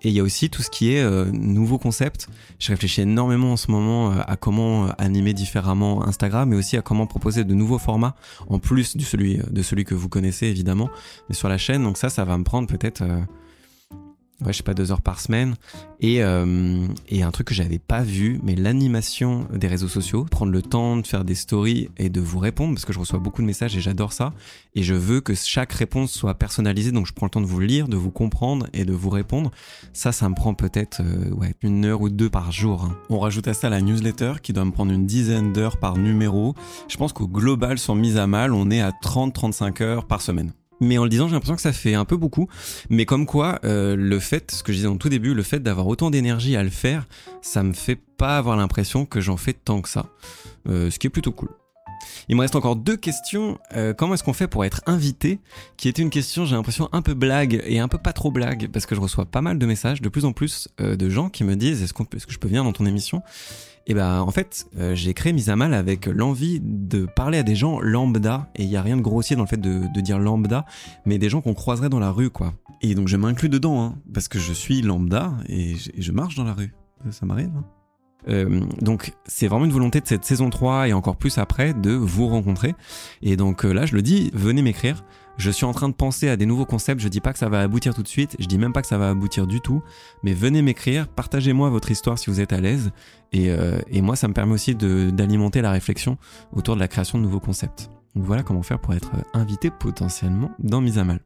Et 0.04 0.08
il 0.08 0.14
y 0.14 0.20
a 0.20 0.22
aussi 0.22 0.50
tout 0.50 0.62
ce 0.62 0.68
qui 0.68 0.92
est 0.92 1.02
euh, 1.02 1.24
nouveaux 1.32 1.78
concepts. 1.78 2.28
Je 2.58 2.68
réfléchis 2.68 3.00
énormément 3.00 3.52
en 3.52 3.56
ce 3.56 3.70
moment 3.70 4.12
euh, 4.12 4.20
à 4.26 4.36
comment 4.36 4.86
euh, 4.86 4.90
animer 4.98 5.32
différemment 5.32 6.06
Instagram, 6.06 6.50
mais 6.50 6.56
aussi 6.56 6.76
à 6.76 6.82
comment 6.82 7.06
proposer 7.06 7.44
de 7.44 7.54
nouveaux 7.54 7.78
formats, 7.78 8.14
en 8.48 8.58
plus 8.58 8.98
de 8.98 9.02
celui, 9.02 9.38
de 9.38 9.62
celui 9.62 9.84
que 9.84 9.94
vous 9.94 10.10
connaissez 10.10 10.46
évidemment, 10.46 10.90
mais 11.28 11.34
sur 11.34 11.48
la 11.48 11.56
chaîne. 11.56 11.82
Donc 11.82 11.96
ça, 11.96 12.10
ça 12.10 12.24
va 12.24 12.36
me 12.36 12.44
prendre 12.44 12.68
peut-être 12.68 13.02
ouais, 14.44 14.52
je 14.52 14.58
sais 14.58 14.62
pas, 14.62 14.74
deux 14.74 14.92
heures 14.92 15.02
par 15.02 15.20
semaine. 15.20 15.54
Et, 16.00 16.22
euh, 16.22 16.86
et 17.08 17.22
un 17.22 17.30
truc 17.30 17.48
que 17.48 17.54
j'avais 17.54 17.78
pas 17.78 18.02
vu, 18.02 18.40
mais 18.42 18.54
l'animation 18.54 19.46
des 19.52 19.68
réseaux 19.68 19.88
sociaux, 19.88 20.24
prendre 20.24 20.52
le 20.52 20.62
temps 20.62 20.96
de 20.96 21.06
faire 21.06 21.24
des 21.24 21.34
stories 21.34 21.88
et 21.96 22.08
de 22.08 22.20
vous 22.20 22.38
répondre, 22.38 22.74
parce 22.74 22.84
que 22.84 22.92
je 22.92 22.98
reçois 22.98 23.18
beaucoup 23.18 23.42
de 23.42 23.46
messages 23.46 23.76
et 23.76 23.80
j'adore 23.80 24.12
ça. 24.12 24.32
Et 24.74 24.82
je 24.82 24.94
veux 24.94 25.20
que 25.20 25.34
chaque 25.34 25.72
réponse 25.72 26.12
soit 26.12 26.34
personnalisée, 26.34 26.92
donc 26.92 27.06
je 27.06 27.12
prends 27.12 27.26
le 27.26 27.30
temps 27.30 27.40
de 27.40 27.46
vous 27.46 27.60
lire, 27.60 27.88
de 27.88 27.96
vous 27.96 28.10
comprendre 28.10 28.66
et 28.72 28.84
de 28.84 28.92
vous 28.92 29.10
répondre. 29.10 29.50
Ça, 29.92 30.12
ça 30.12 30.28
me 30.28 30.34
prend 30.34 30.54
peut-être 30.54 31.00
euh, 31.00 31.52
une 31.62 31.84
heure 31.84 32.02
ou 32.02 32.10
deux 32.10 32.30
par 32.30 32.52
jour. 32.52 32.84
Hein. 32.84 32.96
On 33.08 33.18
rajoute 33.18 33.48
à 33.48 33.54
ça 33.54 33.68
la 33.70 33.80
newsletter 33.80 34.34
qui 34.42 34.52
doit 34.52 34.64
me 34.64 34.72
prendre 34.72 34.92
une 34.92 35.06
dizaine 35.06 35.52
d'heures 35.52 35.78
par 35.78 35.96
numéro. 35.96 36.54
Je 36.88 36.96
pense 36.96 37.12
qu'au 37.12 37.28
global, 37.28 37.78
sans 37.78 37.94
mise 37.94 38.16
à 38.16 38.26
mal, 38.26 38.52
on 38.52 38.70
est 38.70 38.80
à 38.80 38.90
30-35 38.90 39.82
heures 39.82 40.06
par 40.06 40.20
semaine. 40.20 40.52
Mais 40.84 40.98
en 40.98 41.04
le 41.04 41.10
disant, 41.10 41.26
j'ai 41.28 41.34
l'impression 41.34 41.56
que 41.56 41.62
ça 41.62 41.72
fait 41.72 41.94
un 41.94 42.04
peu 42.04 42.16
beaucoup. 42.16 42.48
Mais 42.90 43.06
comme 43.06 43.26
quoi, 43.26 43.58
euh, 43.64 43.96
le 43.96 44.18
fait, 44.18 44.50
ce 44.50 44.62
que 44.62 44.72
je 44.72 44.78
disais 44.78 44.88
en 44.88 44.96
tout 44.96 45.08
début, 45.08 45.34
le 45.34 45.42
fait 45.42 45.60
d'avoir 45.60 45.86
autant 45.86 46.10
d'énergie 46.10 46.56
à 46.56 46.62
le 46.62 46.70
faire, 46.70 47.06
ça 47.42 47.62
me 47.62 47.72
fait 47.72 47.98
pas 48.16 48.36
avoir 48.36 48.56
l'impression 48.56 49.06
que 49.06 49.20
j'en 49.20 49.36
fais 49.36 49.54
tant 49.54 49.80
que 49.80 49.88
ça. 49.88 50.06
Euh, 50.68 50.90
ce 50.90 50.98
qui 50.98 51.06
est 51.06 51.10
plutôt 51.10 51.32
cool. 51.32 51.48
Il 52.28 52.36
me 52.36 52.42
reste 52.42 52.54
encore 52.54 52.76
deux 52.76 52.96
questions. 52.96 53.58
Euh, 53.74 53.94
comment 53.94 54.14
est-ce 54.14 54.24
qu'on 54.24 54.34
fait 54.34 54.48
pour 54.48 54.64
être 54.64 54.82
invité? 54.86 55.40
Qui 55.76 55.88
était 55.88 56.02
une 56.02 56.10
question, 56.10 56.44
j'ai 56.44 56.54
l'impression, 56.54 56.88
un 56.92 57.02
peu 57.02 57.14
blague 57.14 57.62
et 57.66 57.78
un 57.78 57.88
peu 57.88 57.98
pas 57.98 58.12
trop 58.12 58.30
blague, 58.30 58.68
parce 58.70 58.84
que 58.84 58.94
je 58.94 59.00
reçois 59.00 59.24
pas 59.24 59.40
mal 59.40 59.58
de 59.58 59.66
messages, 59.66 60.02
de 60.02 60.08
plus 60.08 60.24
en 60.24 60.32
plus 60.32 60.68
de 60.78 61.08
gens 61.08 61.30
qui 61.30 61.44
me 61.44 61.56
disent 61.56 61.82
est-ce, 61.82 61.94
que 61.94 62.04
je 62.28 62.38
peux 62.38 62.48
venir 62.48 62.64
dans 62.64 62.72
ton 62.72 62.86
émission? 62.86 63.22
Et 63.86 63.94
ben 63.94 64.20
en 64.20 64.30
fait, 64.30 64.66
euh, 64.78 64.94
j'ai 64.94 65.12
créé 65.12 65.32
Mise 65.32 65.50
à 65.50 65.56
Mal 65.56 65.74
avec 65.74 66.06
l'envie 66.06 66.60
de 66.62 67.04
parler 67.04 67.38
à 67.38 67.42
des 67.42 67.54
gens 67.54 67.80
lambda, 67.80 68.48
et 68.56 68.64
il 68.64 68.70
y 68.70 68.76
a 68.76 68.82
rien 68.82 68.96
de 68.96 69.02
grossier 69.02 69.36
dans 69.36 69.42
le 69.42 69.48
fait 69.48 69.60
de, 69.60 70.00
dire 70.00 70.18
lambda, 70.18 70.64
mais 71.04 71.18
des 71.18 71.28
gens 71.28 71.40
qu'on 71.40 71.54
croiserait 71.54 71.90
dans 71.90 71.98
la 71.98 72.10
rue, 72.10 72.30
quoi. 72.30 72.54
Et 72.80 72.94
donc 72.94 73.08
je 73.08 73.16
m'inclus 73.16 73.48
dedans, 73.48 73.82
hein, 73.82 73.94
parce 74.12 74.28
que 74.28 74.38
je 74.38 74.52
suis 74.52 74.80
lambda 74.80 75.32
et 75.48 75.74
je, 75.98 76.12
marche 76.12 76.34
dans 76.34 76.44
la 76.44 76.54
rue. 76.54 76.74
Ça 77.10 77.26
m'arrive. 77.26 77.50
Hein. 77.56 77.64
Euh, 78.28 78.60
donc 78.80 79.12
c'est 79.26 79.48
vraiment 79.48 79.66
une 79.66 79.72
volonté 79.72 80.00
de 80.00 80.06
cette 80.06 80.24
saison 80.24 80.48
3 80.48 80.88
et 80.88 80.92
encore 80.94 81.16
plus 81.16 81.36
après 81.36 81.74
de 81.74 81.90
vous 81.90 82.26
rencontrer. 82.26 82.74
Et 83.22 83.36
donc 83.36 83.64
euh, 83.64 83.72
là 83.72 83.84
je 83.84 83.94
le 83.94 84.02
dis, 84.02 84.30
venez 84.32 84.62
m'écrire. 84.62 85.04
Je 85.36 85.50
suis 85.50 85.64
en 85.64 85.72
train 85.72 85.88
de 85.88 85.94
penser 85.94 86.28
à 86.28 86.36
des 86.36 86.46
nouveaux 86.46 86.64
concepts, 86.64 87.00
je 87.00 87.08
dis 87.08 87.20
pas 87.20 87.32
que 87.32 87.38
ça 87.38 87.48
va 87.48 87.60
aboutir 87.60 87.94
tout 87.94 88.02
de 88.02 88.08
suite, 88.08 88.36
je 88.38 88.46
dis 88.46 88.58
même 88.58 88.72
pas 88.72 88.82
que 88.82 88.86
ça 88.86 88.98
va 88.98 89.10
aboutir 89.10 89.46
du 89.46 89.60
tout, 89.60 89.82
mais 90.22 90.32
venez 90.32 90.62
m'écrire, 90.62 91.08
partagez-moi 91.08 91.70
votre 91.70 91.90
histoire 91.90 92.18
si 92.18 92.30
vous 92.30 92.40
êtes 92.40 92.52
à 92.52 92.60
l'aise, 92.60 92.92
et, 93.32 93.50
euh, 93.50 93.78
moi 93.94 94.16
ça 94.16 94.28
me 94.28 94.34
permet 94.34 94.52
aussi 94.52 94.74
d'alimenter 94.74 95.60
la 95.60 95.72
réflexion 95.72 96.18
autour 96.52 96.76
de 96.76 96.80
la 96.80 96.88
création 96.88 97.18
de 97.18 97.24
nouveaux 97.24 97.40
concepts. 97.40 97.90
Donc 98.14 98.24
voilà 98.24 98.42
comment 98.44 98.62
faire 98.62 98.78
pour 98.78 98.94
être 98.94 99.10
invité 99.32 99.70
potentiellement 99.70 100.52
dans 100.60 100.80
Mise 100.80 100.98
à 100.98 101.04
Mal. 101.04 101.20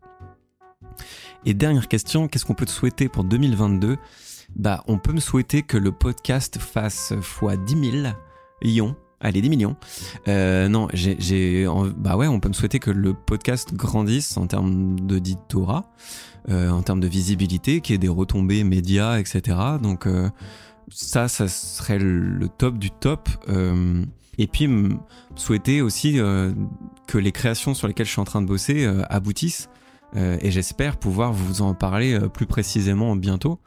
Et 1.45 1.55
dernière 1.55 1.89
question, 1.89 2.29
qu'est-ce 2.29 2.47
qu'on 2.47 2.55
peut 2.55 2.67
te 2.67 2.71
souhaiter 2.71 3.09
pour 3.09 3.25
2022 3.25 3.99
Bah 4.57 4.83
on 4.87 4.99
peut 4.99 5.13
me 5.13 5.21
souhaiter 5.21 5.63
que 5.63 5.77
le 5.77 5.93
podcast 5.93 6.59
fasse 6.59 7.13
x 7.13 7.59
10 7.67 7.91
000 8.03 8.15
lions 8.63 8.97
Allez, 9.21 9.43
10 9.43 9.51
millions. 9.51 9.77
Euh, 10.29 10.69
non, 10.69 10.89
j'ai, 10.93 11.67
bah 11.97 12.17
ouais, 12.17 12.29
on 12.29 12.39
peut 12.39 12.49
me 12.49 12.55
souhaiter 12.55 12.79
que 12.79 12.91
le 12.91 13.15
podcast 13.15 13.75
grandisse 13.75 14.37
en 14.37 14.47
termes 14.47 15.01
d'auditorat, 15.01 15.91
euh, 16.49 16.71
en 16.71 16.83
termes 16.83 17.01
de 17.01 17.09
visibilité, 17.09 17.81
qu'il 17.81 17.95
y 17.95 17.97
ait 17.97 17.99
des 17.99 18.09
retombées 18.09 18.63
médias, 18.63 19.19
etc. 19.19 19.57
Donc 19.83 20.07
euh, 20.07 20.31
ça, 20.91 21.29
ça 21.29 21.49
serait 21.49 21.99
le 21.99 22.49
top 22.49 22.79
du 22.79 22.91
top. 22.91 23.29
Euh, 23.49 24.05
et 24.39 24.47
puis 24.47 24.69
souhaiter 25.35 25.83
aussi 25.83 26.21
euh, 26.21 26.53
que 27.07 27.19
les 27.19 27.33
créations 27.33 27.75
sur 27.75 27.89
lesquelles 27.89 28.07
je 28.07 28.13
suis 28.13 28.21
en 28.21 28.25
train 28.25 28.41
de 28.41 28.47
bosser 28.47 28.85
euh, 28.85 29.03
aboutissent. 29.11 29.69
et 30.15 30.51
j'espère 30.51 30.97
pouvoir 30.97 31.33
vous 31.33 31.61
en 31.61 31.75
parler 31.75 32.19
plus 32.33 32.47
précisément 32.47 33.15
bientôt. 33.15 33.61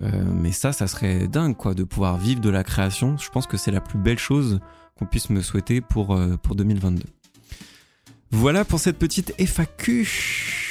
mais 0.00 0.52
ça, 0.52 0.72
ça 0.72 0.86
serait 0.86 1.28
dingue, 1.28 1.56
quoi, 1.56 1.72
de 1.74 1.84
pouvoir 1.84 2.18
vivre 2.18 2.40
de 2.40 2.50
la 2.50 2.62
création. 2.62 3.16
Je 3.16 3.30
pense 3.30 3.46
que 3.46 3.56
c'est 3.56 3.70
la 3.70 3.80
plus 3.80 3.98
belle 3.98 4.18
chose 4.18 4.60
qu'on 4.98 5.06
puisse 5.06 5.30
me 5.30 5.42
souhaiter 5.42 5.80
pour, 5.80 6.14
euh, 6.14 6.36
pour 6.36 6.54
2022. 6.54 7.04
Voilà 8.30 8.64
pour 8.64 8.80
cette 8.80 8.98
petite 8.98 9.32
FAQ. 9.38 10.67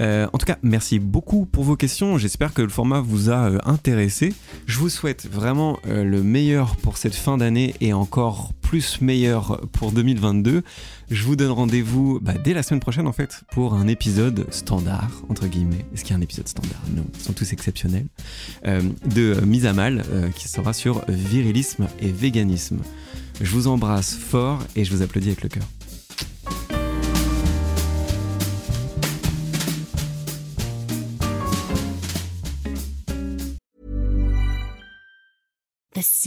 Euh, 0.00 0.26
en 0.32 0.38
tout 0.38 0.46
cas, 0.46 0.58
merci 0.62 0.98
beaucoup 0.98 1.46
pour 1.46 1.64
vos 1.64 1.76
questions. 1.76 2.18
J'espère 2.18 2.54
que 2.54 2.62
le 2.62 2.68
format 2.68 3.00
vous 3.00 3.30
a 3.30 3.50
euh, 3.50 3.58
intéressé. 3.64 4.32
Je 4.66 4.78
vous 4.78 4.88
souhaite 4.88 5.28
vraiment 5.30 5.78
le 5.84 6.22
meilleur 6.22 6.76
pour 6.76 6.96
cette 6.96 7.14
fin 7.14 7.38
d'année 7.38 7.74
et 7.80 7.92
encore 7.92 8.52
plus 8.60 9.00
meilleur 9.00 9.60
pour 9.72 9.92
2022. 9.92 10.62
Je 11.10 11.24
vous 11.24 11.36
donne 11.36 11.50
rendez-vous 11.50 12.20
bah, 12.20 12.34
dès 12.34 12.52
la 12.52 12.62
semaine 12.62 12.80
prochaine 12.80 13.06
en 13.06 13.12
fait 13.12 13.42
pour 13.50 13.74
un 13.74 13.88
épisode 13.88 14.46
standard 14.50 15.22
entre 15.28 15.46
guillemets. 15.46 15.86
Est-ce 15.94 16.04
qu'il 16.04 16.12
y 16.12 16.14
a 16.14 16.18
un 16.18 16.22
épisode 16.22 16.48
standard? 16.48 16.80
Non, 16.94 17.04
ils 17.14 17.20
sont 17.20 17.32
tous 17.32 17.52
exceptionnels. 17.52 18.06
de 18.64 19.40
mise 19.44 19.66
à 19.66 19.72
mal 19.72 20.04
qui 20.34 20.48
sera 20.48 20.72
sur 20.72 21.02
virilisme 21.08 21.88
et 22.00 22.10
véganisme. 22.10 22.78
Je 23.40 23.50
vous 23.50 23.68
embrasse 23.68 24.14
fort 24.14 24.60
et 24.76 24.84
je 24.84 24.94
vous 24.94 25.02
applaudis 25.02 25.28
avec 25.28 25.42
le 25.42 25.48
cœur. 25.48 25.64